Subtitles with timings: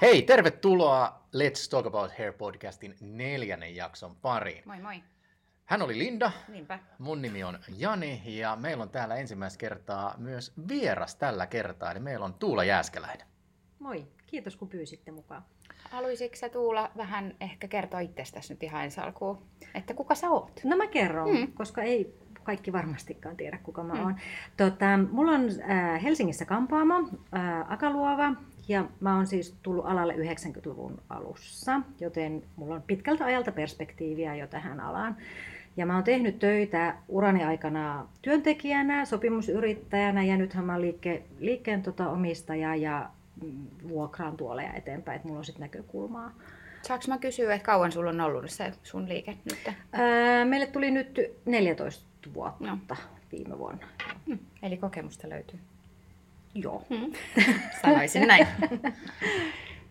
[0.00, 4.62] Hei, tervetuloa Let's Talk About Hair podcastin neljännen jakson pariin.
[4.66, 5.02] Moi moi.
[5.64, 6.78] Hän oli Linda, Niinpä.
[6.98, 12.00] mun nimi on Jani ja meillä on täällä ensimmäistä kertaa myös vieras tällä kertaa, eli
[12.00, 13.26] meillä on Tuula Jääskeläinen.
[13.78, 15.44] Moi, kiitos kun pyysitte mukaan.
[15.90, 20.60] Haluaisitko sä Tuula vähän ehkä kertoa itsestäsi nyt ihan ensi alkuun, että kuka sä oot?
[20.64, 21.36] No mä kerron, Mm.
[21.36, 21.52] mm.
[21.52, 22.14] koska ei
[22.44, 24.00] kaikki varmastikaan tiedä, kuka mä Mm.
[24.00, 24.14] oon.
[24.56, 26.94] Tota, mulla on äh, Helsingissä kampaamo,
[27.36, 28.32] äh, Akaluova,
[28.68, 34.46] ja mä oon siis tullut alalle 90-luvun alussa, joten mulla on pitkältä ajalta perspektiiviä jo
[34.46, 35.16] tähän alaan.
[35.76, 41.82] Ja mä oon tehnyt töitä urani aikana työntekijänä, sopimusyrittäjänä ja nythän mä oon liikke, liikkeen
[41.82, 43.08] tota, omistaja ja
[43.42, 46.32] mm, vuokraan tuoleja eteenpäin, että mulla on sitten näkökulmaa.
[46.82, 49.74] Saanko mä kysyä, että kauan sulla on ollut se sun liike nyt?
[49.92, 52.78] Ää, meille tuli nyt 14 vuotta No.
[53.32, 53.86] viime vuonna.
[54.26, 54.38] Hmm.
[54.62, 55.60] Eli kokemusta löytyy.
[56.54, 56.86] Joo.
[56.90, 57.12] Hmm.
[57.82, 58.46] Sanoisin näin.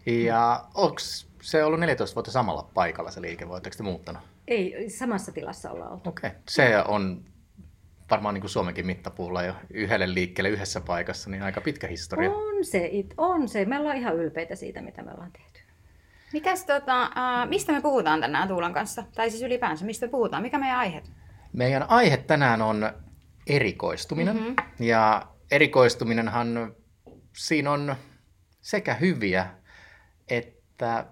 [0.06, 1.00] Ja onko
[1.42, 4.22] se ollut 14 vuotta samalla paikalla se liike, vai oletteko te muuttanut?
[4.48, 6.10] Ei, samassa tilassa ollaan oltu.
[6.10, 6.42] Okei, okay.
[6.50, 7.26] se on
[8.12, 12.32] varmaan niin kuin Suomenkin mittapuulla jo yhdelle liikkeelle yhdessä paikassa, niin aika pitkä historia.
[12.32, 13.66] On se, it, on se.
[13.66, 15.60] Me ollaan ihan ylpeitä siitä, mitä me ollaan tehty.
[16.34, 19.04] Mitäs tota, äh, mistä me puhutaan tänään Tuulan kanssa?
[19.16, 20.44] Tai siis ylipäänsä, mistä me puhutaan?
[20.44, 21.04] Mikä meidän aihe?
[21.54, 22.92] Meidän aihe tänään on
[23.48, 24.36] erikoistuminen.
[24.36, 24.44] Mhm.
[24.44, 24.86] Mm-hmm.
[24.86, 26.76] Ja erikoistuminenhan,
[27.38, 27.96] siinä on
[28.62, 29.48] sekä hyviä
[30.28, 31.06] että,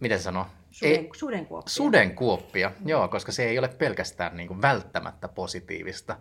[0.00, 0.46] miten se sanoo?
[0.70, 1.72] Suden, Ei- sudenkuoppia.
[1.72, 6.16] Sudenkuoppia, joo, koska se ei ole pelkästään niin kuin välttämättä positiivista.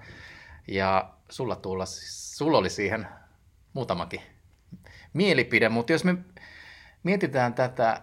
[0.67, 1.85] Ja sulla, tulla,
[2.35, 3.07] sulla oli siihen
[3.73, 4.21] muutamakin
[5.13, 6.15] mielipide, mutta jos me
[7.03, 8.01] mietitään tätä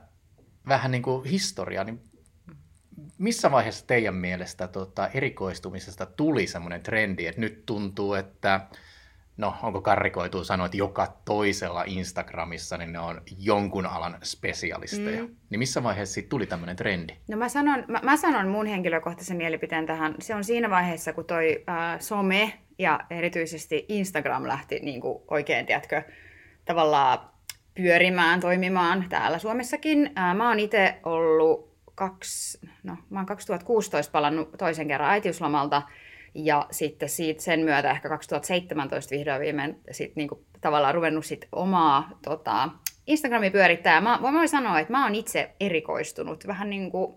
[0.69, 2.03] vähän niin kuin historiaa, niin
[3.19, 8.61] missä vaiheessa teidän mielestä tota, erikoistumisesta tuli semmoinen trendi, että nyt tuntuu, että
[9.37, 15.23] no onko karrikoituu sanoa, että joka toisella Instagramissa niin ne on jonkun alan spesialisteja.
[15.23, 15.37] Mm.
[15.51, 17.13] Niin missä vaiheessa siitä tuli tämmöinen trendi?
[17.29, 20.15] No mä sanon, mä, mä sanon mun henkilökohtaisen mielipiteen tähän.
[20.21, 25.67] Se on siinä vaiheessa, kun toi äh, some ja erityisesti Instagram lähti niin kuin oikein,
[25.67, 26.03] tiedätkö,
[26.65, 27.19] tavallaan
[27.75, 30.11] pyörimään, toimimaan täällä Suomessakin.
[30.19, 31.68] Äh, mä oon itse ollut
[31.99, 35.83] kaksi, no mä oon 2016 palannut toisen kerran äitiyslomalta
[36.35, 42.19] ja sitten siitä sen myötä ehkä 2017 vihdoin viimein sit niinku tavallaan ruvennut sit omaa
[42.25, 42.69] tota,
[43.07, 44.01] Instagramia pyörittää.
[44.01, 47.15] Mä, mä voin sanoa, että mä oon itse erikoistunut vähän niin kuin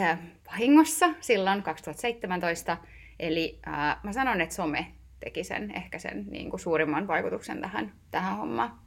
[0.00, 2.76] äh, vahingossa silloin 2017.
[3.20, 4.86] Eli äh, mä sanon, että some
[5.20, 8.85] teki sen, ehkä sen niin kuin suurimman vaikutuksen tähän, tähän hommaan.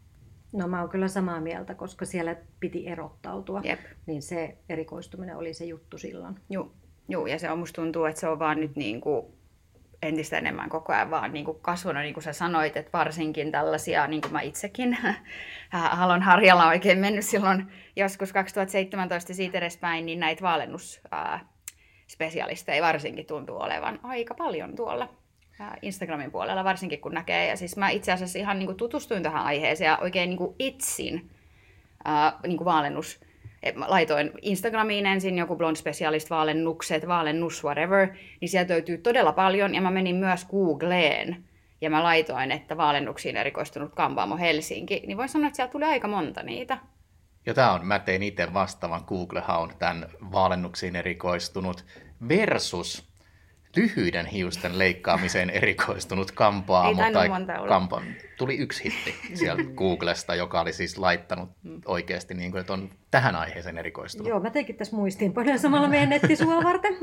[0.51, 3.61] No mä oon kyllä samaa mieltä, koska siellä piti erottautua.
[3.63, 3.79] Jep.
[4.05, 6.35] Niin se erikoistuminen oli se juttu silloin.
[6.49, 6.71] Juu,
[7.09, 9.25] juu, ja se on musta tuntuu, että se on vaan nyt niin kuin
[10.01, 14.07] entistä enemmän koko ajan vaan niin kuin kasvanut, niin kuin sä sanoit, että varsinkin tällaisia,
[14.07, 14.97] niin kuin mä itsekin,
[15.71, 23.57] Halon Harjalla on oikein mennyt silloin joskus 2017 siitä edespäin, niin näitä vaalennusspesialisteja varsinkin tuntuu
[23.57, 25.19] olevan aika paljon tuolla
[25.81, 27.47] Instagramin puolella, varsinkin kun näkee.
[27.47, 30.56] Ja siis mä itse asiassa ihan niin kuin tutustuin tähän aiheeseen ja oikein niin kuin
[30.59, 31.30] etsin
[32.06, 33.20] ää, niin kuin vaalennus
[33.75, 38.08] mä laitoin Instagramiin ensin joku blond specialist, vaalennukset, vaalennus, whatever,
[38.42, 41.44] niin sieltä löytyy todella paljon, ja mä menin myös Googleen,
[41.81, 46.08] ja mä laitoin, että vaalennuksiin erikoistunut kampaamo Helsinki, niin voin sanoa, että sieltä tuli aika
[46.08, 46.78] monta niitä.
[47.46, 51.86] Ja tämä on, mä tein itse vastaavan Google-haun tämän vaalennuksiin erikoistunut
[52.28, 53.09] versus
[53.75, 57.03] lyhyiden hiusten leikkaamiseen erikoistunut kampaamo.
[57.03, 58.02] Ei tai monta kampa,
[58.38, 61.50] tuli yksi hitti sieltä Googlesta, joka oli siis laittanut
[61.85, 64.28] oikeasti, niin kuin, että on tähän aiheeseen erikoistunut.
[64.28, 66.94] Joo, mä teinkin tässä muistiinpanoja samalla meidän nettisua varten.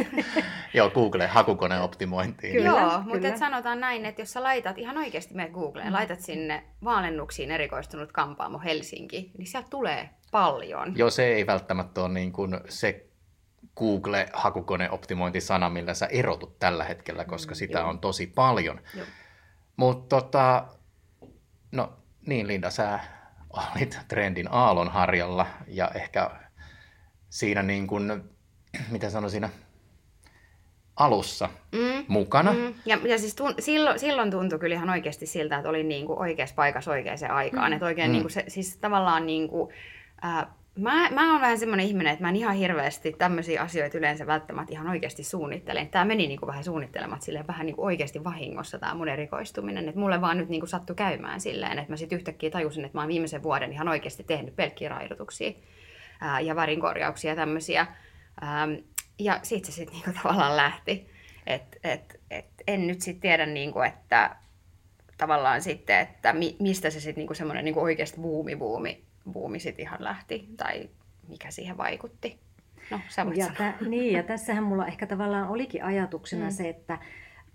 [0.74, 2.52] Joo Google hakukoneoptimointiin.
[2.52, 3.04] Kyllä, Joo, kyllä.
[3.06, 7.50] mutta et sanotaan näin, että jos sä laitat ihan oikeasti menet Googleen, laitat sinne vaalennuksiin
[7.50, 10.92] erikoistunut kampaamo Helsinki, niin sieltä tulee paljon.
[10.96, 13.05] Joo, se ei välttämättä ole niin kuin se
[13.76, 17.88] Google-hakukoneoptimointisana, millä sä erotut tällä hetkellä, koska sitä joo.
[17.88, 18.80] on tosi paljon.
[19.76, 20.66] Mutta tota,
[21.72, 21.92] no
[22.26, 23.00] niin Linda, sä
[23.50, 26.30] olit trendin aallonharjalla ja ehkä
[27.28, 28.22] siinä niin kuin,
[28.92, 29.66] mitä sanoisin, siinä
[30.96, 32.04] alussa Mm.
[32.08, 32.52] mukana.
[32.52, 32.74] Mm.
[32.86, 36.54] Ja, ja siis tun, silloin, silloin tuntui kyllä ihan oikeasti siltä, että olin niinku oikeassa
[36.54, 37.70] paikassa oikeaan aikaan.
[37.70, 37.72] Mm.
[37.72, 38.10] Että oikein Mm.
[38.10, 38.12] mm.
[38.12, 39.72] niinku se, siis tavallaan niinku,
[40.22, 44.26] ää, mä, mä oon vähän semmoinen ihminen, että mä en ihan hirveästi tämmöisiä asioita yleensä
[44.26, 45.88] välttämättä ihan oikeasti suunnittelen.
[45.88, 49.88] Tämä meni niinku vähän suunnittelematta silleen vähän niinku oikeasti vahingossa tämä mun erikoistuminen.
[49.88, 53.02] Että mulle vaan nyt niinku sattui käymään silleen, että mä sitten yhtäkkiä tajusin, että mä
[53.02, 55.52] oon viimeisen vuoden ihan oikeasti tehnyt pelkkiä raidotuksia
[56.20, 57.86] ää, ja värinkorjauksia ja tämmöisiä.
[59.18, 61.10] Ja siitä se sitten niinku tavallaan lähti.
[61.46, 64.36] Et, et, et en nyt sitten tiedä, niinku, että
[65.18, 69.78] tavallaan sitten, että mi, mistä se sitten niinku semmoinen niinku oikeasti buumi, buumi, buumi sit
[69.78, 70.90] ihan lähti, tai
[71.28, 72.38] mikä siihen vaikutti.
[72.90, 73.58] No, sä voit ja, sanoa.
[73.58, 76.50] tä, niin, ja tässähän mulla ehkä tavallaan olikin ajatuksena mm.
[76.50, 76.98] se, että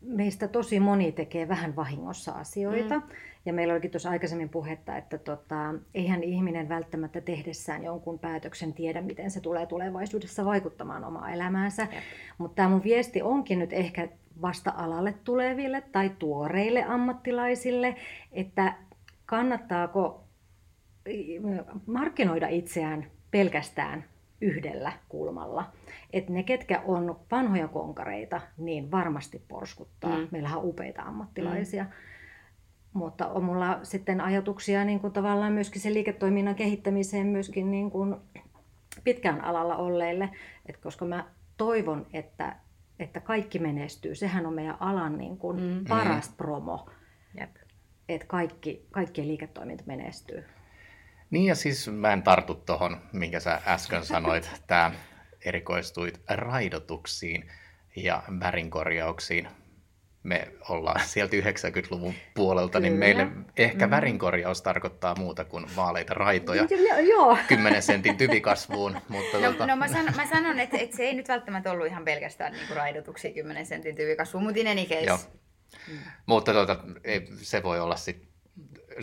[0.01, 2.99] meistä tosi moni tekee vähän vahingossa asioita.
[2.99, 3.03] Mm.
[3.45, 9.01] Ja meillä olikin tuossa aikaisemmin puhetta, että tota, eihän ihminen välttämättä tehdessään jonkun päätöksen tiedä,
[9.01, 11.87] miten se tulee tulevaisuudessa vaikuttamaan omaa elämäänsä.
[12.37, 14.07] Mutta tämä mun viesti onkin nyt ehkä
[14.41, 17.95] vasta alalle tuleville tai tuoreille ammattilaisille,
[18.31, 18.73] että
[19.25, 20.23] kannattaako
[21.85, 24.03] markkinoida itseään pelkästään
[24.41, 25.71] yhdellä kulmalla.
[26.13, 30.17] että ne, ketkä on vanhoja konkareita, niin varmasti porskuttaa.
[30.17, 30.27] Mm.
[30.31, 31.83] Meillähän on upeita ammattilaisia.
[31.83, 31.89] Mm.
[32.93, 38.15] Mutta on mulla sitten ajatuksia niin kuin tavallaan myöskin sen liiketoiminnan kehittämiseen myöskin niin kuin
[39.03, 40.29] pitkään alalla olleille,
[40.65, 41.25] että koska mä
[41.57, 42.55] toivon, että,
[42.99, 44.15] että kaikki menestyy.
[44.15, 45.85] Sehän on meidän alan niin kuin mm.
[45.89, 46.35] paras mm.
[46.37, 46.89] promo,
[47.39, 47.55] Jep.
[48.09, 50.43] että kaikki, kaikkien liiketoiminta menestyy.
[51.31, 54.91] Niin ja siis mä en tartu tuohon, minkä sä äsken sanoit, tämä
[55.45, 57.51] erikoistuit raidotuksiin
[57.95, 59.47] ja värinkorjauksiin.
[60.23, 63.05] Me ollaan sieltä 90-luvun puolelta, niin Kyllä.
[63.05, 63.91] niin meille ehkä mm.
[63.91, 66.67] värinkorjaus tarkoittaa muuta kuin vaaleita raitoja
[67.09, 67.37] Joo.
[67.47, 68.91] 10 sentin tyvikasvuun.
[69.09, 69.67] Mutta no, tota...
[69.67, 72.75] no mä, sanon, mä sanon, että, että se ei nyt välttämättä ollut ihan pelkästään niin
[72.75, 75.05] raidotuksia 10 sentin tyvikasvuun, mutta in any case.
[75.05, 75.19] Joo.
[75.87, 75.97] Mm.
[76.25, 76.77] Mutta tota,
[77.41, 78.30] se voi olla sitten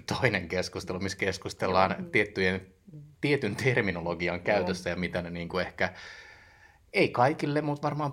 [0.07, 2.11] toinen keskustelu, missä keskustellaan mm.
[2.11, 2.67] tiettyjen,
[3.21, 5.93] tietyn terminologian käytössä ja mitä ne niin kuin ehkä,
[6.93, 8.13] ei kaikille, mutta varmaan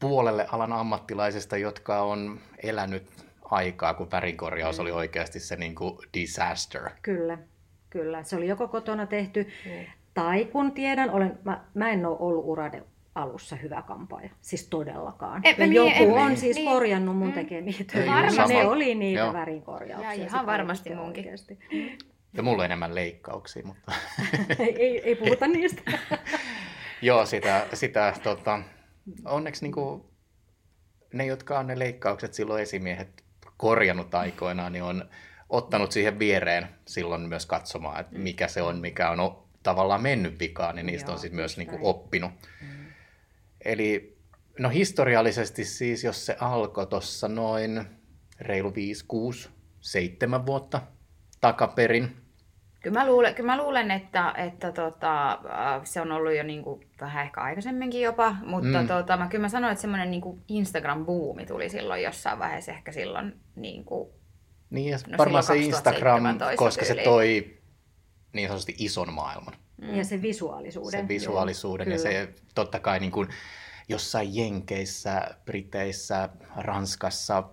[0.00, 3.06] puolelle alan ammattilaisista, jotka on elänyt
[3.42, 4.82] aikaa, kun värikorjaus mm.
[4.82, 6.90] oli oikeasti se niin kuin disaster.
[7.02, 7.38] Kyllä,
[7.90, 8.22] kyllä.
[8.22, 9.86] Se oli joko kotona tehty, mm.
[10.14, 12.82] tai kun tiedän, olen, mä, mä en ole ollut urade
[13.14, 14.30] alussa hyvä kampaaja.
[14.40, 15.40] Siis todellakaan.
[15.44, 16.68] En, ja niin, joku en, on niin, siis niin.
[16.70, 17.34] korjannut mun mm.
[17.34, 18.46] tekemiä töitä.
[18.48, 19.32] Ne oli niitä Joo.
[19.32, 20.14] värinkorjauksia.
[20.14, 21.24] Ja ihan varmasti munkin.
[21.24, 21.58] Oikeasti.
[22.32, 23.92] Ja mulla on enemmän leikkauksia, mutta...
[24.58, 25.82] ei, ei puhuta niistä.
[27.02, 28.62] Joo, sitä, sitä tota,
[29.24, 30.02] onneksi niin kuin,
[31.12, 33.24] ne, jotka on ne leikkaukset silloin esimiehet
[33.56, 35.04] korjannut aikoinaan, niin on
[35.48, 40.76] ottanut siihen viereen silloin myös katsomaan, että mikä se on, mikä on tavallaan mennyt vikaan,
[40.76, 42.30] niin niistä Joo, on sitten myös niin kuin, oppinut.
[42.60, 42.79] Mm.
[43.64, 44.18] Eli
[44.58, 47.84] no historiallisesti siis, jos se alkoi tuossa noin
[48.40, 49.48] reilu 5, 6,
[49.80, 50.82] 7 vuotta
[51.40, 52.16] takaperin.
[52.80, 56.62] Kyllä mä luulen, kyllä mä luulen että, että tota, äh, se on ollut jo niin
[56.62, 58.88] kuin, vähän ehkä aikaisemminkin jopa, mutta mm.
[58.88, 63.40] tota, mä, kyllä mä sanoin, että semmoinen niin Instagram-buumi tuli silloin jossain vaiheessa ehkä silloin
[63.56, 64.10] niin kuin,
[64.70, 66.22] niin, ja no varmaan se Instagram,
[66.56, 67.04] koska tyyliin.
[67.04, 67.58] se toi
[68.32, 69.54] niin sanotusti ison maailman.
[69.80, 69.94] Mm.
[69.94, 71.00] Ja se visuaalisuuden.
[71.00, 73.28] Se visuaalisuuden Joo, ja se totta kai niin kuin
[73.88, 77.44] jossain Jenkeissä, Briteissä, Ranskassa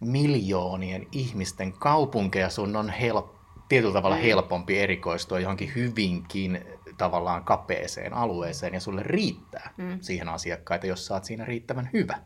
[0.00, 3.26] miljoonien ihmisten kaupunkeja sun on help,
[3.68, 4.22] tietyllä tavalla mm.
[4.22, 6.64] helpompi erikoistua johonkin hyvinkin
[6.98, 9.98] tavallaan kapeeseen alueeseen ja sulle riittää mm.
[10.00, 12.18] siihen asiakkaita, jos oot siinä riittävän hyvä.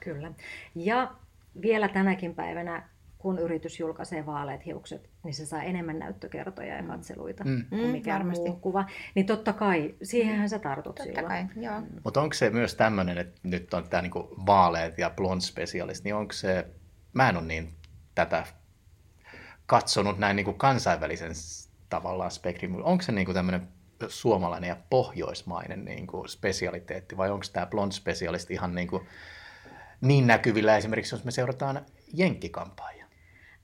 [0.00, 0.32] Kyllä.
[0.74, 1.14] Ja
[1.62, 2.88] vielä tänäkin päivänä
[3.18, 6.88] kun yritys julkaisee vaaleat hiukset, niin se saa enemmän näyttökertoja ja mm.
[6.88, 7.64] katseluita mm.
[7.68, 8.48] kuin mm, mikään Varmasti.
[8.48, 8.84] muu kuva.
[9.14, 11.48] Niin totta kai, siihenhän sä tartut totta silloin.
[11.48, 11.80] Kai, joo.
[11.80, 11.86] Mm.
[12.04, 16.14] Mutta onko se myös tämmöinen, että nyt on tämä niinku vaaleet ja blond specialist, niin
[16.14, 16.66] onko se,
[17.12, 17.74] mä en ole niin
[18.14, 18.46] tätä
[19.66, 21.32] katsonut näin niinku kansainvälisen
[21.88, 23.68] tavallaan spektrin, onko se niinku tämmöinen
[24.08, 29.06] suomalainen ja pohjoismainen niinku spesialiteetti vai onko tämä blond specialist ihan niinku
[30.00, 32.97] niin näkyvillä esimerkiksi, jos me seurataan jenkkikampaajia?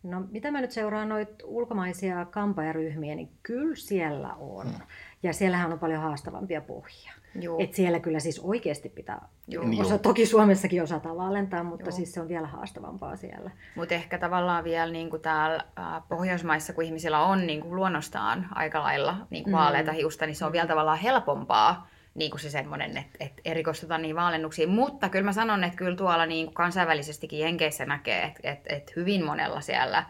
[0.05, 4.67] No mitä mä nyt seuraan noita ulkomaisia kampaajaryhmiä, niin kyllä siellä on.
[4.67, 4.81] Hmm.
[5.23, 7.13] Ja siellähän on paljon haastavampia pohjia.
[7.41, 7.57] Joo.
[7.59, 9.65] Et siellä kyllä siis oikeasti pitää, Joo.
[9.65, 11.97] Niin osa, toki Suomessakin osataan valentaa, mutta Joo.
[11.97, 13.51] siis se on vielä haastavampaa siellä.
[13.77, 15.65] Mutta ehkä tavallaan vielä niin kuin täällä
[16.09, 19.59] Pohjoismaissa, kun ihmisillä on niin kuin luonnostaan aika lailla niin kuin mm.
[19.59, 24.03] vaaleita hiusta, niin se on vielä tavallaan helpompaa niin kuin se semmoinen, että, että erikoistutaan
[24.03, 24.69] niin valennuksiin.
[24.69, 28.93] Mutta kyllä mä sanon, että kyllä tuolla niin kuin kansainvälisestikin Jenkeissä näkee, että, että, että
[28.97, 30.05] hyvin monella siellä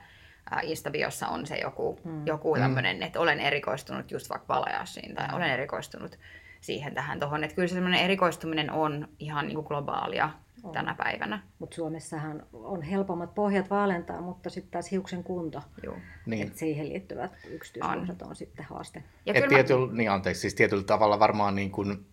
[0.63, 2.27] Instabiossa on se joku, mm.
[2.27, 5.35] joku tämmöinen, että olen erikoistunut just vaikka valajassiin tai mm.
[5.35, 6.19] olen erikoistunut
[6.61, 7.45] siihen tähän tuohon.
[7.45, 10.31] Että kyllä se semmoinen erikoistuminen on ihan niin kuin globaalia
[10.65, 10.73] on.
[10.73, 11.43] tänä päivänä.
[11.59, 15.63] Mutta Suomessahan on helpommat pohjat vaalentaa, mutta sitten taas hiuksen kunto.
[15.83, 15.97] Joo.
[16.27, 16.47] Niin.
[16.47, 18.29] Et siihen liittyvät yksityiskohdat on.
[18.29, 19.05] on sitten haaste.
[19.27, 19.93] Ja Et tietyllä, mä...
[19.93, 22.07] niin anteeksi, siis tietyllä tavalla varmaan niin kuin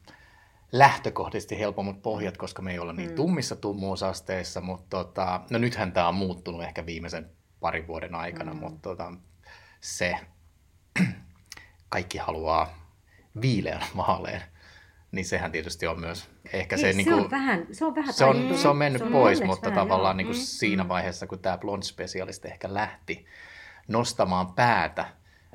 [0.71, 3.15] lähtökohdisesti helpommat pohjat, koska me ei olla niin mm.
[3.15, 7.29] tummissa tummuusasteissa, mutta tota, no nythän tämä on muuttunut ehkä viimeisen
[7.59, 8.59] parin vuoden aikana, mm.
[8.59, 9.13] mutta tota,
[9.81, 10.15] se
[11.89, 12.81] kaikki haluaa
[13.41, 14.41] viileän maaleen
[15.11, 17.95] niin sehän tietysti on myös ehkä Niin, se, se, niin kuin, on vähän, se on
[17.95, 20.17] vähän se, on, se on mennyt Se on pois, mutta vähän, tavallaan joo.
[20.17, 20.87] niin kuin Mm, siinä mm.
[20.89, 23.25] vaiheessa, kun tämä blond specialist ehkä lähti
[23.87, 25.05] nostamaan päätä,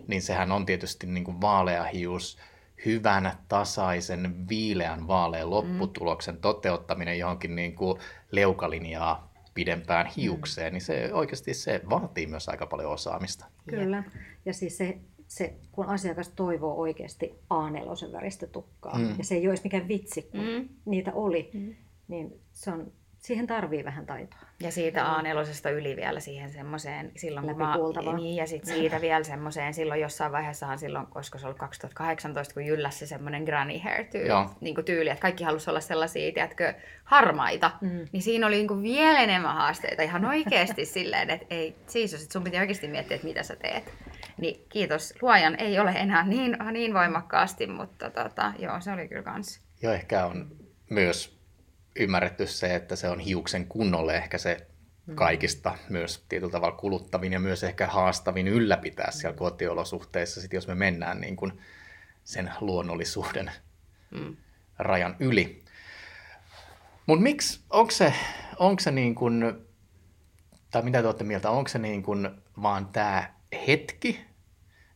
[0.06, 2.38] niin sehän on tietysti niin kuin vaaleahius,
[2.84, 7.98] hyvän, tasaisen, viileän vaalean lopputuloksen toteuttaminen johonkin niin kuin
[8.30, 13.46] leukalinjaa pidempään hiukseen, niin se oikeasti se vaatii myös aika paljon osaamista.
[13.70, 14.04] Kyllä.
[14.44, 14.98] Ja siis se,
[15.28, 19.14] se, kun asiakas toivoo oikeasti A4 väristä tukkaa, Mm.
[19.18, 20.68] ja se ei olisi mikään vitsi, kun Mm.
[20.84, 21.74] niitä oli, Mm.
[22.08, 24.38] niin se on, siihen tarvii vähän taitoa.
[24.60, 27.76] Ja siitä A4 yli vielä siihen semmoiseen, silloin kun mä,
[28.16, 32.66] niin, ja sitten siitä vielä semmoiseen, silloin jossain vaiheessahan silloin, koska se oli 2018, kun
[32.66, 34.50] jylläsi se semmoinen granny hair tyyli, Joo.
[34.60, 38.06] niin kuin tyyli, että kaikki halusi olla sellaisia, tiedätkö, harmaita, Mm.
[38.12, 42.32] niin siinä oli niin kuin vielä enemmän haasteita ihan oikeasti silleen, että ei, siis että
[42.32, 43.92] sun piti oikeasti miettiä, että mitä sä teet.
[44.40, 49.22] Niin kiitos luojan, ei ole enää niin, niin voimakkaasti, mutta tota, joo, se oli kyllä
[49.22, 49.60] kans.
[49.82, 50.56] Ja ehkä on
[50.90, 51.38] myös
[51.96, 54.66] ymmärretty se, että se on hiuksen kunnolle ehkä se
[55.14, 60.74] kaikista myös tietyllä tavalla kuluttavin ja myös ehkä haastavin ylläpitää siellä kotiolosuhteissa, sit jos me
[60.74, 61.52] mennään niin kuin
[62.24, 63.50] sen luonnollisuuden
[64.10, 64.36] Mm.
[64.78, 65.64] rajan yli.
[67.06, 68.14] Mutta miksi, onko se,
[68.58, 69.54] onko se niin kuin,
[70.70, 72.30] tai mitä te olette mieltä, onko se niin kuin
[72.62, 73.34] vaan tämä
[73.66, 74.20] hetki,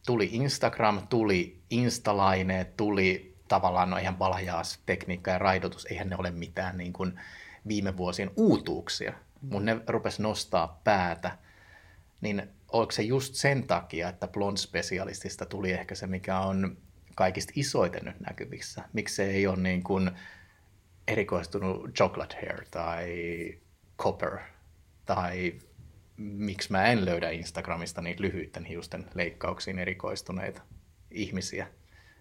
[0.07, 6.31] tuli Instagram, tuli Instalaineet, tuli tavallaan no ihan valjaas tekniikka ja raidotus, eihän ne ole
[6.31, 7.21] mitään niin kuin
[7.69, 11.38] viime vuosien uutuuksia, mutta ne rupes nostaa päätä,
[12.21, 16.76] niin onko se just sen takia, että blond specialistista tuli ehkä se, mikä on
[17.14, 18.83] kaikista isoiten nyt näkyvissä?
[18.93, 20.11] Miksi se ei ole niin kuin
[21.09, 23.59] erikoistunut chocolate hair tai
[23.99, 24.38] copper
[25.07, 25.59] tai
[26.21, 30.62] miksi mä en löydä Instagramista niitä lyhyiden hiusten leikkauksiin erikoistuneita
[31.11, 31.67] ihmisiä.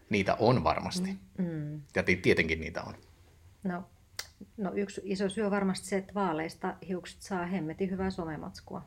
[0.09, 1.15] Niitä on varmasti.
[1.37, 1.81] Mm.
[1.95, 2.93] Ja ti- tietenkin niitä on.
[3.63, 3.83] No,
[4.57, 8.85] no yksi iso syy on varmasti se, että vaaleista hiukset saa hemmetin hyvää somematskua.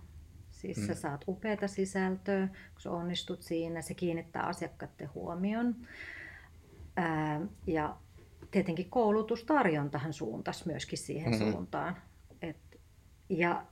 [0.50, 0.86] Siis mm.
[0.86, 5.76] sä saat upeata sisältöä, kun sä onnistut siinä, se kiinnittää asiakkaiden huomion.
[6.96, 7.96] Ää, ja
[8.50, 11.38] tietenkin koulutustarjontahan suuntas myöskin siihen Mhm.
[11.38, 11.52] mm-hmm.
[11.52, 11.96] suuntaan.
[12.42, 12.56] Et,
[13.28, 13.66] ja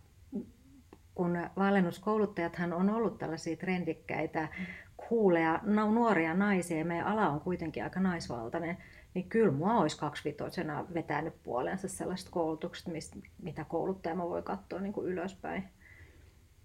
[1.20, 4.48] kun valennuskouluttajathan on ollut tällaisia trendikkäitä,
[4.96, 5.60] kuuleja,
[5.92, 8.76] nuoria naisia, ja meidän ala on kuitenkin aika naisvaltainen,
[9.14, 14.80] niin kyllä mua olisi kaksivitosena vetänyt puolensa sellaista koulutuksesta, mistä, mitä kouluttaja mä voi katsoa
[14.80, 15.64] niin kuin ylöspäin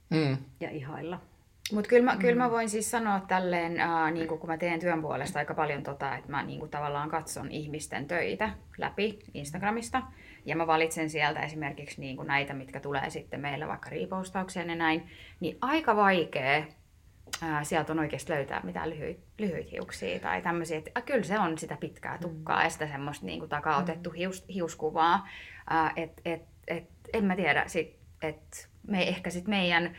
[0.10, 0.38] Mm.
[0.60, 1.20] ja ihailla.
[1.72, 5.02] Mutta kyllä, mä, kyllä mä voin siis sanoa tälleen, äh, niin kun mä teen työn
[5.02, 10.02] puolesta aika paljon tota, että mä niin kuin tavallaan katson ihmisten töitä läpi Instagramista.
[10.46, 14.76] Ja mä valitsen sieltä esimerkiksi niin kuin näitä, mitkä tulee sitten meillä vaikka riipostaukseen ja
[14.76, 15.10] näin.
[15.40, 16.66] Niin aika vaikea
[17.42, 20.78] ää, sieltä on oikeasti löytää mitään lyhyitä, lyhyitä hiuksia tai tämmöisiä.
[20.78, 24.46] Että, kyllä se on sitä pitkää tukkaa ja sitä semmoista niin kuin takaa otettu hius,
[24.54, 25.28] hiuskuvaa.
[25.96, 29.96] Että et, et, en mä tiedä, sit, et me ehkä sit meidän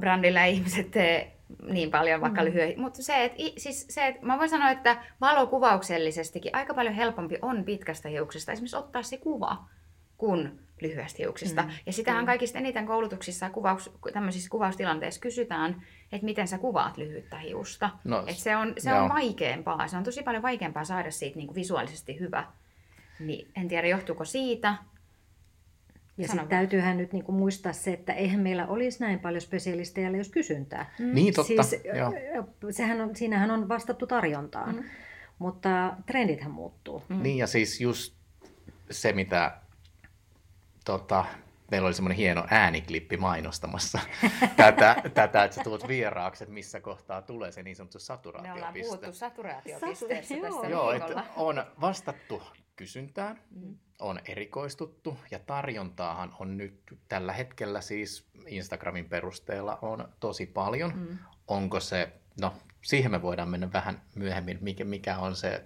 [0.00, 2.46] brändillä ei ihmiset tee niin paljon vaikka mm.
[2.46, 2.80] lyhyitä.
[2.80, 7.64] Mutta se, että siis se, et mä voin sanoa, että valokuvauksellisestikin aika paljon helpompi on
[7.64, 9.64] pitkästä hiuksesta esimerkiksi ottaa se kuva
[10.18, 11.62] kuin lyhyestä hiuksista.
[11.62, 12.26] Mm, ja sitähän mm.
[12.26, 15.82] kaikista eniten koulutuksissa ja kuvaus, tämmöisissä kuvaustilanteissa kysytään,
[16.12, 17.90] että miten sä kuvaat lyhyttä hiusta.
[18.04, 19.88] No, Et se on, se on vaikeampaa.
[19.88, 22.44] Se on tosi paljon vaikeampaa saada siitä niin kuin visuaalisesti hyvä.
[23.20, 24.74] Niin en tiedä, johtuuko siitä.
[26.18, 30.28] Ja sitten täytyyhän nyt niinku muistaa se, että eihän meillä olisi näin paljon spesialisteja, jos
[30.28, 30.94] kysyntää.
[30.98, 32.12] Niin totta, Siis, joo.
[32.70, 34.84] sehän on, siinähän on vastattu tarjontaan, Mm.
[35.38, 37.02] mutta trendithän muuttuu.
[37.08, 37.22] Mm.
[37.22, 38.14] Niin ja siis just
[38.90, 39.58] se, mitä
[40.84, 41.24] tota,
[41.70, 43.98] meillä oli semmoinen hieno ääniklippi mainostamassa
[44.56, 48.18] tätä, tätä, että sä tuot vieraaksi, että missä kohtaa tulee se niin sanottu Me ollaan
[48.18, 48.86] saturaatiopiste.
[48.86, 51.20] puhuttu saturaatiopisteessä Satu- tässä Joo, viikolla.
[51.20, 52.42] että on vastattu
[52.76, 53.76] kysyntään, Mm.
[53.98, 60.92] On erikoistuttu ja tarjontaahan on nyt tällä hetkellä siis Instagramin perusteella on tosi paljon.
[60.96, 61.18] Mm.
[61.48, 65.64] Onko se, no siihen me voidaan mennä vähän myöhemmin, mikä, mikä on se,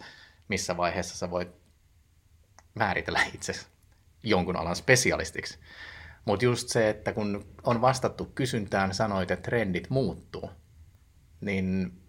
[0.49, 1.49] missä vaiheessa sä voit
[2.75, 3.53] määritellä itse
[4.23, 5.59] jonkun alan spesialistiksi.
[6.25, 10.51] Mutta just se, että kun on vastattu kysyntään, sanoit, että trendit muuttuu,
[11.41, 12.00] niin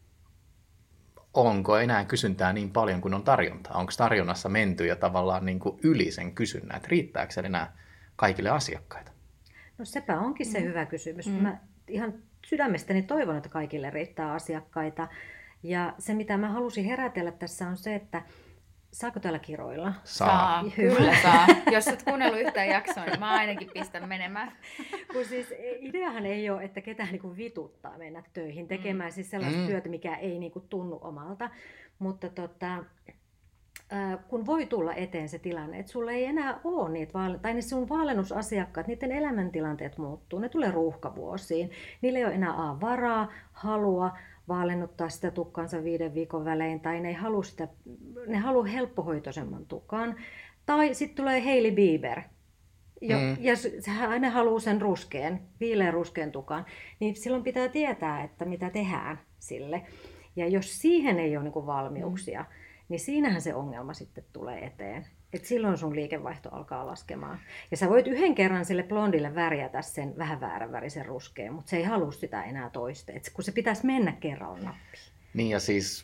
[1.34, 3.78] onko enää kysyntää niin paljon kuin on tarjontaa?
[3.78, 7.78] Onko tarjonnassa menty ja tavallaan niin kuin yli sen kysynnän, että riittääkö se enää
[8.16, 9.12] kaikille asiakkaita?
[9.78, 10.66] No sepä onkin se Mm.
[10.66, 11.28] hyvä kysymys.
[11.28, 11.34] Mm.
[11.34, 11.58] Mä
[11.88, 12.14] ihan
[12.46, 15.08] sydämestäni toivon, että kaikille riittää asiakkaita.
[15.64, 18.22] Ja se, mitä mä halusin herätellä tässä on se, että
[18.92, 19.94] saako täällä kiroilla?
[20.04, 20.96] Saa, Hyvä.
[20.96, 21.48] kyllä saa.
[21.72, 24.52] Jos et kuunnellut yhtään jaksoa, niin mä ainakin pistän menemään.
[25.14, 29.68] Kun siis ideahan ei ole, että ketään niinku vituttaa mennä töihin tekemään siis sellaista Mm.
[29.68, 31.50] työtä, mikä ei niinku tunnu omalta.
[32.00, 32.84] Mutta tota,
[34.28, 37.90] kun voi tulla eteen se tilanne, että sulla ei enää ole niitä, tai ne sun
[37.90, 41.72] vaalennusasiakkaat, niiden elämäntilanteet muuttuu, ne tulee ruuhkavuosiin.
[42.02, 44.18] Niillä ei ole enää A, varaa, halua
[44.48, 47.68] vaalennuttaa sitä tukkaansa viiden viikon välein, tai ne ei halua sitä,
[48.28, 50.16] ne haluaa helppohoitoisemman tukan.
[50.66, 52.22] Tai sitten tulee Hailey Bieber,
[53.02, 53.38] jo, mm.
[53.40, 53.54] ja
[53.88, 56.66] hän aina haluaa sen ruskeen, viileän ruskeen tukan,
[57.00, 59.82] niin silloin pitää tietää, että mitä tehdään sille.
[60.36, 62.48] Ja jos siihen ei ole niin valmiuksia, mm.
[62.90, 65.06] niin siinähän se ongelma sitten tulee eteen.
[65.34, 67.40] Et silloin sun liikevaihto alkaa laskemaan.
[67.72, 71.78] Ja sä voit yhden kerran sille blondille värjätä sen vähän väärän värisen ruskeen, mutta se
[71.78, 73.12] ei halua sitä enää toista.
[73.12, 75.04] Et kun se pitäisi mennä kerralla nappiin.
[75.34, 76.04] Niin ja siis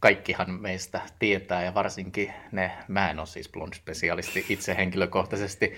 [0.00, 5.74] kaikkihan meistä tietää ja varsinkin ne, mä en ole siis blond-spesialisti itse henkilökohtaisesti,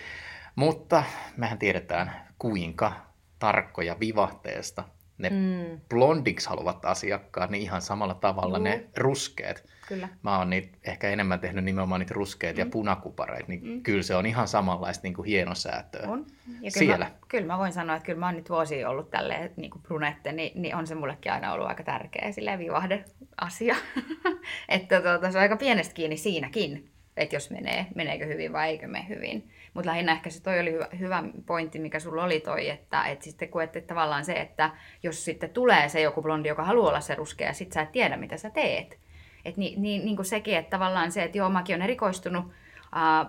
[0.55, 1.05] mutta
[1.37, 2.93] mehän tiedetään kuinka
[3.39, 4.85] tarkkoja vivahteesta
[5.23, 5.81] ne mm.
[5.89, 8.65] blondiksi haluavat asiakkaat, niin ihan samalla tavalla Juu.
[8.65, 9.65] ne ruskeet.
[9.89, 10.09] Kyllä.
[10.23, 12.67] Mä oon niitä ehkä enemmän tehnyt nimenomaan niitä ruskeita mm.
[12.67, 13.83] ja punakupareita, niin mm.
[13.83, 16.27] kyllä se on ihan samanlaista niin kuin hienosäätöä on.
[16.61, 17.05] Ja siellä.
[17.07, 19.71] Kyllä mä, kyllä mä voin sanoa, että kyllä mä oon nyt vuosia ollut tälleen niin
[19.71, 23.05] kuin brunette, niin, niin on se mullekin aina ollut aika tärkeä silleen vivahde
[23.41, 23.77] asia.
[24.69, 28.89] että tuota, se on aika pienestä kiinni siinäkin, että jos menee, meneekö hyvin vai eikö
[28.89, 29.51] mene hyvin.
[29.75, 33.25] Mutta lähinnä ehkä se toi oli hyvä, hyvä pointti, mikä sulla oli toi, että, että
[33.25, 34.71] sitten kun että tavallaan se, että
[35.03, 38.17] jos sitten tulee se joku blondi, joka haluaa olla se ruskea, sitten sä et tiedä,
[38.17, 38.99] mitä sä teet.
[39.45, 42.45] Et niin, niin, niin kuin sekin, että tavallaan se, että joo, mäkin on erikoistunut
[42.97, 43.27] äh,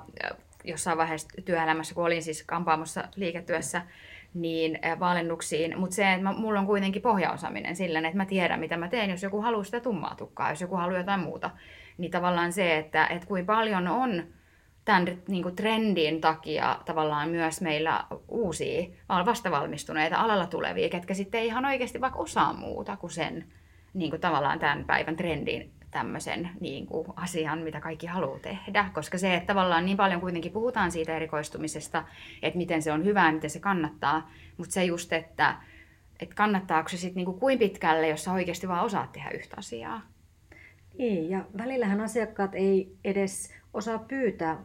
[0.64, 3.82] jossain vaiheessa työelämässä, kun olin siis kampaamossa liiketyössä,
[4.34, 8.78] niin vaalennuksiin, mutta se, että mä, mulla on kuitenkin pohjaosaaminen sillä, että mä tiedän, mitä
[8.78, 11.50] mä teen, jos joku haluaa sitä tummaa tukkaa, jos joku haluaa jotain muuta.
[11.98, 14.24] Niin tavallaan se, että, että kuinka paljon on
[14.86, 18.90] tämän niin kuin trendin takia tavallaan myös meillä uusia
[19.26, 23.46] vastavalmistuneita alalla tulevia, ketkä sitten ei ihan oikeasti vaikka osaa muuta kuin sen
[23.94, 28.90] niin kuin tavallaan tämän päivän trendin tämmöisen niin kuin asian, mitä kaikki haluaa tehdä.
[28.94, 32.04] Koska se, että tavallaan niin paljon kuitenkin puhutaan siitä erikoistumisesta,
[32.42, 35.56] että miten se on hyvää, miten se kannattaa, mutta se just, että,
[36.20, 39.56] että kannattaako se sitten niin kuin kuin pitkälle, jos sä oikeasti vaan osaat tehdä yhtä
[39.58, 40.02] asiaa.
[40.98, 44.64] Niin, ja välillähän asiakkaat ei edes osaa pyytää,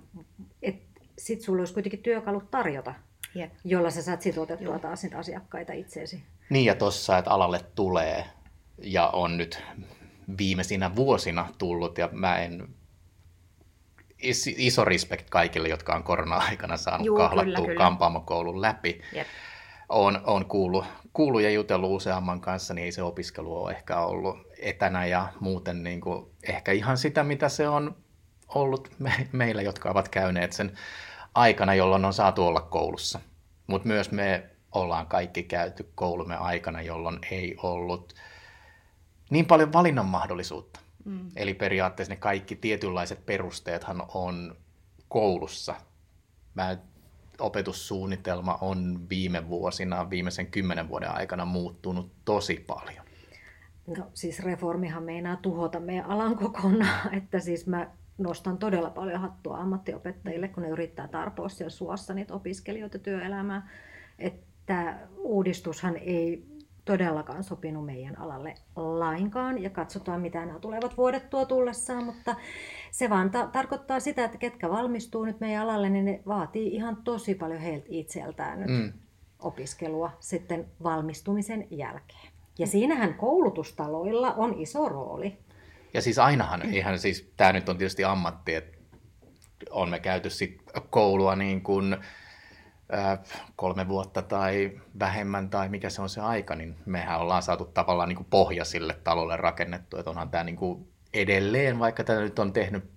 [0.62, 2.94] että sit sulla olisi kuitenkin työkalut tarjota,
[3.36, 3.52] yep.
[3.64, 4.78] jolla sä saat sitoutettua Joo.
[4.78, 6.22] taas niitä asiakkaita itseesi.
[6.50, 8.24] Niin ja tossa, että alalle tulee
[8.82, 9.62] ja on nyt
[10.38, 12.68] viimeisinä vuosina tullut ja mä en
[14.56, 19.00] iso respect kaikille, jotka on korona-aikana saanut Juu, kahlattua kyllä, kampaamokoulun läpi.
[19.16, 19.26] Yep.
[19.88, 24.38] Olen, olen kuullut, kuullut ja jutellut useamman kanssa, niin ei se opiskelu ole ehkä ollut
[24.58, 27.96] etänä ja muuten niin kuin, ehkä ihan sitä, mitä se on
[28.54, 30.78] ollut me, meillä, jotka ovat käyneet sen
[31.34, 33.20] aikana, jolloin on saatu olla koulussa.
[33.66, 38.14] Mutta myös me ollaan kaikki käyty koulumme aikana, jolloin ei ollut
[39.30, 40.80] niin paljon valinnan mahdollisuutta.
[41.04, 41.28] Mm.
[41.36, 44.56] Eli periaatteessa ne kaikki tietynlaiset perusteethan on
[45.08, 45.74] koulussa.
[46.54, 46.76] Mä,
[47.38, 53.06] opetussuunnitelma on viime vuosina, viimeisen kymmenen vuoden aikana muuttunut tosi paljon.
[53.96, 59.56] No siis reformihan meinaa tuhota meidän alan kokonaan, että siis mä nostan todella paljon hattua
[59.56, 63.70] ammattiopettajille, kun ne yrittää tarpoa siellä suossa niitä opiskelijoita työelämään.
[64.18, 66.46] Että uudistushan ei
[66.84, 72.36] todellakaan sopinut meidän alalle lainkaan ja katsotaan mitä nämä tulevat vuodet tuo tullessaan, mutta
[72.90, 76.96] se vaan ta- tarkoittaa sitä, että ketkä valmistuu nyt meidän alalle, niin ne vaatii ihan
[77.04, 78.92] tosi paljon heiltä itseltään nyt mm.
[79.38, 82.32] opiskelua sitten valmistumisen jälkeen.
[82.58, 85.38] Ja siinähän koulutustaloilla on iso rooli.
[85.94, 88.78] Ja siis ainahan, ihan siis, tämä nyt on tietysti ammatti, että
[89.70, 91.96] on me käyty sit koulua niin kuin,
[92.94, 93.18] äh,
[93.56, 98.08] kolme vuotta tai vähemmän tai mikä se on se aika, niin mehän ollaan saatu tavallaan
[98.08, 102.38] niin kuin pohja sille talolle rakennettu, että onhan tämä niin kuin edelleen, vaikka tämä nyt
[102.38, 102.90] on tehnyt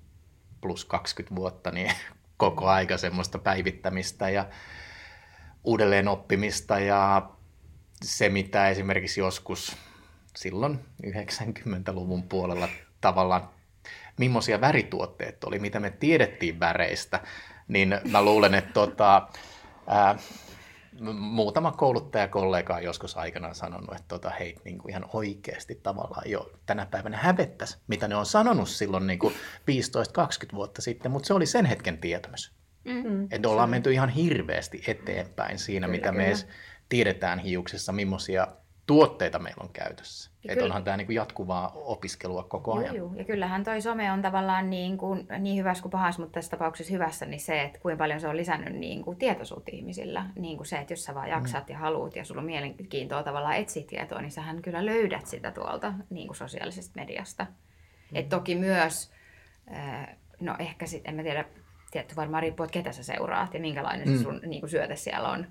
[0.61, 1.91] plus 20 vuotta, niin
[2.37, 4.45] koko aika semmoista päivittämistä ja
[5.63, 7.29] uudelleen oppimista ja
[8.03, 9.77] se, mitä esimerkiksi joskus
[10.35, 12.69] silloin 90-luvun puolella
[13.01, 13.49] tavallaan,
[14.17, 17.19] millaisia värituotteet oli, mitä me tiedettiin väreistä,
[17.67, 19.27] niin mä luulen, että tota,
[19.87, 20.15] ää,
[21.19, 26.51] muutama kouluttajakollega on joskus aikanaan sanonut, että tota, hei, niin kuin ihan oikeasti tavallaan jo
[26.65, 29.35] tänä päivänä hävettäisi, mitä ne on sanonut silloin niin kuin 15-20
[30.55, 32.51] vuotta sitten, mutta se oli sen hetken tietämys.
[32.83, 33.27] Mm-hmm.
[33.31, 36.23] Että ollaan menty ihan hirveästi eteenpäin siinä, kyllä, mitä kyllä.
[36.23, 36.47] me edes
[36.89, 38.47] tiedetään hiuksessa, millaisia
[38.91, 40.31] tuotteita meillä on käytössä.
[40.47, 42.95] Että onhan tämä niinku jatkuvaa opiskelua koko ajan.
[42.95, 43.15] Joo, joo.
[43.15, 46.93] Ja kyllähän toi some on tavallaan niin, kuin, niin hyvässä kuin pahassa, mutta tässä tapauksessa
[46.93, 50.25] hyvässä, niin se, että kuinka paljon se on lisännyt niin kuin tietoisuutta ihmisillä.
[50.35, 51.73] Niin kuin se, että jos sä vaan jaksat mm.
[51.73, 55.93] ja haluat ja sulla on mielenkiintoa tavallaan etsiä tietoa, niin sähän kyllä löydät sitä tuolta
[56.09, 57.43] niin kuin sosiaalisesta mediasta.
[57.43, 58.15] Mm.
[58.15, 59.11] Et toki myös
[60.39, 61.45] no ehkä sitten, en mä tiedä,
[61.91, 64.17] tietty varmaan riippuu, että ketä sä seuraat ja minkälainen mm.
[64.17, 65.47] se sun niin kuin syöte siellä on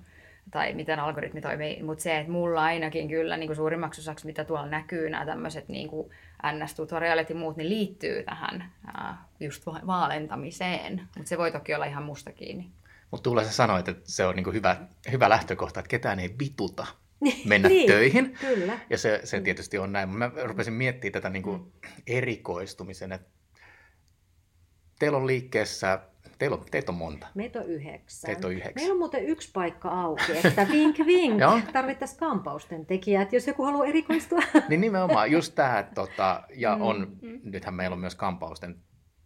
[0.51, 4.43] tai miten algoritmi toimii, mutta se, että mulla ainakin kyllä niin kuin suurimmaksi osaksi, mitä
[4.43, 5.89] tuolla näkyy, nämä tämmöiset niin
[6.43, 12.03] NS-tutorialit ja muut, niin liittyy tähän ää, just vaalentamiseen, mutta se voi toki olla ihan
[12.03, 12.71] musta kiinni.
[13.11, 14.77] Mutta Tuula sä sanoit, että se on niin hyvä,
[15.11, 16.87] hyvä lähtökohta, että ketään ei vituta
[17.45, 18.37] mennä niin, töihin.
[18.41, 18.79] Kyllä.
[18.89, 20.09] Ja se, se tietysti on näin.
[20.09, 21.73] Mä rupesin miettimään tätä niin kuin
[22.07, 23.27] erikoistumisen, että
[24.99, 25.99] teillä on liikkeessä
[26.41, 27.27] Teillä on, teitä on monta.
[27.35, 28.31] Meitä on yhdeksän.
[28.31, 28.73] Teitä on yhdeksän.
[28.75, 31.41] Meillä on muuten yksi paikka auki, että vink vink,
[31.73, 34.39] tarvittaisiin kampausten tekijät, jos joku haluaa erikoistua.
[34.69, 37.39] niin nimenomaan, just tämä, tota, ja mm, on, mm.
[37.43, 38.75] nythän meillä on myös kampausten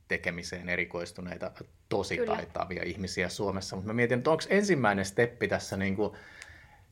[0.08, 1.52] tekemiseen erikoistuneita,
[1.90, 2.36] tosi Kyllä.
[2.36, 6.12] taitavia ihmisiä Suomessa, mutta mä mietin, että onko ensimmäinen steppi tässä niin kuin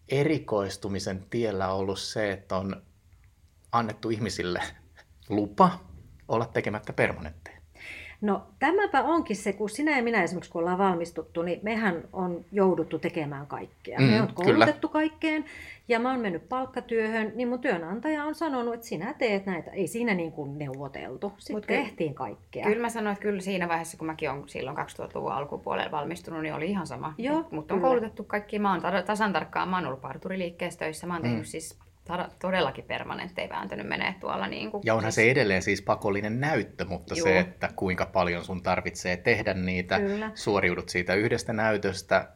[0.09, 2.81] erikoistumisen tiellä ollut se, että on
[3.71, 4.61] annettu ihmisille
[5.29, 5.79] lupa
[6.27, 7.52] olla tekemättä permanentteja?
[8.23, 12.45] No tämäpä onkin se, kun sinä ja minä esimerkiksi kun ollaan valmistuttu, niin mehän on
[12.51, 13.99] jouduttu tekemään kaikkea.
[13.99, 14.93] Mm, me on koulutettu kyllä.
[14.93, 15.45] kaikkeen
[15.87, 19.71] ja mä oon mennyt palkkatyöhön, niin mun työnantaja on sanonut, että sinä teet näitä.
[19.71, 21.33] Ei siinä niin kuin neuvoteltu.
[21.37, 22.65] Sitten Mut tehtiin kaikkea.
[22.65, 26.53] Kyllä mä sanoin, että kyllä siinä vaiheessa, kun mäkin olen silloin 2000-luvun alkupuolella valmistunut, niin
[26.53, 27.13] oli ihan sama.
[27.17, 28.59] Joo, Mutta on koulutettu kaikki.
[28.59, 31.07] Mä oon tasan tarkkaan, mä oon ollut parturiliikkeessä töissä.
[31.07, 31.45] Mä oon tehnyt mm.
[31.45, 31.82] siis
[32.41, 34.47] todellakin permanentteja vääntynyt menee tuolla.
[34.47, 37.23] Niin kuin ja onhan se edelleen siis pakollinen näyttö, mutta Juu.
[37.23, 40.31] se, että kuinka paljon sun tarvitsee tehdä niitä, Kyllä.
[40.35, 42.27] suoriudut siitä yhdestä näytöstä,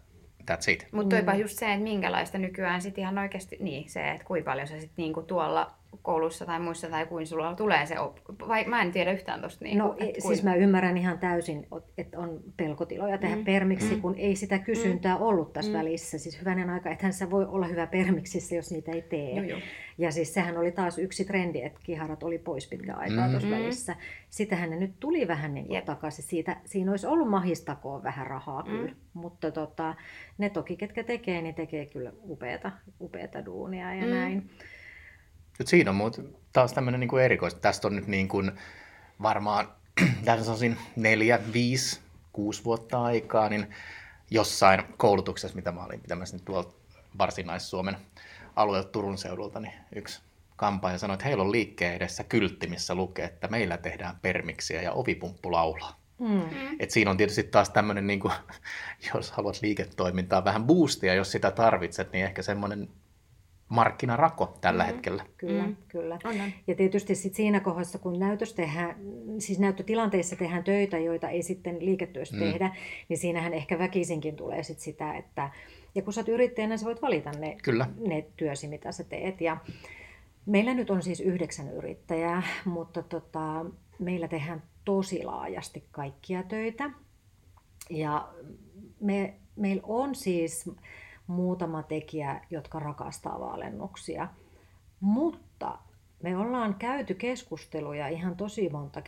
[0.52, 0.88] that's it.
[0.92, 1.40] Mutta toipa mm.
[1.40, 5.04] just se, että minkälaista nykyään sitten ihan oikeasti, niin se, että kuinka paljon sä sitten
[5.04, 8.18] niinku tuolla koulussa tai muissa tai kuin sulla tulee se, op...
[8.48, 9.66] vai mä en tiedä yhtään tosta.
[9.66, 13.46] Niin no kuin, siis mä ymmärrän ihan täysin, että on pelkotiloja tehdä mm.
[13.46, 14.02] permiksi, mm.
[14.02, 15.22] kun ei sitä kysyntää mm.
[15.22, 15.78] ollut tässä mm.
[15.78, 16.18] välissä.
[16.18, 19.32] Siis hyvänen aika, ethän sä voi olla hyvä permiksissä, jos niitä ei tee.
[19.32, 19.60] Joo, joo.
[19.98, 23.32] Ja siis sehän oli taas yksi trendi, että kiharat oli pois pitkä aikaa mm.
[23.32, 23.96] tuossa välissä.
[24.30, 26.26] Sitähän ne nyt tuli vähän niin kuin takaisin.
[26.26, 28.70] Siitä, siinä olisi ollut mahistakoon vähän rahaa mm.
[28.70, 29.96] kyllä, mutta tota,
[30.38, 34.10] ne toki, ketkä tekee, niin tekee kyllä upeata, upeata duunia ja mm.
[34.10, 34.50] näin.
[35.60, 36.20] Nyt siinä on muut,
[36.54, 37.60] taas tämmöinen niin erikoista.
[37.60, 38.52] Tästä on nyt niin kuin
[39.22, 39.72] varmaan,
[40.26, 42.00] tässä on neljä, viisi,
[42.34, 43.68] kuusi vuotta aikaa, niin
[44.32, 46.74] jossain koulutuksessa, mitä mä olin pitämässä nyt tuolta
[47.18, 47.98] Varsinais-Suomen
[48.56, 50.22] alueelta Turun seudulta, niin yksi
[50.56, 54.92] kampaaja sanoi, että heillä on liikkeen edessä kyltti, missä lukee, että meillä tehdään permiksiä ja
[54.92, 56.00] ovipumppu laulaa.
[56.20, 56.50] Mm.
[56.80, 58.34] Et siinä on tietysti taas tämmöinen, niin kuin,
[59.14, 62.90] jos haluat liiketoimintaa vähän boostia, jos sitä tarvitset, niin ehkä semmoinen
[63.70, 65.26] markkinarako tällä mm, hetkellä.
[65.38, 65.76] Kyllä, mm.
[65.88, 66.20] kyllä.
[66.24, 66.52] On, on.
[66.68, 68.96] Ja tietysti sit siinä kohdassa, kun näytös tehdään,
[69.40, 72.42] siis näyttötilanteissa tehdään töitä, joita ei sitten liiketyössä mm.
[72.42, 72.76] tehdä,
[73.10, 75.50] niin siinähän ehkä väkisinkin tulee sit sitä, että
[75.96, 77.88] ja kun sä oot yrittäjänä, sä voit valita ne, kyllä.
[78.08, 79.42] ne työsi, mitä sä teet.
[79.42, 79.58] Ja
[80.46, 83.66] meillä nyt on siis yhdeksän yrittäjää, mutta tota,
[84.00, 86.90] meillä tehdään tosi laajasti kaikkia töitä.
[87.90, 88.34] Ja
[89.00, 90.72] me, meillä on siis
[91.28, 94.28] muutama tekijä, jotka rakastaa vaalennuksia.
[95.00, 95.78] Mutta
[96.24, 99.02] me ollaan käyty keskusteluja ihan tosi monta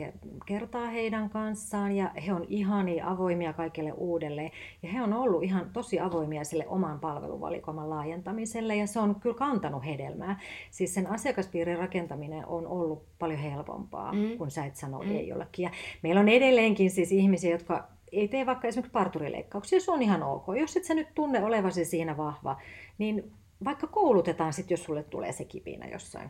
[0.46, 4.52] kertaa heidän kanssaan ja he on ihani avoimia kaikille uudelle
[4.84, 9.36] ja he on ollut ihan tosi avoimia sille oman palveluvalikoiman laajentamiselle ja se on kyllä
[9.36, 10.40] kantanut hedelmää.
[10.72, 14.38] Siis sen asiakaspiirin rakentaminen on ollut paljon helpompaa, mm.
[14.38, 15.12] kun sä et sano mm.
[15.12, 15.64] ei jollekin.
[15.64, 15.70] Ja
[16.04, 20.46] meillä on edelleenkin siis ihmisiä, jotka ei tee vaikka esimerkiksi parturileikkauksia, se on ihan ok.
[20.60, 22.62] Jos et sä nyt tunne olevasi siinä vahva,
[22.98, 23.32] niin
[23.66, 26.30] vaikka koulutetaan sitten, jos sulle tulee se kipinä jossain.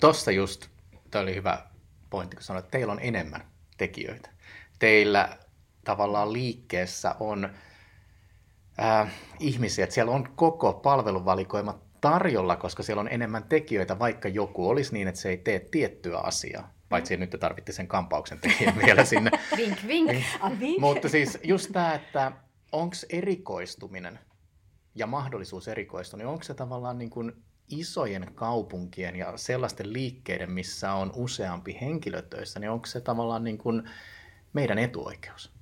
[0.00, 0.66] Tossa just,
[1.10, 1.66] tämä oli hyvä
[2.10, 3.44] pointti, kun sanoit, että teillä on enemmän
[3.76, 4.30] tekijöitä.
[4.78, 5.38] Teillä
[5.84, 7.50] tavallaan liikkeessä on
[8.80, 14.68] äh, ihmisiä, että siellä on koko palveluvalikoima tarjolla, koska siellä on enemmän tekijöitä, vaikka joku
[14.68, 16.72] olisi niin, että se ei tee tiettyä asiaa.
[16.92, 19.30] Paitsi nyt tarvitte sen kampauksen tekijän vielä sinne.
[19.56, 20.10] vink, vink.
[20.58, 20.80] Niin.
[20.80, 22.32] Mutta siis just tämä, että
[22.72, 24.18] onko erikoistuminen
[24.94, 27.32] ja mahdollisuus erikoistua, niin onko se tavallaan niin kuin
[27.68, 33.82] isojen kaupunkien ja sellaisten liikkeiden, missä on useampi henkilötöissä, niin onko se tavallaan niin kuin
[34.52, 35.52] meidän etuoikeus?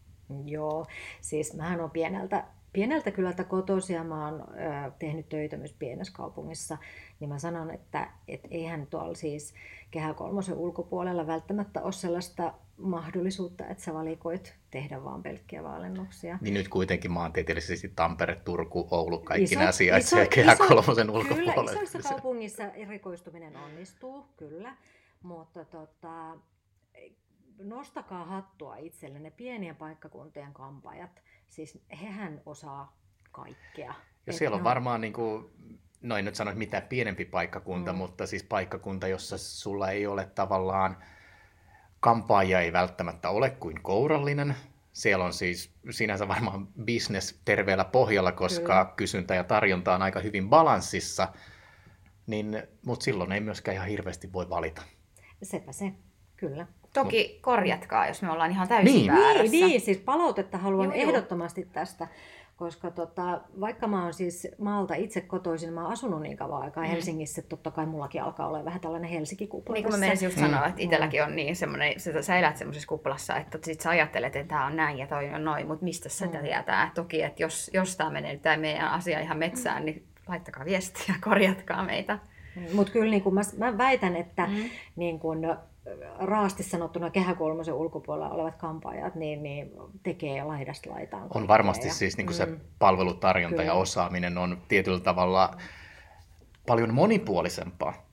[0.44, 0.86] Joo,
[1.20, 6.12] siis mähän on pieneltä, pieneltä kylältä kotoisin ja mä oon ö, tehnyt töitä myös pienessä
[6.16, 6.78] kaupungissa,
[7.20, 9.54] niin mä sanon, että et eihän tuolla siis
[9.90, 16.38] kehä kolmosen ulkopuolella välttämättä ole sellaista mahdollisuutta, että sä valikoit tehdä vaan pelkkiä vaalennuksia.
[16.40, 21.70] Niin nyt kuitenkin maantieteellisesti Tampere, Turku, Oulu, kaikki iso, nämä sijaitsevat kehä kolmosen ulkopuolella.
[21.70, 24.76] Kyllä, isoissa kaupungissa erikoistuminen onnistuu, kyllä,
[25.22, 26.38] mutta tota,
[27.58, 31.22] nostakaa hattua itsellenne pienien paikkakuntien kampajat.
[31.50, 32.96] Siis hehän osaa
[33.32, 33.94] kaikkea.
[34.26, 35.50] Ja siellä on varmaan niin kuin
[36.02, 37.98] no en nyt sano, mitä pienempi paikkakunta, mm.
[37.98, 40.96] mutta siis paikkakunta, jossa sulla ei ole tavallaan
[42.00, 44.56] kampaajia ei välttämättä ole kuin kourallinen.
[44.92, 48.92] Siellä on siis sinänsä varmaan business terveellä pohjalla, koska Kyllä.
[48.96, 51.28] kysyntä ja tarjonta on aika hyvin balanssissa,
[52.26, 54.82] niin, mutta silloin ei myöskään ihan hirveästi voi valita.
[55.42, 55.92] Sepä se,
[56.36, 56.66] kyllä.
[56.92, 59.12] Toki korjatkaa, jos me ollaan ihan täysin niin.
[59.12, 59.50] väärässä.
[59.50, 61.70] Niin, niin, siis palautetta haluan joo, ehdottomasti joo.
[61.72, 62.08] tästä
[62.60, 66.84] koska tota, vaikka mä oon siis maalta itse kotoisin, mä oon asunut niin kauan aikaa
[66.84, 66.90] mm.
[66.90, 70.38] Helsingissä, että totta kai mullakin alkaa olla vähän tällainen Helsinki-kupla Niin kuin mä menisin just
[70.38, 74.48] sanoa, että itselläkin on niin semmoinen, sä elät semmoisessa kuplassa, että sit sä ajattelet, että
[74.48, 76.38] tämä on näin ja toi on noin, mutta mistä sä mm.
[76.42, 76.90] tietää?
[76.94, 81.84] Toki, että jos, jos tämä menee tämä meidän asia ihan metsään, niin laittakaa viestiä, korjatkaa
[81.84, 82.18] meitä.
[82.74, 84.70] Mutta kyllä niin mä, mä väitän, että mm.
[84.96, 85.56] niin kun,
[86.18, 89.70] raasti sanottuna kehäkolmosen ulkopuolella olevat kampaajat niin, niin
[90.02, 91.28] tekee laidasta laitaan.
[91.34, 93.72] On varmasti ja, siis niin kuin mm, se palvelutarjonta kyllä.
[93.72, 95.56] ja osaaminen on tietyllä tavalla
[96.66, 98.10] paljon monipuolisempaa.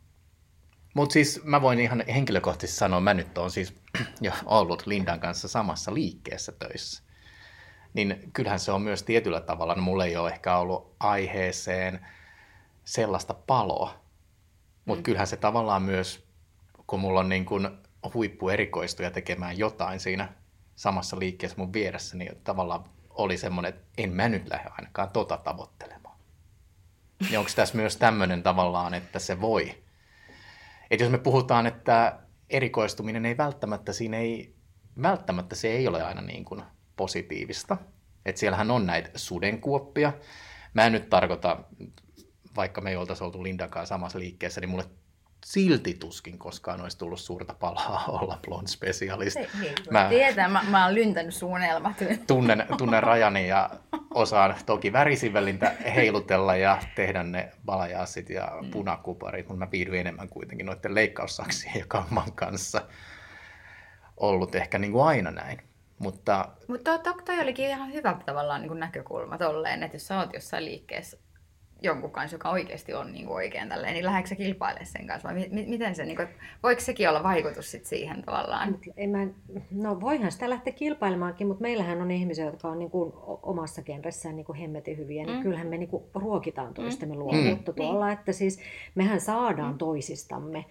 [0.93, 3.75] Mutta siis mä voin ihan henkilökohtaisesti sanoa, mä nyt olen siis
[4.21, 7.03] jo ollut Lindan kanssa samassa liikkeessä töissä.
[7.93, 12.07] Niin kyllähän se on myös tietyllä tavalla, no mulla ei ole ehkä ollut aiheeseen
[12.85, 13.93] sellaista paloa,
[14.85, 15.03] mutta mm.
[15.03, 16.26] kyllähän se tavallaan myös
[16.87, 17.69] kun mulla on niin kuin
[18.13, 20.33] huippuerikoistuja tekemään jotain siinä
[20.75, 25.37] samassa liikkeessä mun vieressä, niin tavallaan oli semmoinen, että en mä nyt lähde ainakaan tota
[25.37, 26.17] tavoittelemaan.
[27.19, 29.83] Niin onko tässä myös tämmöinen tavallaan, että se voi?
[30.91, 32.19] Että jos me puhutaan, että
[32.49, 34.55] erikoistuminen ei välttämättä, siinä ei,
[35.01, 36.63] välttämättä se ei ole aina niin kuin
[36.95, 37.77] positiivista.
[38.25, 40.13] Että siellähän on näitä sudenkuoppia.
[40.73, 41.63] Mä en nyt tarkoita,
[42.55, 44.85] vaikka me ei oltaisi oltu Lindakaan samassa liikkeessä, niin mulle
[45.45, 49.37] silti tuskin koskaan olisi tullut suurta palaa olla blond specialist.
[49.59, 51.93] Niin, mä, tietää, mä, mä oon lyntänyt suunnelmat.
[52.27, 53.69] Tunnen, tunnen rajani ja
[54.13, 58.71] osaan toki värisivellintä heilutella ja tehdä ne balajassit ja mm.
[58.71, 62.81] punakuparit, mutta mä piirdyin enemmän kuitenkin noiden leikkaussaksien ja kamman kanssa
[64.17, 65.61] ollut ehkä niin kuin aina näin.
[65.99, 70.07] Mutta Mutta to, to, toi olikin ihan hyvä tavallaan niin kuin näkökulma tolleen, että jos
[70.07, 71.17] sä oot jossain liikkeessä
[71.81, 75.47] jonkun kanssa, joka oikeasti on niin kuin oikein tälleen, niin lähdetkö kilpailemaan sen kanssa vai
[75.49, 76.27] mi- miten se, niin kuin,
[76.63, 78.79] voiko sekin olla vaikutus sit siihen tavallaan?
[78.97, 79.27] En mä,
[79.71, 83.13] no voihan sitä lähteä kilpailemaankin, mutta meillähän on ihmisiä, jotka on niin kuin
[83.43, 85.43] omassa genressään niin kuin hemmetin hyviä, niin mm.
[85.43, 87.19] kyllähän me niin kuin ruokitaan toistemme mm.
[87.19, 87.75] luovuutta mm.
[87.75, 88.17] tuolla, niin.
[88.17, 88.59] että siis
[88.95, 89.77] mehän saadaan mm.
[89.77, 90.65] toisistamme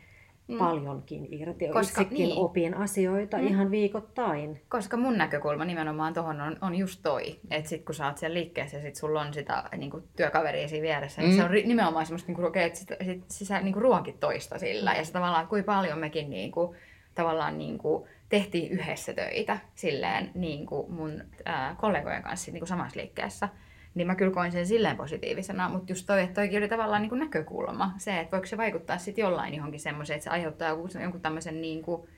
[0.48, 0.58] mm.
[0.58, 1.68] paljonkin irti.
[1.68, 2.38] Koska, Itsekin niin.
[2.38, 3.46] opin asioita mm.
[3.46, 4.60] ihan viikoittain.
[4.68, 8.34] Koska mun näkökulma nimenomaan tuohon on, on just toi, että sit kun sä oot siellä
[8.34, 11.36] liikkeessä ja sit sulla on sitä niin kuin, työkaveria siinä vieressä, niin mm.
[11.36, 14.20] niin se on nimenomaan semmoista, niin kuin, että sit, sit, sit sä niin kuin, ruokit
[14.20, 14.94] toista sillä.
[14.94, 16.76] Ja se tavallaan, kuinka paljon mekin niin kuin,
[17.14, 22.68] tavallaan niin kuin, tehtiin yhdessä töitä silleen niin kuin mun ää, kollegojen kanssa niin kuin
[22.68, 23.48] samassa liikkeessä
[23.96, 27.18] niin mä kyllä koin sen silleen positiivisena, mutta just toi, että oli tavallaan niin kuin
[27.18, 30.68] näkökulma, se, että voiko se vaikuttaa sitten jollain johonkin semmoiseen, että se aiheuttaa
[31.02, 32.08] jonkun tämmöisen niin kuin,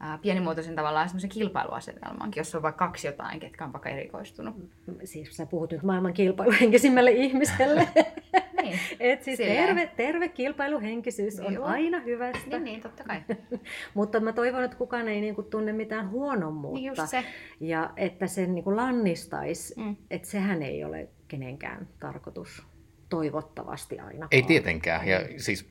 [0.00, 4.56] ää, pienimuotoisen tavallaan semmoisen kilpailuasetelmankin, jos on vaikka kaksi jotain, ketkä on vaikka erikoistunut.
[5.04, 7.88] Siis sä puhut nyt maailman kilpailuhenkisimmälle ihmiselle.
[8.62, 8.78] niin.
[9.00, 11.64] Et siis terve, terve kilpailuhenkisyys on Joo.
[11.64, 12.50] aina hyvästä.
[12.50, 13.22] Niin, niin, totta kai.
[13.94, 16.78] Mutta mä toivon, että kukaan ei niinku tunne mitään huonommuutta.
[16.78, 17.24] Niin just se.
[17.60, 19.96] Ja että sen niinku lannistaisi, mm.
[20.10, 22.62] että sehän ei ole kenenkään tarkoitus
[23.08, 24.28] toivottavasti aina.
[24.30, 25.08] Ei tietenkään.
[25.08, 25.70] Ja siis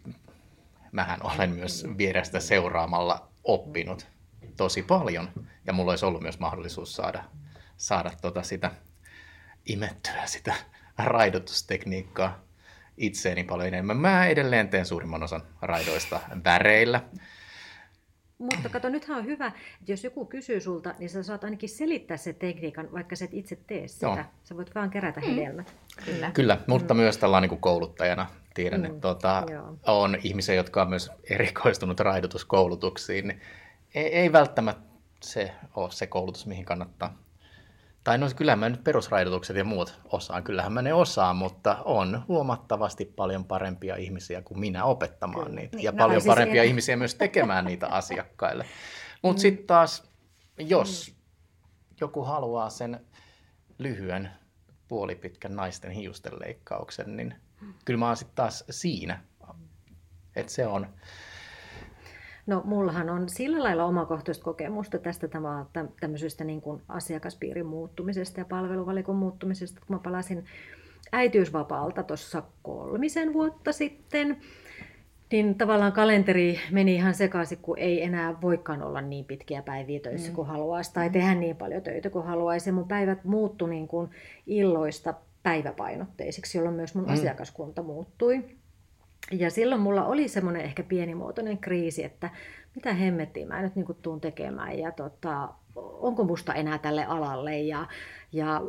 [0.92, 4.08] mähän olen myös vierestä seuraamalla oppinut
[4.58, 5.29] tosi paljon.
[5.67, 7.23] Ja mulla olisi ollut myös mahdollisuus saada,
[7.77, 8.71] saada tota sitä
[9.65, 10.53] imettyä sitä
[10.97, 12.43] raidotustekniikkaa
[12.97, 13.97] itseeni paljon enemmän.
[13.97, 17.01] Mä edelleen teen suurimman osan raidoista väreillä.
[18.38, 22.17] Mutta kato, nythän on hyvä, että jos joku kysyy sulta, niin sä saat ainakin selittää
[22.17, 24.06] se tekniikan, vaikka sä et itse tee sitä.
[24.06, 24.17] Joo.
[24.43, 25.27] Sä voit vaan kerätä mm.
[25.27, 25.73] hedelmät.
[26.06, 26.99] Kyllä, Kyllä mutta mm.
[26.99, 28.86] myös tällainen niin kouluttajana tiedän, mm.
[28.86, 29.43] että tuota,
[29.88, 33.41] on ihmisiä, jotka on myös erikoistunut raidotuskoulutuksiin, niin
[33.93, 37.23] ei, ei välttämättä se ole se koulutus, mihin kannattaa
[38.03, 42.25] tai no kyllä mä nyt perusraidotukset ja muut osaan, kyllähän mä ne osaan, mutta on
[42.27, 45.60] huomattavasti paljon parempia ihmisiä kuin minä opettamaan kyllä.
[45.60, 45.77] niitä.
[45.77, 46.67] Niin, ja no, paljon siis parempia ihan...
[46.67, 48.65] ihmisiä myös tekemään niitä asiakkaille.
[49.21, 49.41] Mutta mm.
[49.41, 50.03] sitten taas,
[50.58, 51.15] jos mm.
[52.01, 53.06] joku haluaa sen
[53.77, 54.29] lyhyen
[54.88, 57.36] puolipitkän naisten hiusten leikkauksen, niin
[57.86, 59.23] kyllä mä oon sitten taas siinä.
[60.36, 60.88] Että se on,
[62.45, 65.27] No mullahan on sillä lailla omakohtaista kokemusta tästä
[65.99, 70.45] tämmöisestä niin kuin asiakaspiirin muuttumisesta ja palveluvalikon muuttumisesta, kun mä palasin
[71.12, 74.38] äitiysvapaalta tuossa kolmisen vuotta sitten,
[75.32, 80.29] niin tavallaan kalenteri meni ihan sekaisin, kun ei enää voikaan olla niin pitkiä päiviä töissä
[80.29, 80.36] mm.
[80.36, 82.69] kuin haluaisi, tai tehdä niin paljon töitä kuin haluaisi.
[82.69, 84.10] Ja mun päivät muuttui niin kuin
[84.47, 87.13] illoista päiväpainotteisiksi, jolloin myös mun mm.
[87.13, 88.45] asiakaskunta muuttui.
[89.39, 92.30] Ja silloin mulla oli semmoinen ehkä pienimuotoinen kriisi, että
[92.76, 97.88] mitä hemmettiä mä nyt niin tuun tekemään ja tota, onko musta enää tälle alalle ja,
[98.32, 98.62] ja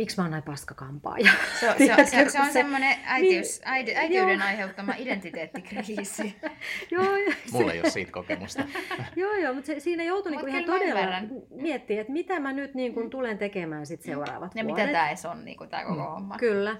[0.00, 1.30] miksi mä oon näin paskakampaaja.
[1.60, 4.46] Se, se, se, se, se on semmoinen äitiys, niin, äiti, äitiyden joo.
[4.46, 6.36] aiheuttama identiteettikriisi.
[6.90, 7.04] joo,
[7.52, 8.62] Mulla ei ole siitä kokemusta.
[9.16, 11.00] joo, joo, mutta se, siinä joutui niinku ihan todella
[11.50, 14.78] miettimään, että mitä mä nyt niin kuin tulen tekemään sit seuraavat ja vuodet.
[14.78, 16.06] Ja mitä tämä edes on, niin kuin tämä koko mm.
[16.06, 16.38] homma.
[16.38, 16.76] Kyllä.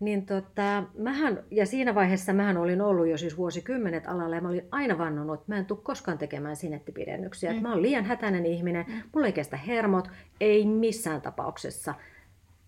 [0.00, 4.48] Niin tota, mähän, ja siinä vaiheessa mähän olin ollut jo siis vuosikymmenet alalla ja mä
[4.48, 7.52] olin aina vannonut, että mä en tule koskaan tekemään sinettipidennyksiä.
[7.52, 7.62] Mm.
[7.62, 9.02] Mä oon liian hätäinen ihminen, mm.
[9.14, 10.08] mulla ei kestä hermot,
[10.40, 11.94] ei missään tapauksessa.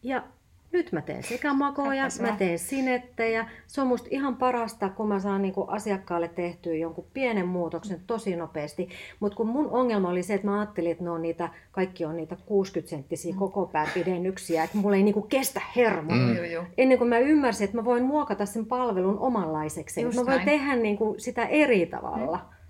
[0.02, 0.24] Ja
[0.72, 3.48] nyt mä teen sekamakoja, mä teen sinettejä.
[3.66, 8.36] Se on musta ihan parasta, kun mä saan niinku asiakkaalle tehtyä jonkun pienen muutoksen tosi
[8.36, 8.88] nopeasti.
[9.20, 12.16] Mutta kun mun ongelma oli se, että mä ajattelin, että ne on niitä, kaikki on
[12.16, 13.38] niitä 60 senttisiä mm.
[13.38, 16.12] koko pään pidennyksiä, että mulla ei niinku kestä hermo.
[16.12, 16.66] Mm.
[16.78, 20.02] Ennen kuin mä ymmärsin, että mä voin muokata sen palvelun omanlaiseksi.
[20.02, 20.48] Just mä voin näin.
[20.48, 22.36] tehdä niinku sitä eri tavalla.
[22.36, 22.62] Mm.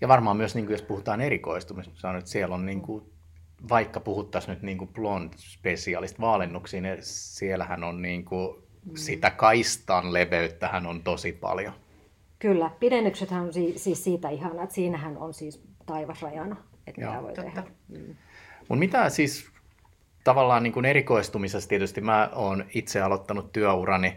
[0.00, 3.04] Ja varmaan myös, niin kuin jos puhutaan erikoistumisesta, että siellä on niin kuin
[3.68, 8.96] vaikka puhuttaisiin nyt niin kuin blond specialist vaalennuksiin, niin siellähän on niin kuin mm.
[8.96, 11.72] sitä kaistan leveyttähän on tosi paljon.
[12.38, 17.10] Kyllä, pidennyksethän on siis siitä ihana, että siinähän on siis taivasrajana, että Joo.
[17.10, 17.50] mitä voi Totta.
[17.50, 17.64] tehdä.
[17.88, 18.14] Mm.
[18.68, 19.50] Mut mitä siis
[20.24, 24.16] tavallaan niin kuin erikoistumisessa tietysti mä oon itse aloittanut työurani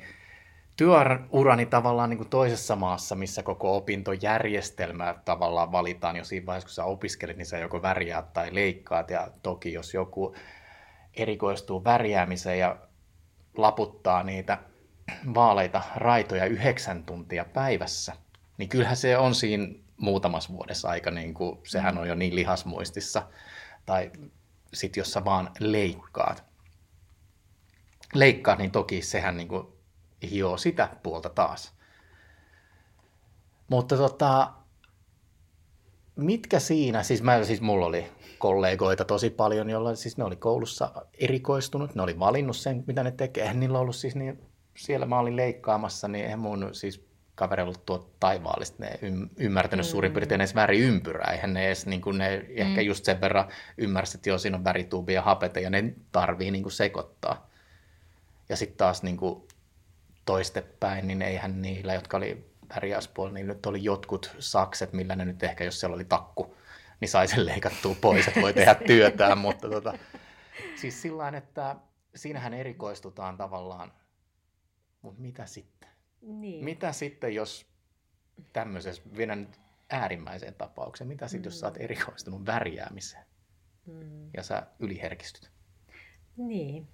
[0.82, 6.74] työurani tavallaan niin kuin toisessa maassa, missä koko opintojärjestelmä tavallaan valitaan jo siinä vaiheessa, kun
[6.74, 9.10] sä opiskelet, niin sä joko värjäät tai leikkaat.
[9.10, 10.36] Ja toki jos joku
[11.13, 12.76] erikoistuu värjäämiseen ja
[13.58, 14.58] laputtaa niitä
[15.34, 18.13] vaaleita raitoja yhdeksän tuntia päivässä,
[18.58, 19.67] niin kyllähän se on siinä
[19.98, 23.28] muutamassa vuodessa aika, niin kuin, sehän on jo niin lihasmuistissa.
[23.86, 24.12] Tai
[24.74, 26.44] sitten jos sä vaan leikkaat.
[28.13, 29.81] Leikkaat, niin toki sehän niin kuin
[30.30, 31.74] hioo sitä puolta taas.
[33.68, 34.54] Mutta tota,
[36.16, 40.92] mitkä siinä, siis, mä, siis mulla oli kollegoita tosi paljon, joilla siis ne oli koulussa
[41.14, 43.44] erikoistunut, ne oli valinnut sen, mitä ne tekee.
[43.44, 44.42] Eihän niillä ollut siis niin,
[44.78, 49.00] siellä mä olin leikkaamassa, niin eihän mun siis kaveri ollut tuo taivaallista, ne
[49.38, 49.90] ymmärtänyt mm.
[49.90, 52.46] suurin piirtein edes väriympyrää, eihän ne edes niin kuin ne mm.
[52.56, 56.52] ehkä just sen verran ymmärsi, että joo, siinä on värituubi ja hapete ja ne tarvii
[56.52, 57.50] niin kuin sekoittaa.
[58.50, 59.44] Ja sitten taas niin kuin
[60.26, 65.44] toistepäin, niin eihän niillä, jotka oli pärjäyspuolella, niin nyt oli jotkut sakset, millä ne nyt
[65.44, 66.56] ehkä, jos siellä oli takku,
[67.00, 69.94] niin sai sen leikattua pois, että voi tehdä työtään, mutta tota,
[70.76, 71.76] siis sillä että
[72.16, 73.94] siinähän erikoistutaan tavallaan,
[75.02, 75.90] mutta mitä sitten?
[76.22, 76.66] Niin.
[76.66, 77.66] Mitä sitten, jos
[78.54, 81.54] tämmöisessä, vielä nyt äärimmäiseen tapaukseen, mitä sitten, mm.
[81.54, 83.26] jos sä oot erikoistunut värjäämiseen
[83.86, 84.30] mm.
[84.34, 85.52] ja sä yliherkistyt?
[86.38, 86.88] Niin,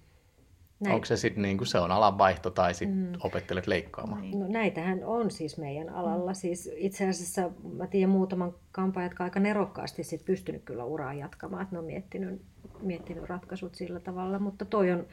[0.80, 0.94] näin.
[0.94, 3.12] Onko se sitten niin kuin se on alanvaihto tai sitten mm.
[3.20, 4.30] opettelet leikkaamaan?
[4.30, 6.30] No näitähän on siis meidän alalla.
[6.30, 6.34] Mm.
[6.34, 11.62] Siis itse asiassa mä tiedän muutaman kampan, jotka aika nerokkaasti sit pystynyt kyllä uraa jatkamaan.
[11.62, 12.42] Että ne on miettinyt,
[12.80, 15.06] miettinyt ratkaisut sillä tavalla, mutta toi on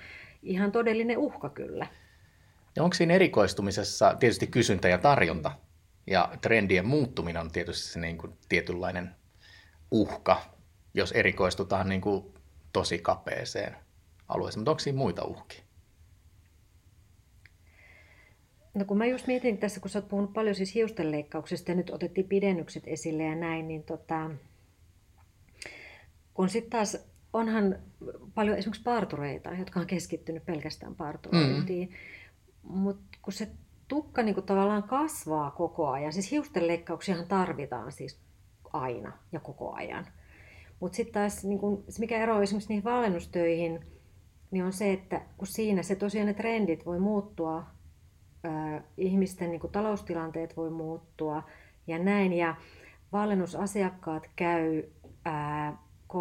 [0.43, 1.87] ihan todellinen uhka kyllä.
[2.75, 5.51] Ja onko siinä erikoistumisessa tietysti kysyntä ja tarjonta?
[6.07, 9.15] Ja trendien muuttuminen on tietysti se niin kuin tietynlainen
[9.91, 10.41] uhka,
[10.93, 12.33] jos erikoistutaan niin kuin
[12.73, 13.75] tosi kapeeseen
[14.27, 15.63] alueessa, mutta onko siinä muita uhkia?
[18.73, 21.89] No kun mä just mietin tässä, kun sä oot puhunut paljon siis hiustenleikkauksesta ja nyt
[21.89, 24.29] otettiin pidennykset esille ja näin, niin tota,
[26.33, 26.97] kun sitten taas
[27.33, 27.79] onhan
[28.33, 32.77] paljon esimerkiksi partureita, jotka on keskittynyt pelkästään parturointiin, mm.
[32.77, 33.47] mutta kun se
[33.87, 38.19] tukka niin kuin tavallaan kasvaa koko ajan, siis hiustenleikkauksiahan tarvitaan siis
[38.73, 40.07] aina ja koko ajan.
[40.79, 43.85] Mutta sitten taas niin kun, se mikä ero esimerkiksi niihin valennustöihin,
[44.51, 47.65] niin on se, että kun siinä se tosiaan ne trendit voi muuttua,
[48.45, 51.43] äh, ihmisten niin kuin taloustilanteet voi muuttua
[51.87, 52.33] ja näin.
[52.33, 52.55] Ja
[53.11, 54.83] valennusasiakkaat käy
[55.27, 55.73] äh,
[56.13, 56.17] 3-6-9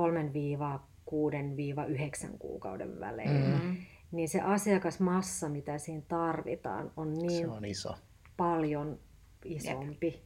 [2.38, 3.30] kuukauden välein.
[3.30, 3.76] Mm-hmm.
[4.12, 7.94] Niin se asiakasmassa, mitä siinä tarvitaan, on niin se on iso.
[8.36, 8.98] paljon
[9.44, 10.22] isompi.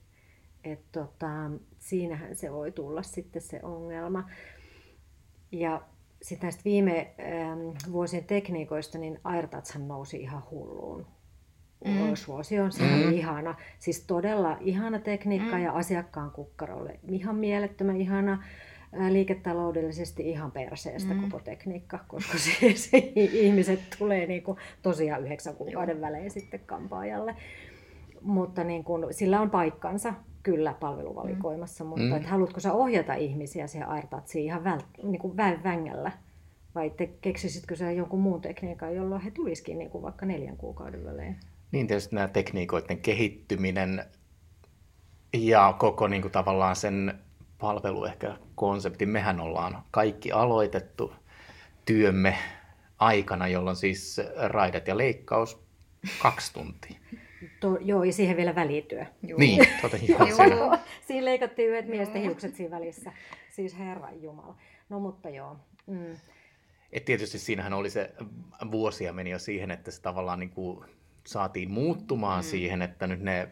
[0.64, 4.28] Että tota, siinähän se voi tulla sitten se ongelma.
[5.52, 5.82] Ja
[6.22, 11.06] sitten näistä viime ähm, vuosien tekniikoista, niin Airtatshan nousi ihan hulluun.
[11.84, 12.14] Mm.
[12.14, 13.12] Suosi on se mm.
[13.12, 13.54] ihana.
[13.78, 15.62] Siis todella ihana tekniikka mm.
[15.62, 16.98] ja asiakkaan kukkarolle.
[17.08, 21.20] Ihan mielettömän ihana äh, liiketaloudellisesti ihan perseestä mm.
[21.20, 26.06] koko tekniikka, koska se, se ihmiset tulee niinku tosiaan yhdeksän kuukauden Joo.
[26.06, 27.36] välein sitten kampaajalle.
[28.20, 30.14] Mutta niin kun, sillä on paikkansa
[30.48, 31.88] kyllä palveluvalikoimassa, mm.
[31.88, 32.16] mutta mm.
[32.16, 36.12] että haluatko sä ohjata ihmisiä siihen AirTouchiin ihan väl, niin kuin väen vängällä?
[36.74, 41.04] Vai te keksisitkö sä jonkun muun tekniikan, jolloin he tulisikin niin kuin vaikka neljän kuukauden
[41.04, 41.36] välein?
[41.72, 44.04] Niin tietysti nämä tekniikoiden kehittyminen
[45.32, 47.14] ja koko niin kuin, tavallaan sen
[47.58, 49.06] palvelu ehkä konsepti.
[49.06, 51.12] Mehän ollaan kaikki aloitettu
[51.84, 52.36] työmme
[52.98, 55.62] aikana, jolloin siis raidet ja leikkaus
[56.22, 56.98] kaksi tuntia.
[57.60, 59.04] To, joo, ja siihen vielä välityö.
[59.28, 59.38] Juu.
[59.38, 59.60] Niin,
[60.08, 60.44] ihan se.
[60.44, 60.76] Juu.
[61.06, 63.12] Siinä leikattiin yhdet miesten hiukset siinä välissä.
[63.50, 64.56] Siis Herran Jumala.
[64.88, 65.56] No mutta joo.
[65.86, 66.16] Mm.
[66.92, 68.14] Et tietysti siinähän oli se,
[68.70, 70.84] vuosia meni jo siihen, että se tavallaan niin kuin
[71.26, 72.48] saatiin muuttumaan mm.
[72.48, 73.48] siihen, että nyt ne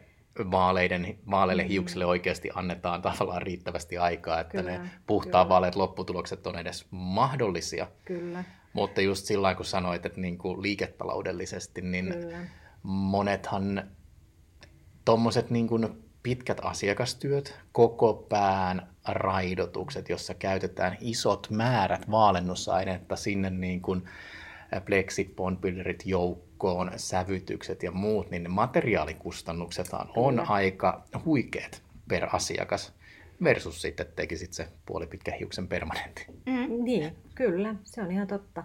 [0.51, 1.69] vaaleiden, vaaleille Mm.
[1.69, 5.49] hiuksille oikeasti annetaan tavallaan riittävästi aikaa, että Kyllä, ne puhtaan kyllä.
[5.49, 7.87] vaaleat lopputulokset on edes mahdollisia.
[8.05, 12.37] Kyllä, Mutta just sillä kun sanoit, että niin kuin liiketaloudellisesti, niin kyllä.
[12.87, 13.83] Monethan
[15.05, 23.81] tuommoiset niin kuin pitkät asiakastyöt, koko pään raidotukset, jossa käytetään isot määrät vaalennusainetta sinne niin
[23.81, 24.03] kuin
[24.85, 30.45] pleksipondpillerit joukkoon, sävytykset ja muut, niin ne materiaalikustannukset on Kyllä.
[30.47, 32.93] aika huikeat per asiakas
[33.43, 36.25] versus sitten tekisit se puolipitkä hiuksen permanentti.
[36.45, 36.83] Mm.
[36.83, 38.63] Niin, kyllä, se on ihan totta.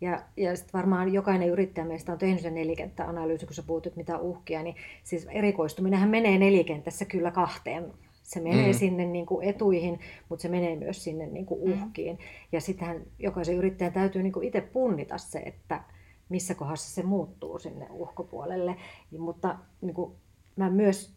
[0.00, 3.96] Ja, ja sitten varmaan jokainen yrittäjä meistä on tehnyt sen nelikenttäanalyysi, kun sä puhut, että
[3.96, 7.92] mitä uhkia, niin siis erikoistuminenhan menee nelikentässä kyllä kahteen.
[8.22, 8.68] Se menee Mm.
[8.68, 8.78] mm.
[8.78, 12.18] sinne niin kuin etuihin, mutta se menee myös sinne niin kuin uhkiin.
[12.52, 15.80] Ja sittenhän jokaisen yrittäjän täytyy niin kuin itse punnita se, että
[16.28, 18.76] missä kohdassa se muuttuu sinne uhkopuolelle.
[19.12, 20.12] Ja, mutta niin kuin
[20.56, 21.14] mä myös,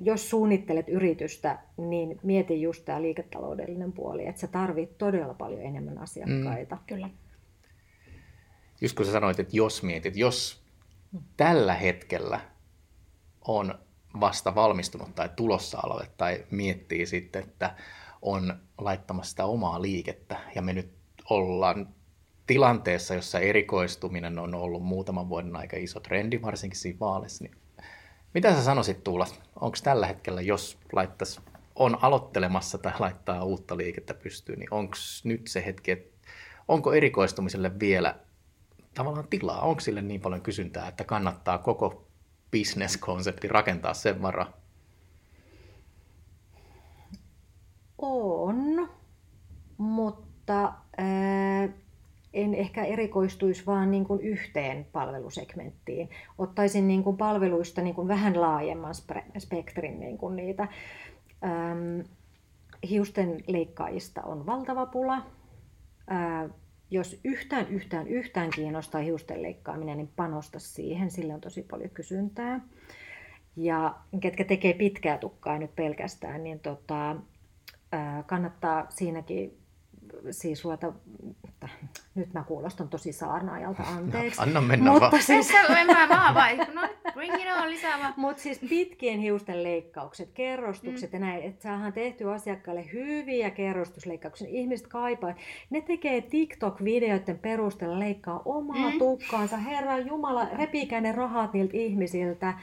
[0.00, 5.98] jos suunnittelet yritystä, niin mieti just tämä liiketaloudellinen puoli, että sä tarvit todella paljon enemmän
[5.98, 6.74] asiakkaita.
[6.74, 6.82] Mm.
[6.86, 7.10] Kyllä.
[8.80, 10.62] Just kun sä sanoit, että jos mietit, jos
[11.36, 12.40] tällä hetkellä
[13.48, 13.74] on
[14.20, 17.74] vasta valmistunut tai tulossa alalle tai miettii sitten, että
[18.22, 20.90] on laittamassa sitä omaa liikettä ja me nyt
[21.30, 21.88] ollaan
[22.46, 27.54] tilanteessa, jossa erikoistuminen on ollut muutaman vuoden aika iso trendi, varsinkin siinä vaaleissa, niin
[28.34, 29.26] mitä sä sanoisit Tuula,
[29.60, 31.40] onko tällä hetkellä, jos laittaisi,
[31.74, 36.18] on aloittelemassa tai laittaa uutta liikettä pystyyn, niin onko nyt se hetki, että
[36.68, 38.14] onko erikoistumiselle vielä
[38.98, 39.60] tavallaan tilaa?
[39.60, 42.06] Onko sille niin paljon kysyntää, että kannattaa koko
[42.50, 44.54] business-konsepti rakentaa sen varaan?
[47.98, 48.88] On,
[49.78, 51.68] mutta ää,
[52.32, 56.10] en ehkä erikoistuisi vaan niin kuin yhteen palvelusegmenttiin.
[56.38, 58.94] Ottaisin niin kuin palveluista niin kuin vähän laajemman
[59.38, 60.62] spektrin niin kuin niitä.
[60.62, 62.04] Äm,
[62.88, 65.22] hiusten leikkaajista on valtava pula.
[66.06, 66.48] Ää,
[66.90, 71.10] jos yhtään, yhtään, yhtään kiinnostaa hiusten leikkaaminen, niin panosta siihen.
[71.10, 72.60] Sillä on tosi paljon kysyntää.
[73.56, 77.16] Ja ketkä tekee pitkää tukkaa nyt pelkästään, niin tota,
[78.26, 79.58] kannattaa siinäkin
[80.30, 80.92] siis ruveta,
[82.14, 84.42] nyt mä kuulostan tosi saarnaajalta, anteeksi.
[84.42, 85.22] Anna mennä Mutta vaan.
[85.22, 86.56] siis, Tässä en mä vaan vai.
[86.56, 88.14] No, bring it on, lisää vaan.
[88.24, 91.16] Mutta siis pitkien hiusten leikkaukset, kerrostukset mm.
[91.16, 94.48] ja näin, että saadaan tehty asiakkaalle hyviä kerrostusleikkauksia.
[94.50, 95.34] Ihmiset kaipaa.
[95.70, 98.92] Ne tekee TikTok-videoiden perusteella leikkaa omaa Mm.
[98.92, 98.98] mm.
[98.98, 99.56] tukkaansa.
[99.56, 102.54] Herra Jumala, repikää ne rahat niiltä ihmisiltä.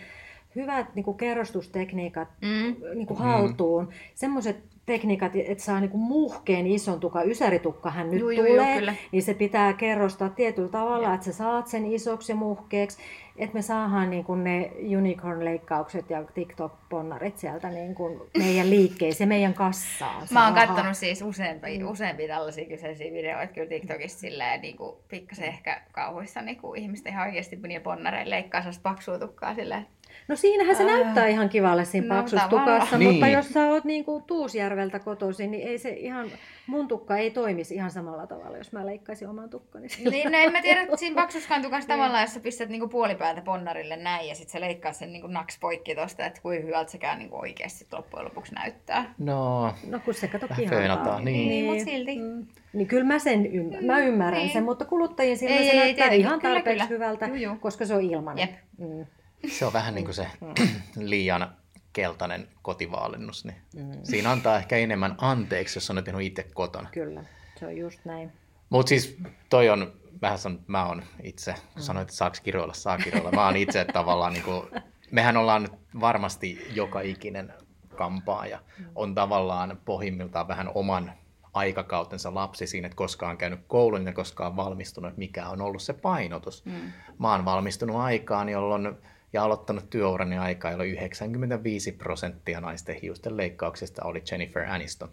[0.55, 2.75] Hyvät niin kuin kerrostustekniikat Mm.
[2.95, 3.89] niin kuin haltuun.
[4.15, 8.79] Semmoiset tekniikat, että saa niin kuin muhkeen ison tukan, ysäritukkahan nyt Juu, juu, tulee, juu,
[8.79, 8.93] kyllä.
[9.11, 12.97] niin se pitää kerrostaa tietyllä tavalla, että sä saat sen isoksi ja muhkeeksi,
[13.37, 19.53] että me saadaan niin kuin ne unicorn-leikkaukset ja TikTok-ponnarit sieltä niin kuin meidän liikkeeseen, meidän
[19.53, 20.27] kassaan.
[20.31, 20.67] Mä oon raha.
[20.67, 26.55] kattonut siis useampia, useampia tällaisia kyseisiä videoita kyllä TikTokissa silleen niin kuin pikkasen ehkä kauhuissani,
[26.55, 29.87] kun ihmiset ihan oikeasti niillä ponnareilla leikkaa paksua tukkaa silleen.
[30.27, 30.89] No siinähän se Ää.
[30.89, 32.75] näyttää ihan kivalle siinä No, paksussa tavallaan.
[32.79, 33.11] tukassa, Niin.
[33.11, 36.27] mutta jos sä oot niin kuin Tuusjärveltä kotoisin, niin ei se ihan,
[36.67, 39.89] mun tukka ei toimisi ihan samalla tavalla, jos mä leikkaisin oman tukkani.
[39.89, 40.09] sillä.
[40.11, 43.41] Niin, no en mä tiedä, että siinä paksuskaan tukassa tavallaan, jos sä pistät niinku puolipäätä
[43.41, 47.19] ponnarille näin ja sit sä leikkaat sen niinku naks poikki tosta, että kuinka hyvältä sekään
[47.19, 49.13] niinku oikeasti sit loppujen lopuksi näyttää.
[49.17, 50.69] No, No kun se kato kihantaa.
[50.79, 51.49] föönataan, niin.
[51.49, 52.19] Niin, mut silti.
[52.19, 52.45] Mm.
[52.73, 54.53] Niin kyllä mä sen ymmärrän, mä ymmärrän niin.
[54.53, 56.25] sen, mutta kuluttajien silmä Ei, se ei, näyttää tietenkin.
[56.25, 56.95] ihan Kyllä, tarpeeksi kyllä.
[56.97, 57.55] hyvältä, Juu, juu.
[57.55, 58.39] koska se on ilmanen.
[58.49, 58.51] Jep.
[58.77, 59.05] Mm.
[59.49, 60.27] Se on vähän niin kuin se
[60.95, 61.55] liian
[61.93, 63.45] keltainen kotivaallennus.
[63.45, 63.57] Niin
[64.03, 66.89] Siinä antaa ehkä enemmän anteeksi, jos on tehnyt itse kotona.
[66.91, 67.23] Kyllä,
[67.59, 68.31] se on just näin.
[68.69, 69.17] Mutta siis
[69.49, 73.31] toi on, vähän san, mä oon itse, kun sanoit, että saaks kiroilla, saa kiroilla.
[73.31, 74.63] Mä oon itse tavallaan, niin kuin,
[75.11, 77.53] mehän ollaan nyt varmasti joka ikinen
[77.95, 78.59] kampaaja.
[78.95, 81.13] On tavallaan pohjimmiltaan vähän oman
[81.53, 85.93] aikakautensa lapsi siinä, että koskaan on käynyt koulun ja koskaan valmistunut, mikä on ollut se
[85.93, 86.65] painotus.
[86.65, 86.91] Mm.
[87.19, 88.97] Mä oon valmistunut aikaan, jolloin
[89.35, 95.09] ja aloittanut työurani aikaa, jolloin 95 prosenttia naisten hiusten leikkauksista oli Jennifer Aniston.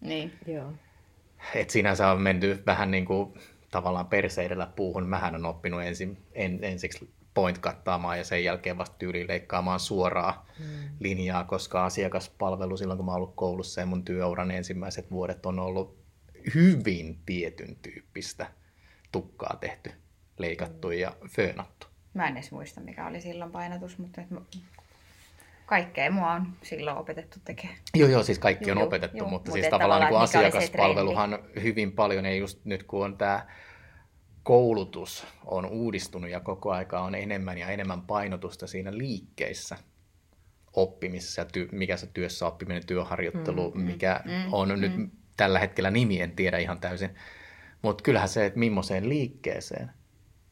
[0.00, 0.32] Niin.
[0.46, 0.72] Joo.
[1.54, 3.34] Et sinänsä on menty vähän niin kuin
[3.70, 5.08] tavallaan perseidellä puuhun.
[5.08, 10.46] Mähän on oppinut ensin, en, ensiksi point kattaamaan ja sen jälkeen vasta tyyliin leikkaamaan suoraa
[10.58, 10.66] mm.
[11.00, 15.58] linjaa, koska asiakaspalvelu silloin, kun mä oon ollut koulussa ja mun työuran ensimmäiset vuodet on
[15.58, 15.98] ollut
[16.54, 18.46] hyvin tietyn tyyppistä
[19.12, 19.92] tukkaa tehty,
[20.38, 21.87] leikattu ja föönattu.
[22.18, 24.22] Mä en edes muista, mikä oli silloin painotus, mutta
[25.66, 27.78] kaikkea mua on silloin opetettu tekemään.
[27.94, 31.92] Joo, joo, siis kaikki on opetettu, joo, mutta, mutta siis tavallaan niin kuin asiakaspalveluhan hyvin
[31.92, 33.46] paljon, ja just nyt kun on tämä
[34.42, 39.76] koulutus on uudistunut ja koko aika on enemmän ja enemmän painotusta siinä liikkeissä
[40.72, 44.92] oppimisessa, ty- mikä se työssä oppiminen, työharjoittelu, mm, mm mikä mm, on mm, nyt
[45.36, 47.10] tällä hetkellä nimi, en tiedä ihan täysin.
[47.82, 49.97] Mutta kyllähän se, että millaiseen liikkeeseen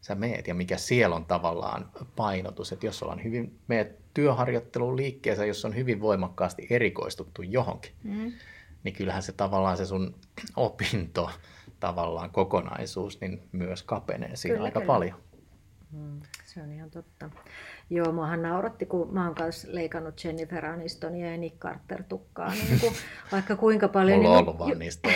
[0.07, 5.46] sä meet ja mikä siellä on tavallaan painotus, että jos ollaan hyvin, meet työharjoittelun liikkeessä,
[5.46, 8.32] jos on hyvin voimakkaasti erikoistuttu johonkin, mm.
[8.82, 10.14] niin kyllähän se tavallaan se sun
[10.57, 11.30] opinto
[11.80, 14.92] tavallaan kokonaisuus, niin myös kapenee siinä kyllä, aika kyllä.
[14.92, 15.22] paljon.
[15.92, 17.30] Mm, se on ihan totta.
[17.91, 22.80] Joo, muahan nauratti, kun mä oon kanssa leikannut Jennifer Anistonia ja Nick Carter tukkaa, niin
[22.80, 22.93] kuin,
[23.32, 24.18] vaikka kuinka paljon.
[24.18, 25.09] Mulla on niin ollut vaan niistä.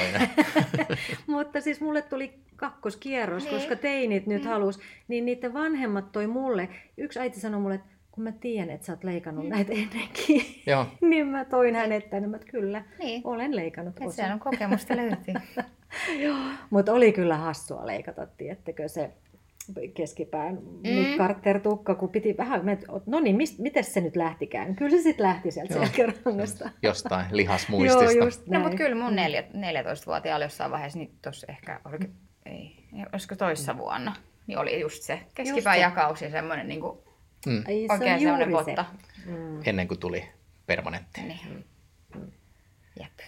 [1.27, 3.55] Mutta siis mulle tuli kakkoskierros, niin.
[3.55, 4.51] koska teinit nyt niin.
[4.51, 8.87] halus, niin niiden vanhemmat toi mulle, yksi äiti sanoi mulle, että kun mä tiedän, että
[8.87, 9.51] sä oot leikannut mm.
[9.51, 10.87] näitä ennenkin, Joo.
[11.11, 13.23] niin mä toin hänet tänne, että kyllä, niin.
[13.25, 14.16] olen leikannut osa.
[14.16, 15.35] Siellä on kokemusta löytyy.
[16.71, 19.11] Mutta oli kyllä hassua leikata, tiettekö se
[19.95, 21.19] keskipään mm.
[21.19, 22.63] Carter-tukka, kun piti vähän,
[23.07, 24.77] no niin, mist, miten se nyt lähtikään?
[24.77, 26.71] Kyllä se sitten lähti sieltä selkärangasta.
[26.83, 28.05] Jostain lihasmuistista.
[28.05, 32.05] Joo, just No mutta kyllä mun 14-vuotiaalla jossain vaiheessa, niin tuossa ehkä, oliko,
[32.47, 32.77] ei,
[33.13, 36.99] olisiko toissa vuonna, niin oli just se keskipään just jakaus ja semmoinen niin kuin,
[37.47, 37.65] mm.
[37.91, 38.85] oikein se semmoinen potta.
[39.27, 39.61] Mm.
[39.65, 40.29] Ennen kuin tuli
[40.67, 41.21] permanentti.
[41.21, 41.67] Niin.
[42.15, 42.33] Mm.
[43.01, 43.19] Jep.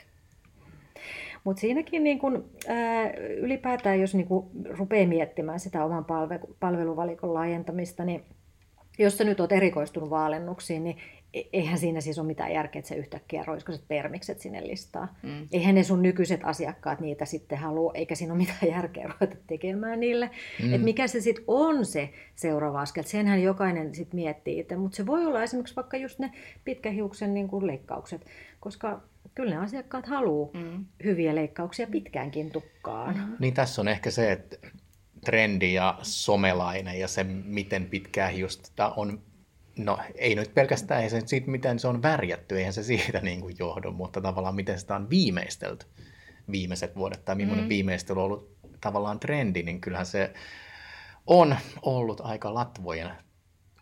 [1.45, 7.35] Mutta siinäkin niin kun, ää, ylipäätään, jos niin kun rupeaa miettimään sitä oman palve- palveluvalikon
[7.35, 8.25] laajentamista, niin
[8.99, 10.97] jos sä nyt oot erikoistunut vaalennuksiin, niin
[11.35, 15.15] e-, eihän siinä siis ole mitään järkeä, että sä yhtäkkiä roiskoiset permikset sinne listaa.
[15.23, 15.49] Mm.
[15.53, 20.01] Eihän ne sun nykyiset asiakkaat niitä sitten halua, eikä siinä ole mitään järkeä ruveta tekemään
[20.01, 20.31] niille.
[20.63, 20.75] Mm.
[20.75, 24.77] Että mikä se sitten on se seuraava askel, senhän jokainen sitten miettii itse.
[24.77, 26.33] Mutta se voi olla esimerkiksi vaikka just ne
[26.65, 28.27] pitkähiuksen niin kuin leikkaukset,
[28.61, 29.01] koska
[29.35, 30.85] kyllä ne asiakkaat haluaa mm.
[31.05, 33.17] hyviä leikkauksia pitkäänkin tukkaan.
[33.17, 33.37] Mm.
[33.39, 34.57] Niin tässä on ehkä se, että
[35.25, 39.23] trendi ja somelainen ja se, miten pitkään just on,
[39.77, 43.55] no ei nyt pelkästään se siitä, miten se on värjätty, eihän se siitä niin kuin
[43.59, 45.87] johdu, mutta tavallaan miten sitä on viimeistelty
[46.51, 47.69] viimeiset vuodet tai millainen mm.
[47.69, 50.33] viimeistely on ollut tavallaan trendi, niin kyllähän se
[51.27, 53.11] on ollut aika latvojen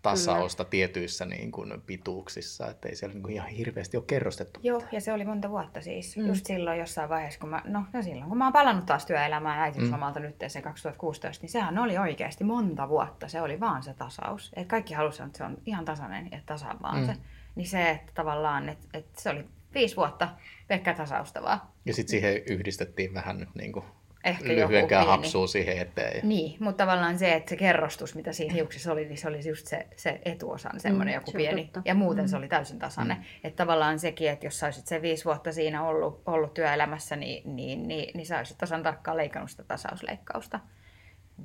[0.02, 0.70] tasausta Kyllä.
[0.70, 4.60] tietyissä niin kuin, pituuksissa, että ei siellä niin kuin, ihan hirveästi ole kerrostettu.
[4.62, 6.16] Joo, ja se oli monta vuotta siis.
[6.16, 6.26] Mm.
[6.26, 9.60] Just silloin jossain vaiheessa, kun mä, no, no silloin kun mä oon palannut taas työelämään
[9.60, 10.26] äitiyslomalta mm.
[10.26, 13.28] nyt se 2016, niin sehän oli oikeasti monta vuotta.
[13.28, 14.52] Se oli vaan se tasaus.
[14.56, 17.06] Et kaikki halusivat, että se on ihan tasainen ja tasan vaan mm.
[17.06, 17.16] se.
[17.54, 19.44] Niin se, että tavallaan, että, että se oli
[19.74, 20.28] viisi vuotta
[20.68, 21.60] pelkkää tasausta vaan.
[21.84, 23.84] Ja sitten siihen yhdistettiin vähän nyt niin kuin
[24.24, 26.28] ehkä lyhyenkään hapsuu siihen eteen.
[26.28, 29.66] Niin, mutta tavallaan se, että se kerrostus, mitä siinä hiuksissa oli, niin se oli just
[29.66, 31.64] se, se etuosan semmoinen mm, joku se pieni.
[31.64, 31.82] Totta.
[31.84, 32.28] Ja muuten mm.
[32.28, 33.16] se oli täysin tasainen.
[33.16, 33.24] Mm.
[33.44, 37.56] Että tavallaan sekin, että jos sä olisit se viisi vuotta siinä ollut, ollut työelämässä, niin,
[37.56, 40.60] niin, niin, niin sä olisit tasan tarkkaan leikannut sitä tasausleikkausta.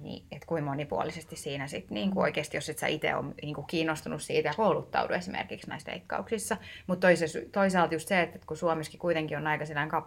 [0.02, 3.56] Niin, että kuin monipuolisesti siinä sitten niin kuin oikeasti, jos et sä itse ole niin
[3.56, 6.58] kuin kiinnostunut siitä ja kouluttaudu esimerkiksi näissä leikkauksissa.
[6.88, 7.08] Mutta
[7.52, 9.66] toisaalta just se, että kun Suomessakin kuitenkin on aika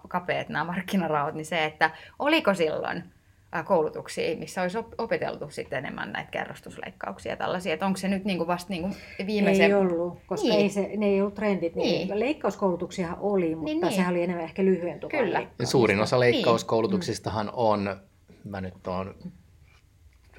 [0.09, 3.05] kapeat nämä markkinaraot, niin se, että oliko silloin
[3.65, 7.75] koulutuksia, missä olisi opeteltu sitten enemmän näitä kerrostusleikkauksia ja tällaisia.
[7.75, 8.95] Että onko se nyt niin kuin vasta niin kuin
[9.27, 9.67] viimeisen...
[9.67, 10.61] Ei ollut, koska niin.
[10.61, 11.75] ei se, ne ei ollut trendit.
[11.75, 12.09] Niin.
[12.09, 12.21] niin.
[12.21, 13.93] Leikkauskoulutuksia oli, mutta niin, niin.
[13.93, 15.47] sehän oli enemmän ehkä lyhyen Kyllä.
[15.65, 17.97] Suurin osa leikkauskoulutuksistahan on,
[18.45, 19.15] mä nyt oon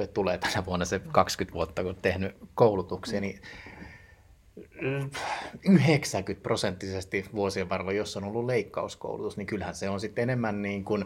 [0.07, 3.41] tulee tänä vuonna se 20 vuotta, kun tehnyt koulutuksia, niin
[5.69, 10.85] 90 prosenttisesti vuosien varrella, jos on ollut leikkauskoulutus, niin kyllähän se on sitten enemmän niin
[10.85, 11.05] kuin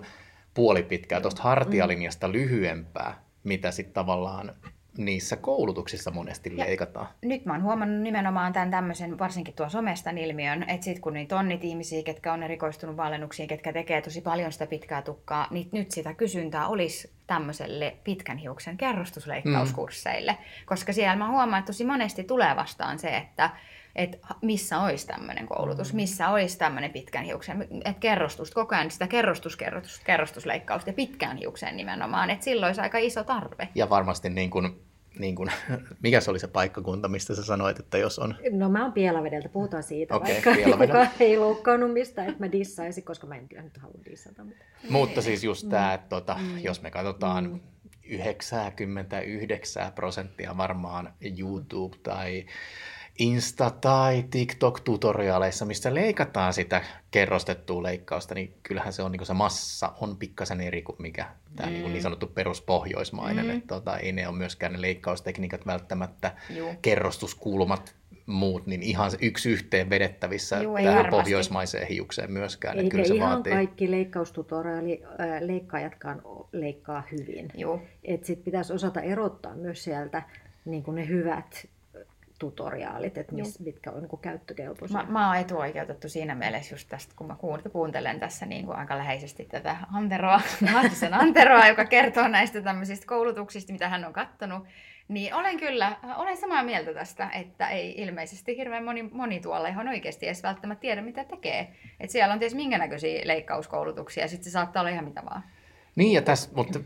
[0.54, 4.56] puolipitkää tuosta hartialinjasta lyhyempää, mitä sitten tavallaan
[4.98, 7.08] niissä koulutuksissa monesti ja leikataan.
[7.22, 11.38] Nyt mä oon huomannut nimenomaan tämän tämmöisen, varsinkin tuon somestan ilmiön, että sit kun niitä
[11.38, 15.70] on niitä ihmisiä, ketkä on erikoistunut valennuksiin, ketkä tekee tosi paljon sitä pitkää tukkaa, niin
[15.72, 20.32] nyt sitä kysyntää olisi tämmöiselle pitkän hiuksen kerrostusleikkauskursseille.
[20.32, 20.66] Mm.
[20.66, 23.50] Koska siellä mä huomaan, että tosi monesti tulee vastaan se, että
[23.96, 25.96] että missä olisi tämmöinen koulutus, mm.
[25.96, 31.38] missä olisi tämmöinen pitkän hiuksen, että kerrostus, koko ajan sitä kerrostus, kerrostus, kerrostusleikkausta ja pitkään
[31.38, 33.70] hiukseen nimenomaan, että silloin olisi aika iso tarve.
[33.76, 34.76] Ja varmasti niin kuin
[35.20, 35.50] niin kuin,
[36.04, 38.36] mikä se oli se paikkakunta, mistä sä sanoit, että jos on...
[38.52, 43.04] No mä oon Pielavedeltä, puhutaan siitä, okay, vaikka kukaan ei loukkaannut mistä, että mä dissaisin,
[43.04, 44.44] koska mä en kyllä nyt halua dissata.
[44.44, 46.58] Mutta, mutta siis just tämä, että tota, mm.
[46.58, 47.60] jos me katsotaan mm
[48.06, 52.46] 99 prosenttia varmaan YouTube tai
[53.20, 59.94] Insta- tai TikTok-tutoriaaleissa, missä leikataan sitä kerrostettua leikkausta, niin kyllähän se on niin se massa
[60.02, 61.76] on pikkasen eri kuin mikä tämä mm.
[61.76, 63.46] niin sanottu peruspohjoismainen.
[63.46, 63.52] Mm.
[63.52, 66.70] Että, tota, ei ne ole myöskään ne leikkaustekniikat välttämättä, Juu.
[66.82, 67.96] kerrostuskulmat,
[68.26, 72.78] muut, niin ihan yksi yhteen vedettävissä Juu, tähän pohjoismaiseen hiukseen myöskään.
[72.78, 73.54] Eikä kyllä se ihan vaatii...
[73.54, 75.04] kaikki leikkaustutoriaali
[75.40, 77.52] leikkaajatkaan leikkaa hyvin.
[78.24, 80.24] Sitten pitäisi osata erottaa myös sieltä
[80.66, 81.68] niin ne hyvät
[82.44, 84.98] tutoriaalit, että mis, mitkä on niin käyttökelpoisia.
[84.98, 87.36] Mä, mä oon etuoikeutettu siinä mielessä just tästä, kun mä
[87.72, 90.42] kuuntelen tässä niin kuin aika läheisesti tätä Anteroa,
[90.74, 94.64] Mahtisen Anteroa, joka kertoo näistä tämmöisistä koulutuksista, mitä hän on kattonut.
[95.08, 99.88] Niin olen kyllä, olen samaa mieltä tästä, että ei ilmeisesti hirveän moni, moni tuolla ihan
[99.88, 101.76] oikeasti edes välttämättä tiedä, mitä tekee.
[102.00, 105.44] Että siellä on tietysti minkä näköisiä leikkauskoulutuksia ja sitten se saattaa olla ihan mitä vaan.
[105.96, 106.80] Niin ja tässä, mutta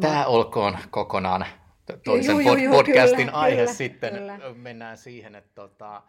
[0.00, 1.46] tämä olkoon kokonaan
[2.04, 4.14] toisen juu, juu, juu, podcastin kyllä, aihe kyllä, sitten.
[4.14, 4.38] Kyllä.
[4.54, 6.02] Mennään siihen, että tota,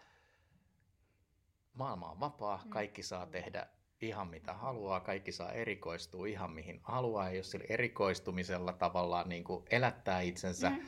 [1.74, 3.67] maailma on vapaa, kaikki saa tehdä
[4.01, 9.43] ihan mitä haluaa, kaikki saa erikoistua ihan mihin haluaa, ja jos sillä erikoistumisella tavallaan niin
[9.43, 10.82] kuin elättää itsensä, mm.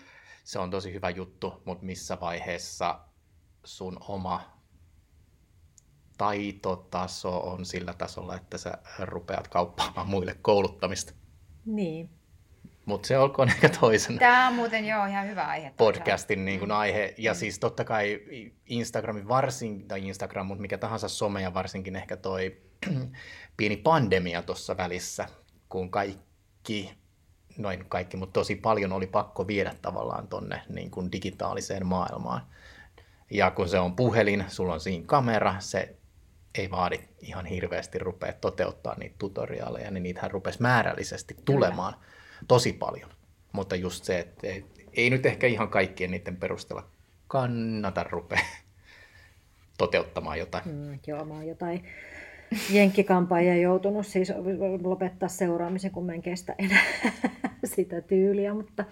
[0.43, 2.99] se on tosi hyvä juttu, mutta missä vaiheessa
[3.63, 4.53] sun oma
[6.17, 11.13] taitotaso on sillä tasolla, että sä rupeat kauppaamaan muille kouluttamista.
[11.65, 12.09] Niin,
[12.85, 15.73] mutta se olkoon ehkä toisen Tämä on muuten joo ihan hyvä aihe.
[15.77, 17.13] podcastin niin kuin aihe.
[17.17, 17.35] Ja mm.
[17.35, 18.21] siis totta kai
[18.65, 22.57] Instagramin varsin, tai Instagram, mutta mikä tahansa some ja varsinkin ehkä toi
[23.57, 25.27] pieni pandemia tuossa välissä,
[25.69, 26.93] kun kaikki,
[27.57, 32.41] noin kaikki, mutta tosi paljon oli pakko viedä tavallaan tonne niin kuin digitaaliseen maailmaan.
[33.31, 35.95] Ja kun se on puhelin, sulla on siinä kamera, se
[36.57, 41.93] ei vaadi ihan hirveästi rupea toteuttaa niitä tutoriaaleja, niin niitähän rupesi määrällisesti tulemaan.
[41.93, 42.12] Kyllä
[42.47, 43.09] tosi paljon.
[43.51, 44.47] Mutta just se, että
[44.93, 46.87] ei, nyt ehkä ihan kaikkien niiden perusteella
[47.27, 48.39] kannata rupea
[49.77, 50.63] toteuttamaan jotain.
[50.65, 51.83] Mm, joo, mä oon jotain
[52.69, 54.33] jenkkikampaajia joutunut siis
[54.83, 56.83] lopettaa seuraamisen, kun mä en kestä enää
[57.75, 58.85] sitä tyyliä, mutta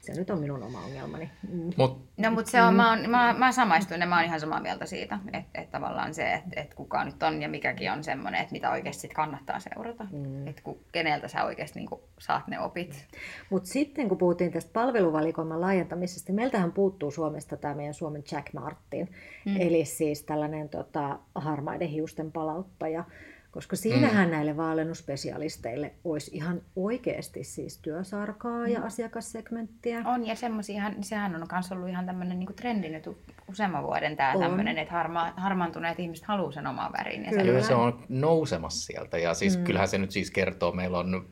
[0.00, 1.30] se nyt on minun oma ongelmani.
[1.52, 1.70] Mm.
[1.76, 4.60] Mut, no mutta se on, mä, on, mä, mä samaistuin ja mä oon ihan samaa
[4.60, 8.40] mieltä siitä, että, että tavallaan se, että, että kuka nyt on ja mikäkin on semmoinen,
[8.40, 10.06] että mitä oikeasti sit kannattaa seurata.
[10.12, 10.46] Mm.
[10.46, 13.06] Että keneltä sä oikeasti niin saat ne opit.
[13.50, 19.08] Mutta sitten kun puhuttiin tästä palveluvalikoiman laajentamisesta, meiltähän puuttuu Suomesta tämä meidän Suomen Jack Martin,
[19.44, 19.56] mm.
[19.60, 23.04] eli siis tällainen tota, harmaiden hiusten palauttaja,
[23.50, 24.32] koska siinähän mm.
[24.32, 28.72] näille vaalennuspesialisteille olisi ihan oikeasti siis työsarkaa mm.
[28.72, 30.02] ja asiakassegmenttiä.
[30.04, 33.08] On, ja semmoisiahan, sehän on myös ollut ihan tämmöinen niin trendi nyt
[33.48, 37.24] useamman vuoden tämä tämmöinen, että harma, harmaantuneet ihmiset haluaa sen oman värin.
[37.24, 39.64] Ja Kyllä se on nousemassa sieltä, ja siis mm.
[39.64, 41.26] kyllähän se nyt siis kertoo, meillä on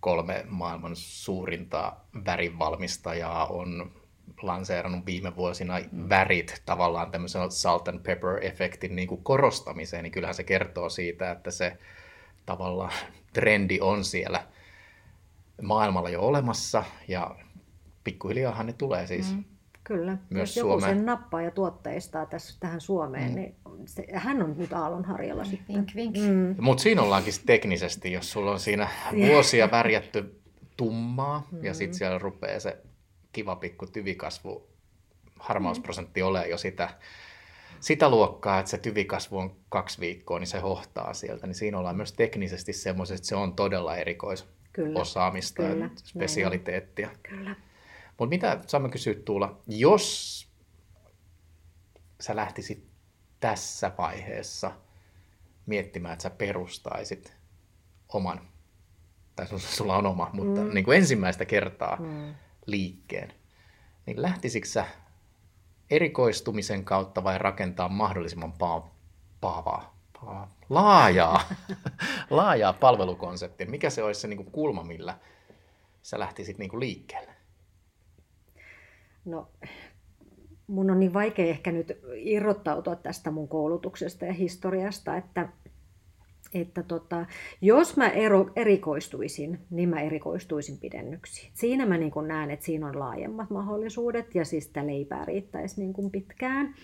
[0.00, 1.92] kolme maailman suurinta
[2.26, 3.90] värinvalmistajaa, on
[4.42, 6.08] lanseerannut viime vuosina mm.
[6.08, 11.50] värit tavallaan tämmöisen salt and pepper-efektin niin kuin korostamiseen, niin kyllähän se kertoo siitä, että
[11.50, 11.78] se
[12.46, 12.92] tavallaan
[13.32, 14.46] trendi on siellä
[15.62, 17.36] maailmalla jo olemassa ja
[18.04, 19.44] pikkuhiljaahan ne tulee siis mm.
[19.84, 20.96] Kyllä, myös jos joku Suomeen.
[20.96, 23.34] sen nappaa ja tuotteistaa tässä, tähän Suomeen, mm.
[23.34, 23.54] niin
[23.86, 25.76] se, hän on nyt aallonharjalla sitten.
[25.76, 26.16] Vink, vink.
[26.16, 26.64] Mm.
[26.64, 28.88] Mutta siinä ollaankin teknisesti, jos sulla on siinä
[29.28, 30.42] vuosia värjätty
[30.76, 31.64] tummaa mm.
[31.64, 32.78] ja sitten siellä rupeaa se
[33.32, 34.68] kiva pikku tyvikasvu,
[35.40, 36.26] harmausprosentti mm.
[36.26, 36.88] ole jo sitä,
[37.80, 41.46] sitä luokkaa, että se tyvikasvu on kaksi viikkoa, niin se hohtaa sieltä.
[41.46, 47.10] Niin siinä ollaan myös teknisesti semmoisesti, että se on todella erikoisosaamista ja spesialiteettia.
[47.22, 47.56] Kyllä.
[48.18, 50.48] Mutta mitä saamme kysyä Tuula, jos
[52.20, 52.86] sä lähtisit
[53.40, 54.72] tässä vaiheessa
[55.66, 57.36] miettimään, että sä perustaisit
[58.08, 58.48] oman,
[59.36, 60.74] tai sulla on oma, mutta mm.
[60.74, 62.34] niin kuin ensimmäistä kertaa mm
[62.66, 63.32] liikkeen,
[64.06, 64.86] niin lähtisikö sä
[65.90, 68.88] erikoistumisen kautta vai rakentaa mahdollisimman pa-
[69.40, 71.40] paavaa, pa- laajaa,
[72.30, 73.70] laajaa palvelukonseptia?
[73.70, 75.18] Mikä se olisi se niin kuin kulma, millä
[76.02, 77.32] sä lähtisit niin kuin liikkeelle?
[79.24, 79.48] No,
[80.66, 85.48] mun on niin vaikea ehkä nyt irrottautua tästä mun koulutuksesta ja historiasta, että
[86.54, 87.26] että tota,
[87.60, 91.50] jos mä ero, erikoistuisin, niin mä erikoistuisin pidennyksiin.
[91.54, 95.92] Siinä mä niin näen, että siinä on laajemmat mahdollisuudet ja siis sitä leipää riittäisi niin
[95.92, 96.74] kuin pitkään.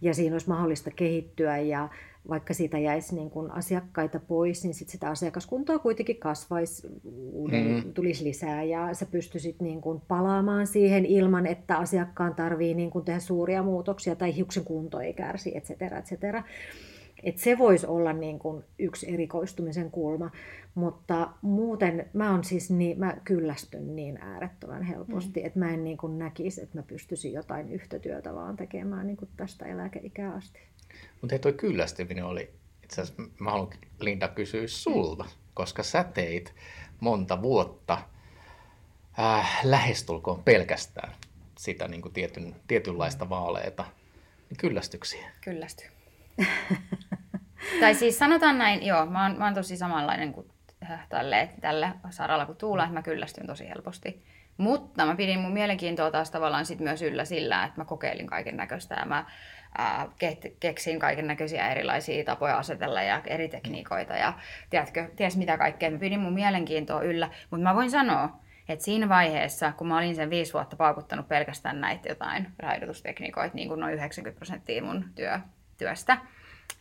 [0.00, 1.88] Ja siinä olisi mahdollista kehittyä ja
[2.28, 6.88] vaikka siitä jäisi niin kuin asiakkaita pois, niin sit sitä asiakaskuntaa kuitenkin kasvaisi,
[7.32, 7.92] uuden, mm.
[7.92, 13.04] tulisi lisää ja sä pystyisit niin kuin palaamaan siihen ilman, että asiakkaan tarvii niin kuin
[13.04, 16.42] tehdä suuria muutoksia tai hiuksen kunto ei kärsi, et cetera, et cetera.
[17.22, 20.30] Et se voisi olla niin kuin yksi erikoistumisen kulma,
[20.74, 25.46] mutta muuten mä on siis niin, mä kyllästyn niin äärettömän helposti, mm.
[25.46, 29.16] että mä en niin kuin näkisi, että mä pystyisin jotain yhtä työtä vaan tekemään niin
[29.16, 30.58] kuin tästä eläkeikää asti.
[31.20, 32.50] Mutta hei toi kyllästyminen oli,
[32.84, 36.54] itse asiassa mä haluan Linda kysyä sulta, koska sä teit
[37.00, 37.98] monta vuotta
[39.18, 41.12] äh, lähestulkoon pelkästään
[41.58, 43.84] sitä niin kuin tietyn, tietynlaista vaaleita,
[44.50, 45.30] niin kyllästyksiä.
[45.44, 45.84] Kyllästy.
[47.80, 50.50] tai siis sanotaan näin, joo, mä oon, mä oon tosi samanlainen kuin
[50.90, 54.24] äh, tälle, tälle saralla kuin Tuula, että mä kyllästyn tosi helposti.
[54.56, 58.56] Mutta mä pidin mun mielenkiintoa taas tavallaan sit myös yllä sillä, että mä kokeilin kaiken
[58.56, 59.24] näköistä ja mä
[59.78, 60.08] ää,
[60.60, 64.32] keksin kaiken näköisiä erilaisia tapoja asetella ja eri tekniikoita ja
[64.70, 65.90] tiedätkö, ties mitä kaikkea.
[65.90, 70.14] Mä pidin mun mielenkiintoa yllä, mutta mä voin sanoa, et siinä vaiheessa, kun mä olin
[70.14, 75.40] sen viisi vuotta paukuttanut pelkästään näitä jotain raidotustekniikoita, niin kuin noin 90 prosenttia mun työ,
[75.78, 76.18] työstä,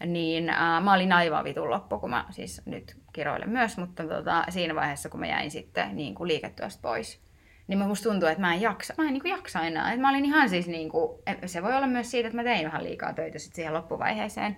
[0.06, 4.46] niin äh, mä olin aivan vitun loppu, kun mä siis nyt kiroilen myös, mutta tota,
[4.50, 7.22] siinä vaiheessa, kun mä jäin sitten niin kuin liiketyöstä pois,
[7.68, 9.94] niin musta tuntuu, että mä en jaksa, mä en niin kuin jaksa enää.
[9.94, 12.66] Et mä olin ihan siis niin kuin, se voi olla myös siitä, että mä tein
[12.66, 14.58] vähän liikaa töitä sitten siihen loppuvaiheeseen.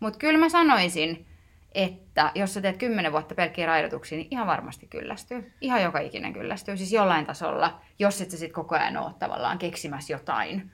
[0.00, 1.26] Mutta kyllä mä sanoisin,
[1.74, 5.52] että jos sä teet kymmenen vuotta pelkkiä raidotuksia, niin ihan varmasti kyllästyy.
[5.60, 6.76] Ihan joka ikinen kyllästyy.
[6.76, 10.70] Siis jollain tasolla, jos et sä sit koko ajan ole tavallaan keksimässä jotain,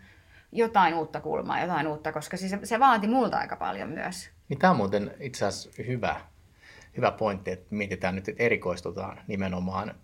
[0.53, 4.31] jotain uutta kulmaa, jotain uutta, koska siis se, se vaati multa aika paljon myös.
[4.49, 6.21] Niin tämä on muuten itse asiassa hyvä,
[6.97, 9.95] hyvä pointti, että mietitään nyt, että erikoistutaan nimenomaan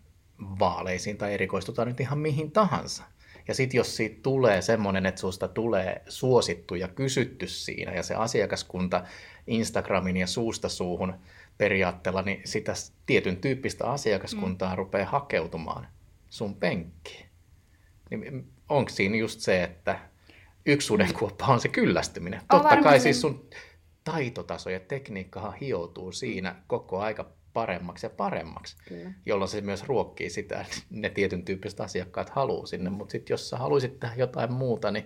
[0.40, 3.05] vaaleisiin tai erikoistutaan nyt ihan mihin tahansa.
[3.49, 8.14] Ja sitten jos siitä tulee semmoinen, että susta tulee suosittu ja kysytty siinä ja se
[8.14, 9.05] asiakaskunta
[9.47, 11.14] Instagramin ja suusta suuhun
[11.59, 12.72] periaatteella, niin sitä
[13.07, 14.76] tietyn tyyppistä asiakaskuntaa mm.
[14.76, 15.86] rupeaa hakeutumaan
[16.28, 17.26] sun penkkiin.
[18.11, 19.99] Niin onko siinä just se, että
[20.67, 22.41] yksi sudenkuoppa on se kyllästyminen?
[22.41, 23.51] On Totta kai siis sun
[24.05, 29.12] taitotaso ja tekniikkahan hioutuu siinä koko aika paremmaksi ja paremmaksi, Kyllä.
[29.27, 32.91] jolloin se myös ruokkii sitä, että ne tietyn tyyppiset asiakkaat haluaa sinne.
[32.91, 35.05] Mutta sitten jos sä haluaisit tehdä jotain muuta, niin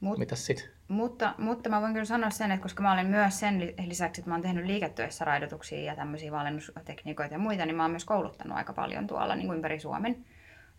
[0.00, 0.68] Mut, mitäs sitten?
[0.88, 4.30] Mutta, mutta mä voin kyllä sanoa sen, että koska mä olen myös sen lisäksi, että
[4.30, 8.56] mä oon tehnyt liiketyössä raidotuksia ja tämmöisiä valennustekniikoita ja muita, niin mä oon myös kouluttanut
[8.56, 10.24] aika paljon tuolla niin kuin ympäri Suomen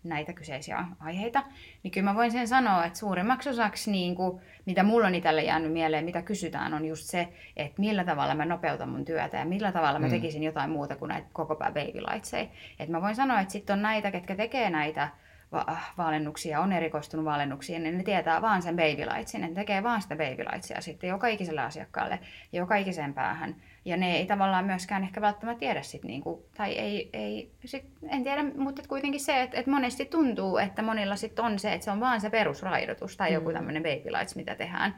[0.06, 1.44] näitä kyseisiä aiheita,
[1.84, 5.44] niin kyllä mä voin sen sanoa, että suurimmaksi osaksi, niin kuin, mitä mulla on itselle
[5.44, 7.28] jäänyt mieleen, mitä kysytään, on just se,
[7.58, 10.12] että millä tavalla mä nopeutan mun työtä ja millä tavalla mä mm.
[10.12, 12.48] tekisin jotain muuta kuin näitä koko pää baby lightseja.
[12.80, 15.10] Että mä voin sanoa, että sitten on näitä, ketkä tekee näitä
[15.52, 20.02] va- vaalennuksia, on erikoistunut vaalennuksiin, niin ne tietää vaan sen baby lightsin, ne tekee vaan
[20.02, 22.20] sitä baby lightsia sitten joka ikiselle asiakkaalle
[22.52, 23.56] ja joka ikiseen päähän.
[23.86, 28.24] Ja ne ei tavallaan myöskään ehkä välttämättä tiedä sit niinku, tai ei, ei sit, en
[28.24, 31.92] tiedä, mutta kuitenkin se, että, että monesti tuntuu, että monilla sit on se, että se
[31.92, 33.54] on vaan se perusraidotus tai joku mm.
[33.54, 34.96] tämmöinen baby lights, mitä tehdään.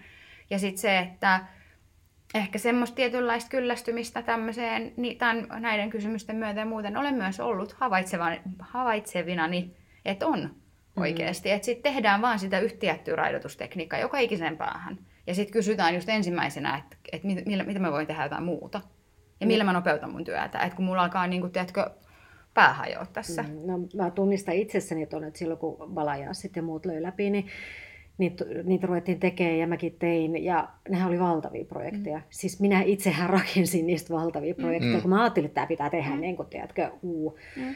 [0.50, 1.40] Ja sitten se, että
[2.34, 7.76] ehkä semmoista tietynlaista kyllästymistä tämmöiseen, niin tämän, näiden kysymysten myötä ja muuten olen myös ollut
[8.60, 9.72] havaitsevinani,
[10.06, 11.02] että on mm.
[11.04, 11.52] oikeasti.
[11.52, 14.98] Että sitten tehdään vaan sitä yhtiättyä raidotustekniikkaa joka ikisen päähän.
[15.28, 18.82] Ja sitten kysytään just ensimmäisenä, että, että millä, mitä mä voin tehdä jotain muuta.
[19.40, 20.60] Ja millä mä nopeutan mun työtä.
[20.60, 21.90] Että kun mulla alkaa, niin kuin, tiedätkö,
[22.54, 23.44] pää hajoa tässä.
[23.44, 27.48] Mm, no, mä tunnistan itsessäni tuonne, että silloin kun valajaa sitten muut löi läpi, niin
[28.18, 30.44] niitä, niitä ruvettiin tekemään ja mäkin tein.
[30.44, 32.18] Ja nehän oli valtavia projekteja.
[32.18, 32.24] Mm.
[32.30, 35.02] Siis minä itsehän rakensin niistä valtavia projekteja, mm.
[35.02, 36.22] kun mä ajattelin, että tämä pitää tehdä, mm.
[36.22, 37.40] niin kuin tiedätkö, uu.
[37.56, 37.76] Mm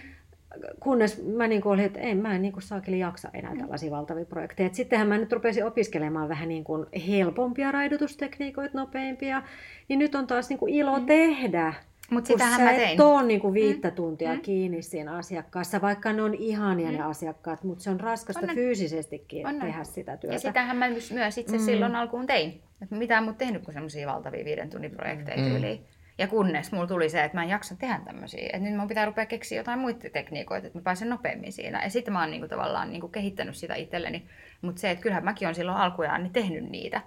[0.80, 4.68] kunnes mä niin olin, että en mä niin kuin saakeli jaksa enää tällaisia valtavia projekteja.
[4.68, 9.44] Et sittenhän mä nyt rupesin opiskelemaan vähän niin kuin helpompia raidotustekniikoita, nopeimpia.
[9.88, 11.06] Niin nyt on taas niin kuin ilo mm.
[11.06, 11.74] tehdä.
[12.12, 12.94] Mutta sitähän mä tein.
[12.94, 13.96] et ole niin kuin viittä mm.
[13.96, 14.42] tuntia mm.
[14.42, 16.98] kiinni siinä asiakkaassa, vaikka ne on ihania mm.
[16.98, 20.36] ne asiakkaat, mutta se on raskasta on fyysisestikin on tehdä sitä työtä.
[20.36, 21.64] Ja sitähän mä myös itse mm.
[21.64, 22.62] silloin alkuun tein.
[22.82, 25.44] Et mitä en tehnyt kuin semmoisia valtavia viiden tunnin projekteja mm.
[25.44, 25.86] tyyliin.
[26.22, 28.46] Ja kunnes mulla tuli se, että mä en jaksa tehdä tämmöisiä.
[28.54, 31.84] Että nyt mun pitää rupea keksiä jotain muita tekniikoita, että mä pääsen nopeammin siinä.
[31.84, 34.26] Ja sitten mä oon niinku tavallaan niinku kehittänyt sitä itselleni.
[34.62, 37.02] Mutta se, että kyllähän mäkin on silloin alkujaan niin tehnyt niitä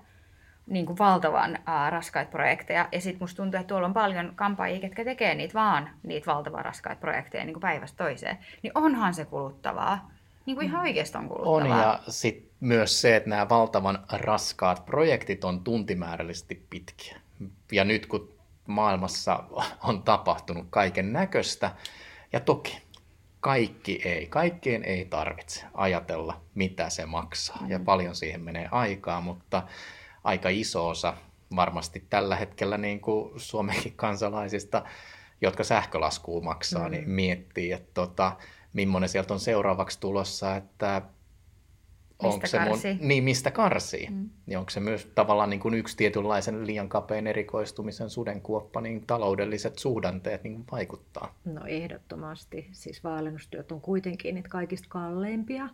[0.67, 2.89] niin valtavan ää, raskaita projekteja.
[2.93, 6.65] Ja sitten musta tuntuu, että tuolla on paljon kampaajia, ketkä tekee niitä vaan niitä valtavan
[6.65, 8.39] raskaita projekteja niin päivästä toiseen.
[8.63, 10.11] Niin onhan se kuluttavaa.
[10.47, 10.89] Niin kuin ihan mm.
[10.89, 11.57] oikeasti on kuluttavaa.
[11.57, 17.17] On ja sitten myös se, että nämä valtavan raskaat projektit on tuntimäärällisesti pitkiä.
[17.73, 18.34] Ja nyt kun
[18.67, 19.45] maailmassa
[19.89, 21.71] on tapahtunut kaiken näköistä.
[22.33, 22.85] Ja toki
[23.41, 27.63] kaikki ei, kaikkien ei tarvitse ajatella, mitä se maksaa.
[27.69, 27.85] Ja mm.
[27.85, 29.63] paljon siihen menee aikaa, mutta
[30.25, 31.17] aika iso osa
[31.57, 34.85] varmasti tällä hetkellä niin kuin Suomenkin kansalaisista,
[35.41, 36.91] jotka sähkölaskua maksaa, mm.
[36.91, 38.37] niin miettii, että tota,
[38.73, 41.03] millainen sieltä on seuraavaksi tulossa, että
[42.25, 44.09] onko se mun, niin mistä karsii.
[44.11, 44.31] Mm.
[44.47, 49.79] Niin onko se myös tavallaan niin kuin yksi tietynlaisen liian kapean erikoistumisen sudenkuoppa, niin taloudelliset
[49.79, 51.35] suhdanteet niin vaikuttaa?
[51.45, 52.69] No ehdottomasti.
[52.73, 55.69] Siis vaalennustyöt on kuitenkin niitä kaikista kalleimpia,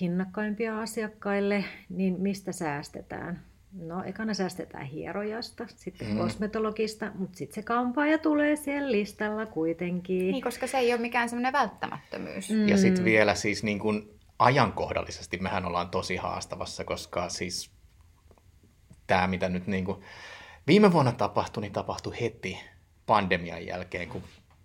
[0.00, 3.42] hinnakkaimpia asiakkaille, niin mistä säästetään?
[3.72, 6.18] No, ekana säästetään hierojasta, sitten mm.
[6.18, 10.32] kosmetologista, mutta sitten se kampaaja tulee siellä listalla kuitenkin.
[10.32, 12.50] Niin, koska se ei ole mikään semmoinen välttämättömyys.
[12.50, 12.68] Mm.
[12.68, 17.70] Ja sitten vielä siis niin kun ajankohdallisesti mehän ollaan tosi haastavassa, koska siis
[19.06, 20.02] tämä, mitä nyt niin kuin
[20.66, 22.60] viime vuonna tapahtui, niin tapahtui heti
[23.06, 24.22] pandemian jälkeen, kun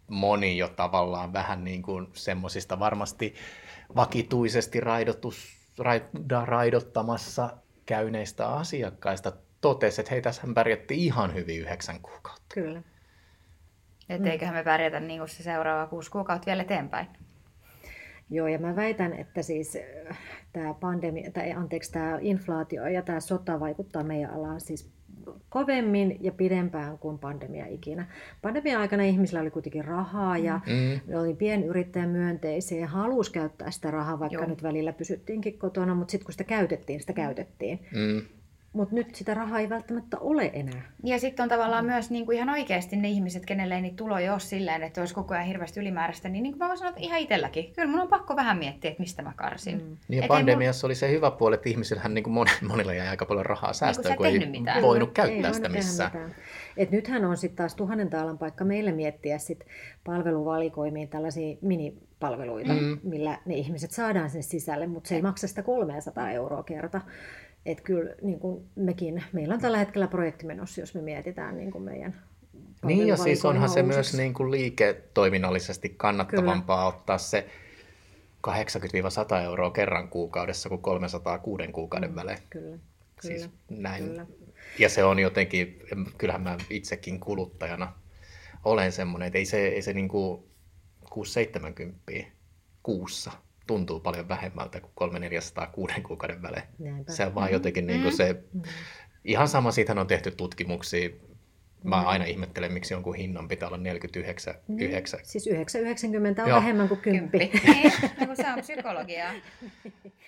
[0.07, 3.36] moni jo tavallaan vähän niin kuin semmoisista varmasti
[3.95, 5.57] vakituisesti raidotus,
[6.45, 7.49] raidottamassa
[7.86, 12.53] käyneistä asiakkaista totesi, että hei, tässä pärjättiin ihan hyvin yhdeksän kuukautta.
[12.53, 12.82] Kyllä.
[14.09, 17.07] Että eiköhän me pärjätä niin kuin se seuraava kuusi kuukautta vielä eteenpäin.
[18.32, 19.77] Joo, ja mä väitän, että siis
[20.09, 20.17] äh,
[20.53, 24.91] tämä pandemia, tai anteeksi, tämä inflaatio ja tämä sota vaikuttaa meidän alaan siis
[25.49, 28.07] kovemmin ja pidempään kuin pandemia ikinä.
[28.41, 30.99] Pandemia-aikana ihmisillä oli kuitenkin rahaa ja mm.
[31.07, 34.49] ne oli pienyrittäjän myönteisiä ja halusi käyttää sitä rahaa, vaikka Joo.
[34.49, 37.79] nyt välillä pysyttiinkin kotona, mutta sitten kun sitä käytettiin, sitä käytettiin.
[37.95, 38.21] Mm.
[38.74, 40.82] Mutta nyt sitä rahaa ei välttämättä ole enää.
[41.03, 41.91] Ja sitten on tavallaan mm.
[41.91, 45.13] myös niin kuin ihan oikeasti ne ihmiset, kenelle ei niitä tuloja ole silleen, että olisi
[45.13, 47.74] koko ajan hirveästi ylimääräistä, niin, niin kuin mä voin sanoa, että ihan itselläkin.
[47.74, 49.78] Kyllä mun on pakko vähän miettiä, että mistä mä karsin.
[49.78, 49.97] Mm.
[50.07, 50.89] Niin ja pandemiassa mun...
[50.89, 54.17] oli se hyvä puoli, että ihmisillähän niin kuin monilla jäi aika paljon rahaa säästöön, niin
[54.17, 54.82] kun ei mitään.
[54.82, 56.11] voinut käyttää ei sitä missään.
[56.78, 59.65] Et nythän on sitten taas tuhannen taalan paikka meille miettiä sit
[60.03, 62.99] palveluvalikoimiin tällaisia minipalveluita, mm.
[63.03, 67.01] millä ne ihmiset saadaan sinne sisälle, mutta se ei maksa sitä 300 euroa kerta.
[67.66, 71.72] Että kyllä niin kuin mekin, meillä on tällä hetkellä projekti menossa, jos me mietitään niin
[71.72, 72.22] kuin meidän
[72.86, 76.97] Niin ja siis onhan se myös niin kuin liiketoiminnallisesti kannattavampaa kyllä.
[76.97, 77.47] ottaa se
[78.47, 82.38] 80-100 euroa kerran kuukaudessa kuin 306 kuukauden mm, välein.
[82.49, 82.82] Kyllä, siis
[83.22, 83.38] kyllä.
[83.38, 84.03] Siis näin.
[84.03, 84.26] Kyllä.
[84.80, 85.80] Ja se on jotenkin,
[86.18, 87.93] kyllähän mä itsekin kuluttajana
[88.66, 90.43] olen semmoinen, että ei se, ei se niin kuin
[92.20, 92.26] 6-70
[92.84, 93.32] kuussa
[93.68, 96.64] tuntuu paljon vähemmältä kuin 3 400 kuuden kuukauden välein.
[96.80, 97.12] Näinpä.
[97.12, 98.62] Se on vaan jotenkin niin kuin se, mm.
[99.26, 101.09] ihan sama, siitähän on tehty tutkimuksia,
[101.84, 102.07] Mä mm.
[102.07, 104.53] aina ihmettelen, miksi jonkun hinnan pitää olla 49.
[104.68, 104.80] Mm.
[104.80, 105.20] 9.
[105.24, 106.57] Siis 9,90 on Joo.
[106.57, 107.30] vähemmän kuin 10.
[107.34, 107.51] niin,
[108.28, 109.34] no se on psykologiaa.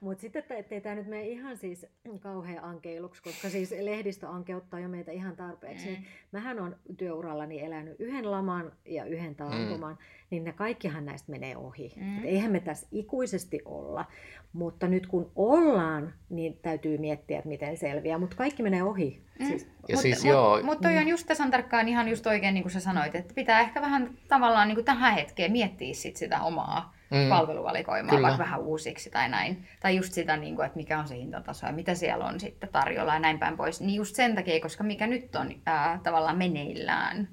[0.00, 1.86] Mutta sitten, ettei tämä nyt mene ihan siis
[2.20, 5.86] kauhean ankeiluksi, koska siis lehdistö ankeuttaa jo meitä ihan tarpeeksi.
[5.86, 5.92] Mm.
[5.92, 9.98] Niin mähän on työurallani elänyt yhden laman ja yhden taantuman, mm.
[10.30, 11.92] niin ne kaikkihan näistä menee ohi.
[11.96, 12.18] Mm.
[12.18, 14.04] Et eihän me tässä ikuisesti olla,
[14.52, 18.18] mutta nyt kun ollaan, niin täytyy miettiä, että miten selviää.
[18.18, 19.22] Mutta kaikki menee ohi.
[19.40, 19.46] Mm.
[19.46, 22.72] Siis, mutta siis, mut, mut toi on just tasan tarkkaan ihan just oikein niin kuin
[22.72, 26.99] sä sanoit, että pitää ehkä vähän tavallaan niin kuin tähän hetkeen miettiä sit sitä omaa
[27.10, 27.28] mm.
[27.28, 28.28] palveluvalikoimaa Kyllä.
[28.28, 29.68] vaikka vähän uusiksi tai näin.
[29.80, 32.68] Tai just sitä, niin kuin, että mikä on se hintataso ja mitä siellä on sitten
[32.72, 33.80] tarjolla ja näin päin pois.
[33.80, 37.28] Niin just sen takia, koska mikä nyt on ää, tavallaan meneillään.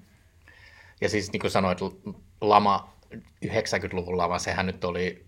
[1.01, 1.79] Ja siis niin kuin sanoit,
[2.41, 2.93] lama,
[3.45, 5.25] 90-luvun lama, sehän nyt oli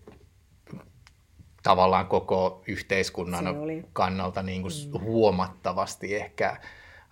[1.63, 3.45] tavallaan koko yhteiskunnan
[3.93, 4.99] kannalta niin kuin mm.
[4.99, 6.57] huomattavasti ehkä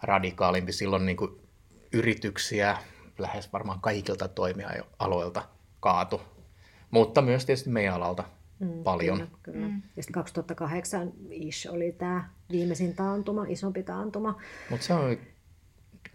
[0.03, 0.71] radikaalimpi.
[0.71, 1.41] Silloin niin kuin
[1.93, 2.77] yrityksiä
[3.17, 5.41] lähes varmaan kaikilta toimialoilta
[5.79, 6.21] kaatu
[6.91, 8.23] mutta myös tietysti meidän alalta
[8.59, 9.17] mm, paljon.
[9.17, 9.67] Kyllä, kyllä.
[9.67, 9.81] Mm.
[9.97, 14.41] Ja sitten 2008 ish oli tämä viimeisin taantuma, isompi taantuma.
[14.69, 15.17] Mutta se on,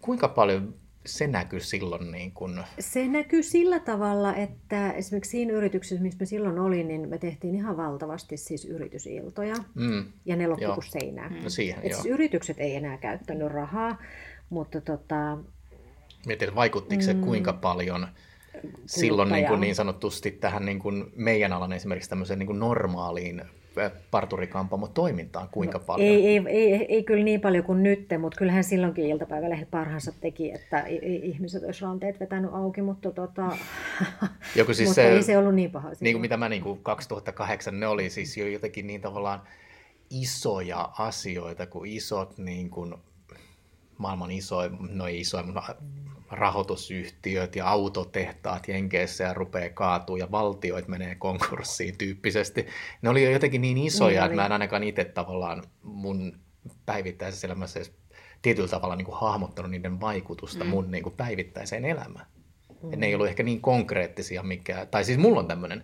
[0.01, 2.11] kuinka paljon se näkyy silloin?
[2.11, 2.63] Niin kun...
[2.79, 7.55] Se näkyy sillä tavalla, että esimerkiksi siinä yrityksessä, missä me silloin olin, niin me tehtiin
[7.55, 9.55] ihan valtavasti siis yritysiltoja.
[9.75, 10.05] Mm.
[10.25, 11.33] Ja ne loppuivat kuin seinään.
[11.33, 11.43] Mm.
[11.43, 13.97] No siihen, Et siis yritykset ei enää käyttänyt rahaa,
[14.49, 15.37] mutta tota...
[16.25, 17.21] Mietin, vaikuttiko se mm.
[17.21, 18.07] kuinka paljon
[18.85, 23.41] silloin niin, kuin niin sanotusti tähän niin kuin meidän alan esimerkiksi tämmöiseen niin kuin normaaliin
[24.11, 26.09] parturikampamo-toimintaan kuinka no, paljon?
[26.09, 30.51] Ei, ei, ei, ei kyllä niin paljon kuin nyt, mutta kyllähän silloinkin iltapäivälehdet parhaansa teki,
[30.51, 30.83] että
[31.23, 33.57] ihmiset olisi ranteet vetänyt auki, mutta, tota,
[34.55, 35.91] Joku siis mutta se, ei se ollut niin paha.
[35.99, 39.41] Niin kuin mitä mä niin kuin 2008, ne oli siis jo jotenkin niin tavallaan
[40.09, 42.95] isoja asioita, kuin isot niin kuin,
[43.97, 45.75] maailman isoja, no ei isoja, mutta
[46.33, 52.67] rahoitusyhtiöt ja autotehtaat Jenkeissä ja rupeaa kaatuu ja valtioit menee konkurssiin tyyppisesti.
[53.01, 56.39] Ne oli jo jotenkin niin isoja, niin että mä en ainakaan itse tavallaan mun
[56.85, 57.93] päivittäisessä elämässä edes
[58.41, 60.69] tietyllä tavalla niin kuin hahmottanut niiden vaikutusta mm.
[60.69, 62.25] mun niin kuin päivittäiseen elämään.
[62.83, 62.99] Mm.
[62.99, 65.83] ne ei ollut ehkä niin konkreettisia mikä, tai siis mulla on tämmöinen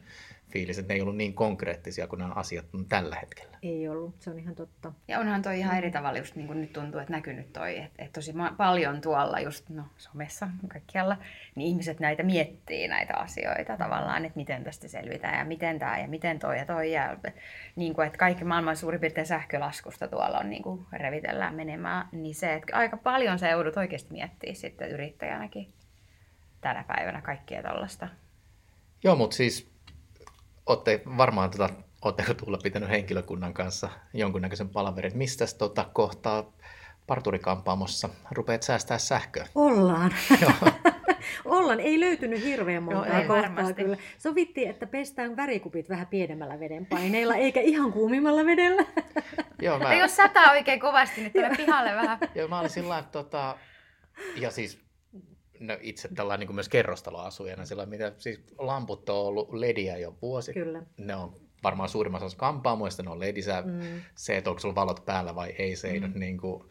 [0.52, 3.58] fiilis, että ne ei ollut niin konkreettisia kuin nämä asiat on tällä hetkellä.
[3.64, 4.94] Ei ollut, se on ihan totta.
[5.08, 8.04] Ja onhan toi ihan eri tavalla just niin kuin nyt tuntuu, että näkynyt toi, että,
[8.04, 11.18] että tosi ma- paljon tuolla just no, somessa kaikkialla,
[11.56, 16.08] niin ihmiset näitä miettii näitä asioita tavallaan, että miten tästä selvitään ja miten tämä ja
[16.08, 16.92] miten toi ja toi.
[16.92, 17.18] Ja,
[17.76, 22.36] niin kuin, että kaikki maailman suurin piirtein sähkölaskusta tuolla on niin kuin revitellään menemään, niin
[22.36, 25.74] se, että aika paljon se joudut oikeasti miettiä sitten yrittäjänäkin
[26.62, 28.08] tänä päivänä kaikkia tällaista.
[29.04, 29.69] Joo, mutta siis
[30.70, 31.70] olette varmaan tota,
[32.02, 36.54] ootteko tulla pitänyt henkilökunnan kanssa jonkunnäköisen palaverin, että mistä tota kohtaa
[37.08, 39.46] parturikampaamossa rupeat säästää sähköä?
[39.56, 40.14] Ollaan.
[41.46, 41.80] Ollaan.
[41.80, 43.84] Ei löytynyt hirveän monta Joo, ei kohtaa varmasti.
[43.84, 43.98] kyllä.
[44.18, 48.86] Sovittiin, että pestään värikupit vähän pienemmällä vedenpaineella, eikä ihan kuumimmalla vedellä.
[49.62, 52.18] Joo, mä, jos sataa oikein kovasti, niin tuonne pihalle vähän.
[52.36, 53.58] joo, mä olin sillä että tota,
[54.36, 54.89] ja siis
[55.60, 60.16] no itse tällainen niin kuin myös kerrostaloasujana, sillä mitä, siis lamput on ollut lediä jo
[60.22, 60.54] vuosi.
[60.54, 60.82] Kyllä.
[60.98, 63.64] Ne on varmaan suurimmassa osassa kampaamoista, ne on ledisä.
[63.66, 63.80] Mm.
[64.16, 66.06] Se, että onko sulla valot päällä vai ei, se ei Mm.
[66.06, 66.64] nyt niin kuin,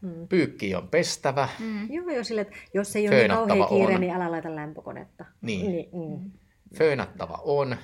[0.00, 0.28] Mm.
[0.28, 1.48] pyykki on pestävä.
[1.58, 1.92] Mm.
[1.92, 4.00] Joo, jo sille, että jos ei ole niin kauhean kiire, on.
[4.00, 5.24] niin älä laita lämpökonetta.
[5.40, 5.66] Niin.
[5.72, 6.30] niin mm.
[6.78, 7.76] Föönattava on.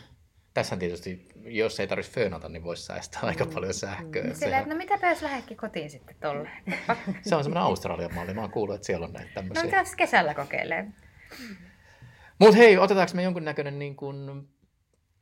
[0.54, 4.34] Tässä tietysti, jos ei tarvitsisi föönata, niin voisi säästää aika paljon sähköä.
[4.34, 6.50] Sehän- että no mitäpä jos lähdekin kotiin sitten tolle.
[7.28, 8.34] Se on semmoinen Australian malli.
[8.34, 9.64] Mä oon kuullut, että siellä on näitä No tämmöisiä.
[9.64, 10.86] mitä jos kesällä kokeilee?
[12.38, 14.16] Mutta hei, otetaanko me jonkunnäköinen niin kuin,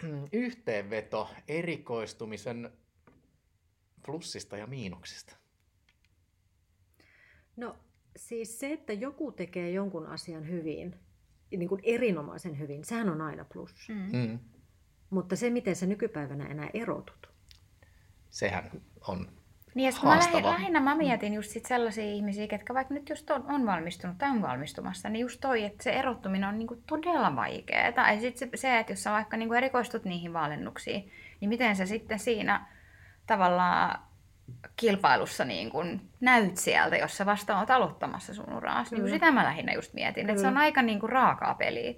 [0.02, 2.70] mm, yhteenveto erikoistumisen
[4.06, 5.36] plussista ja miinuksista?
[7.56, 7.76] No
[8.16, 10.94] siis se, että joku tekee jonkun asian hyvin,
[11.56, 13.74] niin kuin erinomaisen hyvin, sehän on aina plus.
[13.88, 14.16] Mm.
[14.18, 14.38] Mm.
[15.10, 17.30] Mutta se, miten sä nykypäivänä enää erotut.
[18.30, 18.70] Sehän
[19.08, 19.28] on.
[19.74, 23.30] Niin ja mä lähin, lähinnä mä mietin just sit sellaisia ihmisiä, ketkä vaikka nyt just
[23.30, 27.36] on, on valmistunut tai on valmistumassa, niin just toi, että se erottuminen on niinku todella
[27.36, 28.12] vaikeaa.
[28.12, 31.86] Ja sitten se, se, että jos sä vaikka niinku erikoistut niihin valennuksiin, niin miten sä
[31.86, 32.66] sitten siinä
[33.26, 34.00] tavallaan
[34.76, 38.90] kilpailussa niin kun näyt sieltä, jos sä vasta oot aloittamassa sun uraas.
[38.90, 39.14] Niin Kyllä.
[39.14, 41.94] sitä mä lähinnä just mietin, että se on aika niin kuin raakaa peliä.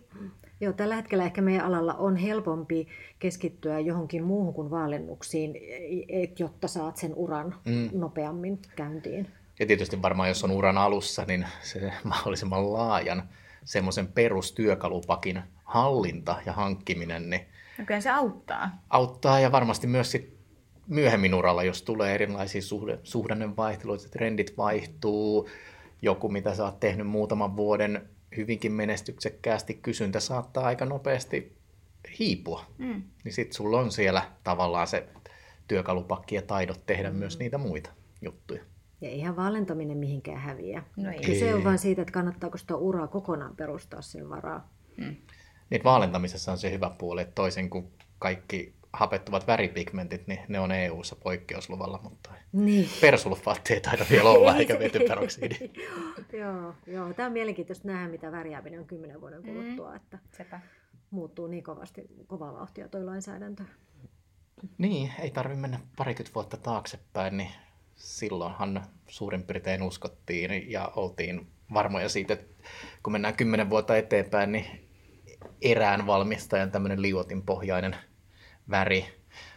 [0.63, 2.89] Joo, tällä hetkellä ehkä meidän alalla on helpompi
[3.19, 5.55] keskittyä johonkin muuhun kuin vaalennuksiin,
[6.09, 7.91] et, jotta saat sen uran Mm.
[7.93, 9.29] nopeammin käyntiin.
[9.61, 13.23] Ja tietysti varmaan, jos on uran alussa, niin se mahdollisimman laajan
[13.65, 17.43] semmoisen perustyökalupakin hallinta ja hankkiminen, niin
[17.79, 18.71] No kyllä se auttaa.
[18.91, 20.35] auttaa ja varmasti myös sit
[20.87, 25.49] myöhemmin uralla, jos tulee erilaisia suhde, suhdannevaihteluita, trendit vaihtuu,
[26.03, 31.57] joku mitä sä oot tehnyt muutaman vuoden hyvinkin menestyksekkäästi, kysyntä saattaa aika nopeasti
[32.19, 32.67] hiipua.
[32.79, 33.03] Mm.
[33.25, 35.09] Niin sit sulla on siellä tavallaan se
[35.69, 37.17] työkalupakki ja taidot tehdä mm.
[37.17, 37.91] myös niitä muita
[38.23, 38.63] juttuja.
[39.01, 40.83] Ja eihän valentaminen mihinkään häviä.
[40.97, 41.21] No ei.
[41.21, 44.73] Kyse on vain siitä, että kannattaako sitä uraa kokonaan perustaa sen varaa.
[44.97, 45.17] Mm.
[45.71, 47.87] Niin vaalentamisessa on se hyvä puoli, että toisin kuin
[48.19, 52.89] kaikki hapettuvat väripigmentit, niin ne on EU-ssa poikkeusluvalla, mutta Niin.
[53.01, 55.57] persulfaatti ei taida vielä olla, Ei eikä vetyperoksidi.
[56.43, 60.61] joo, joo, tämä on mielenkiintoista nähdä, mitä värjääminen on kymmenen vuoden kuluttua, että Sepä.
[61.11, 63.63] muuttuu niin kovasti, kovaa vauhtia toi lainsäädäntö.
[64.79, 67.51] Niin, ei tarvi mennä parikymmentä vuotta taaksepäin, niin
[67.95, 72.65] silloinhan suurin piirtein uskottiin ja oltiin varmoja siitä, että
[73.03, 74.89] kun mennään kymmenen vuotta eteenpäin, niin
[75.63, 77.97] erään valmistajan tämmöinen liuotinpohjainen
[78.73, 79.05] väri.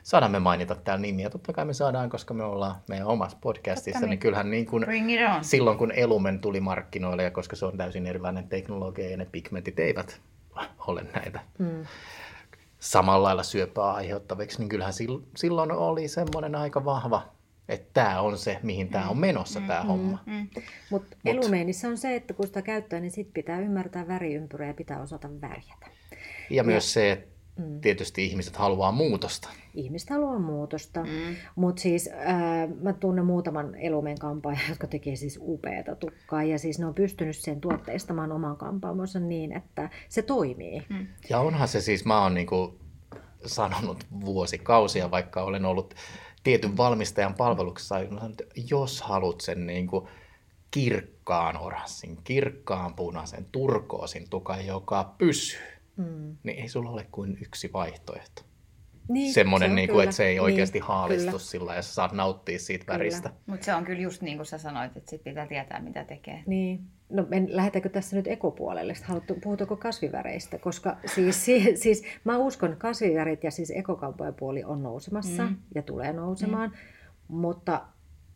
[0.03, 3.91] Saadaan me mainita täällä nimiä, totta kai me saadaan, koska me ollaan meidän omassa podcastissa,
[3.91, 4.20] Totta niin niin.
[4.20, 4.86] kyllähän niin kuin
[5.41, 9.80] silloin kun Elumen tuli markkinoille ja koska se on täysin erilainen teknologia ja ne pigmentit
[9.80, 10.22] eivät
[10.88, 11.86] ole näitä Mm.
[12.80, 17.22] samalla lailla syöpää aiheuttaviksi, niin kyllähän sil- silloin oli semmoinen aika vahva,
[17.70, 20.24] että tämä on se, mihin tämä on menossa tämä homma.
[20.26, 20.47] Mm.
[20.89, 24.74] Mutta Mut- elumeenissa on se, että kun sitä käyttää, niin sit pitää ymmärtää väriympyrä ja
[24.74, 25.86] pitää osata värjätä.
[26.49, 27.82] Ja myös se, että Mm.
[27.82, 29.49] tietysti ihmiset haluaa muutosta.
[29.74, 31.36] Ihmiset haluaa muutosta, mm.
[31.56, 36.80] Mutta siis ää, mä tunnen muutaman elumen kampaajan, jotka tekee siis upeata tukkaa ja siis
[36.80, 40.84] ne on pystynyt sen tuotteistamaan oman kampaamonsa niin, että se toimii.
[40.89, 41.08] Mm.
[41.30, 42.80] Ja onhan se siis, mä oon niinku
[43.45, 45.93] sanonut vuosikausia, vaikka olen ollut
[46.43, 50.10] tietyn valmistajan palveluksessa, että jos haluat sen niinku
[50.72, 56.38] kirkkaan oranssin, kirkkaan punaisen, turkoosin tukan, joka pysyy, Mm.
[56.43, 58.41] niin ei sulla ole kuin yksi vaihtoehto.
[59.10, 61.39] Niin, Semmoinen, se niin kuin, että se ei oikeasti niin, haalistu Kyllä.
[61.39, 62.98] sillä ja sä saat nauttia siitä Kyllä.
[62.98, 63.30] väristä.
[63.46, 66.43] Mutta se on kyllä just niin kuin sä sanoit, että sit pitää tietää mitä tekee.
[66.48, 66.80] Niin.
[67.10, 68.93] No en, lähdetäänkö tässä nyt ekopuolelle?
[69.04, 70.58] Haluttu, puhutaanko kasviväreistä?
[70.60, 75.56] Koska siis, siis, siis mä uskon, että kasvivärit ja siis ekokauppojen puoli on nousemassa Mm.
[75.76, 77.36] ja tulee nousemaan, mm.
[77.36, 77.82] mutta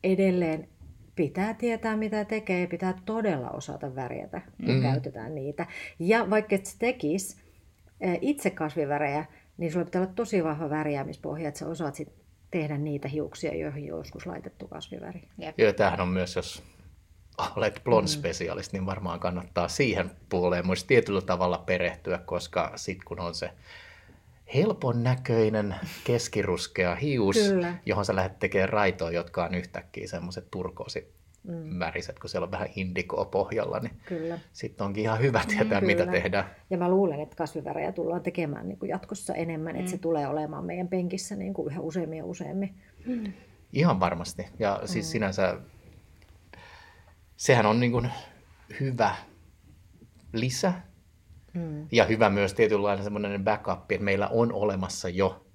[0.03, 0.68] edelleen
[1.16, 4.82] pitää tietää, mitä tekee ja pitää todella osata värjätä, kun Mm.
[4.82, 5.66] käytetään niitä.
[5.99, 7.49] Ja vaikka et se tekisi
[8.22, 9.26] itse kasvivärejä,
[9.58, 12.10] niin sulla pitää olla tosi vahva värjäämispohja, että sä osaat sit
[12.52, 15.22] tehdä niitä hiuksia, joihin joskus laitettu kasviväri.
[15.38, 15.60] Jep.
[15.60, 16.64] Joo, tämähän on myös, jos
[17.56, 23.20] olet blond specialist, niin varmaan kannattaa siihen puoleen myös tietyllä tavalla perehtyä, koska sitten kun
[23.20, 23.52] on se
[24.54, 27.74] helpon näköinen keskiruskea hius, Kyllä.
[27.86, 30.52] johon sä lähdet tekemään raitoja, jotka on yhtäkkiä semmoiset
[31.46, 34.40] turkoosi väriset, kun siellä on vähän indikoa pohjalla, niin Kyllä.
[34.54, 36.12] sitten onkin ihan hyvä tietää, mitä Kyllä.
[36.12, 36.50] tehdään.
[36.70, 40.66] Ja mä luulen, että kasvivärejä tullaan tekemään niin kuin jatkossa enemmän, että se tulee olemaan
[40.66, 42.74] meidän penkissä niin kuin yhä useammin ja useammin.
[43.74, 44.48] Ihan varmasti.
[44.60, 45.58] Ja siis sinänsä
[47.38, 48.10] sehän on niin kuin
[48.80, 49.16] hyvä
[50.34, 50.74] lisä
[51.54, 51.88] Mm.
[51.92, 55.46] ja hyvä myös tietynlainen semmoinen backup, että meillä on olemassa jo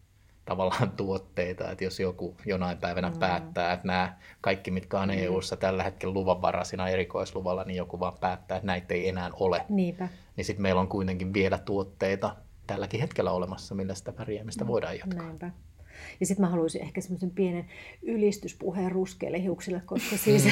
[0.44, 3.18] tavallaan tuotteita, että jos joku jonain päivänä mm.
[3.18, 8.56] päättää, että nämä kaikki, mitkä on EU-ssa tällä hetkellä luvanvaraisina erikoisluvalla, niin joku vaan päättää,
[8.56, 9.64] että näitä ei enää ole.
[9.68, 10.08] Niinpä.
[10.36, 12.36] Niin sitten meillä on kuitenkin vielä tuotteita
[12.66, 15.22] tälläkin hetkellä olemassa, millä sitä pärjäämistä voidaan jatkaa.
[15.22, 15.50] Näinpä.
[16.20, 17.66] Ja sitten mä haluaisin ehkä semmoisen pienen
[18.02, 20.48] ylistyspuheen ruskeille hiuksille, koska siis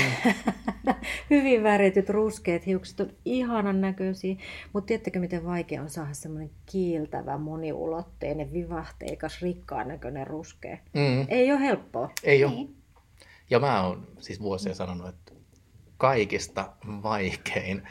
[1.30, 4.36] hyvin värityt ruskeat hiukset on ihanan näköisiä,
[4.72, 10.78] mutta tiedättekö miten vaikea on saada semmoinen kiiltävä, moniulotteinen, vivahteikas, rikkaan näköinen ruskea.
[10.92, 11.26] Mm.
[11.28, 12.10] Ei ole helppoa.
[12.24, 12.52] Ei ole.
[12.54, 12.76] Niin.
[13.50, 15.32] Ja mä oon siis vuosia sanonut, että
[15.96, 16.72] kaikista
[17.02, 17.82] vaikein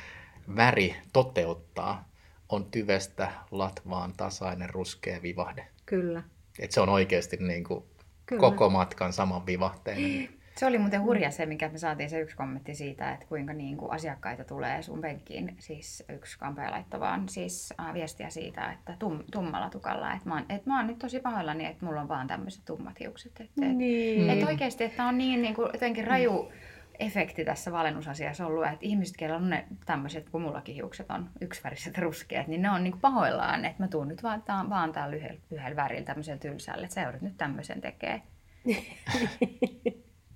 [0.55, 2.09] väri toteuttaa
[2.49, 5.67] on tyvestä latvaan tasainen ruskea vivahde.
[5.85, 6.23] Kyllä.
[6.59, 7.83] Et se on oikeasti niin kuin
[8.25, 8.39] Kyllä.
[8.39, 10.29] koko matkan saman vivahteinen.
[10.57, 13.77] Se oli muuten hurja se, mikä me saatiin se yksi kommentti siitä, että kuinka niin
[13.77, 15.55] kuin asiakkaita tulee sun penkkiin.
[15.59, 20.13] Siis yksi kampaaja laittoi vaan siis, äh, viestiä siitä, että tum, tummalla tukalla.
[20.13, 22.99] Että mä, oon, että mä oon nyt tosi pahoillani, että mulla on vaan tämmöiset tummat
[22.99, 23.31] hiukset.
[23.41, 24.29] Että, Niin.
[24.29, 26.51] että oikeasti, että on niin, niin kuin, jotenkin raju
[26.99, 31.97] efekti tässä valennusasiassa ollut, että ihmiset, keillä on ne tämmöiset, kun mullakin hiukset on yksiväriset
[31.97, 35.39] ruskeat, niin ne on niin pahoillaan, että mä tuun nyt vaan, tää, vaan täällä yhdellä,
[35.51, 38.21] yhdellä värillä tämmöisellä tylsällä, että sä joudut nyt tämmöisen tekee.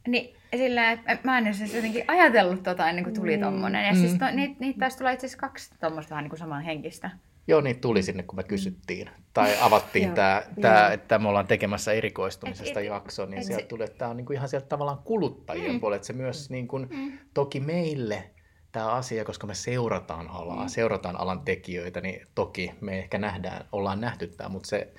[0.08, 3.86] Niin, sillä että mä en edes jotenkin ajatellut tota ennen kuin tuli tommonen.
[3.86, 4.00] Ja Mm.
[4.00, 7.10] siis to, niitä, niitä taisi tulla itse asiassa kaksi tommoista vähän niin kuin samanhenkistä.
[7.48, 9.10] Joo, niin tuli sinne, kun me kysyttiin.
[9.34, 13.62] Tai avattiin tämä, tämä, että me ollaan tekemässä erikoistumisesta Et- et- jakso, niin et sieltä
[13.64, 15.80] se- tuli, että tämä on niin kuin ihan sieltä tavallaan kuluttajien Mm.
[15.80, 15.96] puolelle.
[15.96, 17.18] Että se myös niin kuin, Mm.
[17.34, 18.32] toki meille
[18.72, 20.68] tämä asia, koska me seurataan alaa, Mm.
[20.70, 24.94] seurataan alan tekijöitä, niin toki me ehkä nähdään, ollaan nähty tämä, mutta se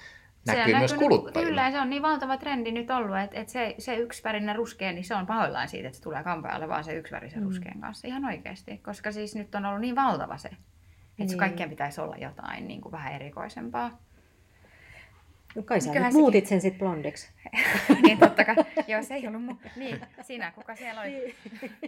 [0.44, 1.50] Se näkyy on myös näkynyt- kuluttajille.
[1.50, 5.04] Kyllä, se on niin valtava trendi nyt ollut, että, että se, se yksivärinen ruskea, niin
[5.04, 7.44] se on pahoillaan siitä, että se tulee kampaajalle vaan se yksivärisen mm.
[7.46, 8.08] ruskean kanssa.
[8.08, 10.50] Ihan oikeasti, koska siis nyt on ollut niin valtava se,
[11.18, 11.38] että niin.
[11.38, 13.98] kaikkien pitäisi olla jotain niin kuin vähän erikoisempaa.
[15.54, 17.28] No kai sä sekin- muutit sen sitten blondiksi.
[18.02, 18.54] niin totta kai.
[18.88, 21.34] Joo, se ei ollut mu- Niin, sinä, kuka siellä oli.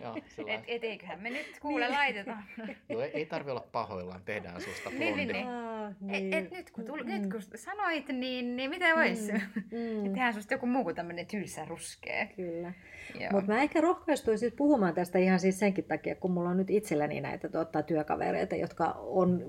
[0.02, 2.44] Joo, sillä Et, et eiköhän me nyt kuule laitetaan.
[2.88, 5.32] Joo, ei, ei tarvi olla pahoillaan, tehdään susta Niin, blondi.
[5.32, 7.10] niin, Aa, Et, et nyt, kun tuli, Mm.
[7.10, 9.28] nyt kun sanoit, niin, niin miten vois?
[9.32, 9.38] Mm.
[9.78, 10.02] Mm.
[10.04, 12.26] Tehdään susta joku muu kuin tämmönen tylsä ruskea.
[12.36, 12.72] Kyllä.
[13.20, 13.30] Joo.
[13.32, 16.70] Mutta mä ehkä rohkaistuin siis puhumaan tästä ihan siis senkin takia, kun mulla on nyt
[16.70, 19.42] itselläni näitä tuota, työkavereita, jotka on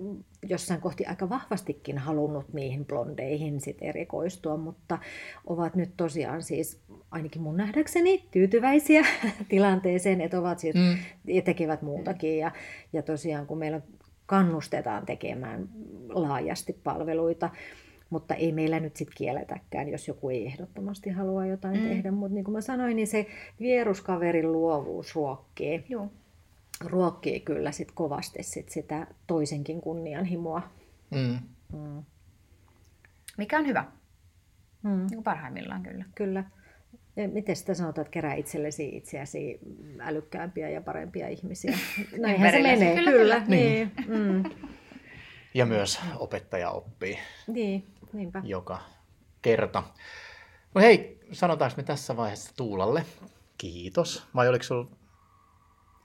[0.44, 5.00] jossain kohti aika vahvastikin halunnut niihin blondeihin sit erikoistua, mutta
[5.48, 6.80] ovat nyt tosiaan siis
[7.12, 9.06] ainakin mun nähdäkseni tyytyväisiä
[9.50, 10.98] tilanteeseen, että ovat siis Mm.
[11.28, 12.38] ja tekevät muutakin.
[12.38, 12.52] Ja,
[12.94, 13.82] ja tosiaan kun meillä
[14.26, 15.70] kannustetaan tekemään
[16.10, 17.50] laajasti palveluita,
[18.10, 21.84] mutta ei meillä nyt sitten kielletäkään, jos joku ei ehdottomasti halua jotain Mm.
[21.84, 21.90] mm.
[21.90, 22.12] tehdä.
[22.12, 23.28] Mutta niin kuin mä sanoin, niin se
[23.60, 26.08] vieruskaverin luovuus ruokkii, Joo.
[26.86, 30.62] ruokkii kyllä sit kovasti sit sitä toisenkin kunnianhimoa.
[31.12, 31.40] Mm.
[31.80, 32.04] Mm.
[33.38, 33.86] Mikä on hyvä.
[34.84, 35.08] Mm.
[35.10, 36.06] Niin parhaimmillaan kyllä.
[36.16, 36.44] Kyllä.
[37.32, 39.60] Miten sitä sanotaan, että kerää itsellesi itseäsi
[40.00, 41.78] älykkäämpiä ja parempia ihmisiä?
[42.18, 42.96] Näinhän se menee.
[42.96, 43.44] Kyllä, Kyllä, kyllä.
[43.48, 43.92] Niin.
[44.08, 44.44] Mm.
[45.54, 48.42] Ja myös opettaja oppii niin, niinpä.
[48.46, 48.80] joka
[49.42, 49.84] kerta.
[50.76, 53.06] No hei, sanotaanko me tässä vaiheessa Tuulalle
[53.58, 54.88] kiitos, vai oliko sulla...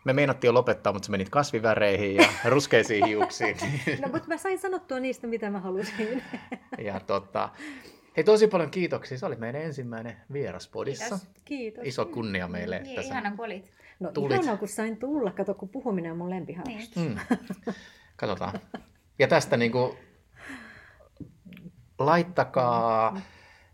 [0.04, 3.56] Me meinattiin jo lopettaa, mutta sä menit kasviväreihin ja ruskeisiin hiuksiin.
[4.02, 6.22] No, mutta mä sain sanottua niistä, mitä mä halusin.
[6.78, 7.48] ja tota,
[8.16, 9.18] hei tosi paljon kiitoksia.
[9.18, 11.18] Se oli meidän ensimmäinen vieras podissa.
[11.18, 11.28] Kiitos.
[11.44, 11.84] Kiitos.
[11.86, 13.08] Iso kunnia meille, Niin, että sä...
[13.08, 13.72] ihana kun olit.
[14.00, 14.32] No Tulit.
[14.32, 15.30] ihanaa, kun sain tulla.
[15.30, 16.96] Kato, kun puhuminen on mun lempiharrastus.
[17.02, 17.20] Niin.
[17.30, 17.74] Mm.
[18.16, 18.60] Katsotaan.
[19.18, 19.96] Ja tästä niin kuin,
[21.98, 23.20] laittakaa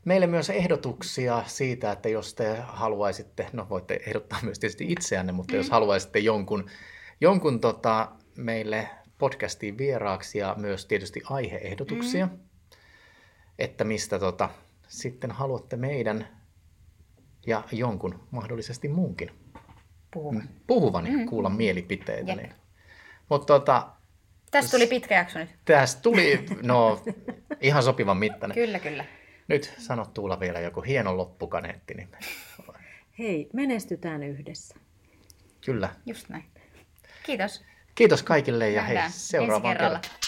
[0.05, 5.57] meille myös ehdotuksia siitä, että jos te haluaisitte, no voitte ehdottaa myös tietysti itseänne, mutta
[5.57, 6.71] jos haluaisitte jonkun,
[7.21, 8.89] jonkun tota, meille
[9.19, 12.39] podcastiin vieraaksi ja myös tietysti aiheehdotuksia, mm.
[13.61, 14.49] Että mistä tota,
[14.89, 16.29] sitten haluatte meidän
[17.47, 19.31] ja jonkun mahdollisesti muunkin
[20.11, 20.43] Puhu.
[20.67, 21.27] puhuvan ja Mm.
[21.27, 22.31] kuulla mielipiteitä.
[22.33, 22.39] Jep.
[22.41, 22.53] Niin.
[23.29, 23.89] Mutta tota,
[24.51, 25.49] Tästä tuli pitkä jakso nyt.
[25.65, 27.03] Tästä tuli, no
[27.61, 28.55] Ihan sopivan mittainen.
[28.55, 29.05] Kyllä, kyllä.
[29.49, 31.95] Nyt sano Tuula vielä joku hieno loppukaneetti.
[31.95, 32.09] Niin...
[33.19, 34.75] Hei, menestytään yhdessä.
[35.67, 35.89] Kyllä.
[36.07, 36.45] Just näin.
[37.23, 37.65] Kiitos.
[37.95, 39.99] Kiitos kaikille ja hei Nähdään ensi seuraavaan kerralla.
[39.99, 40.21] kertaan.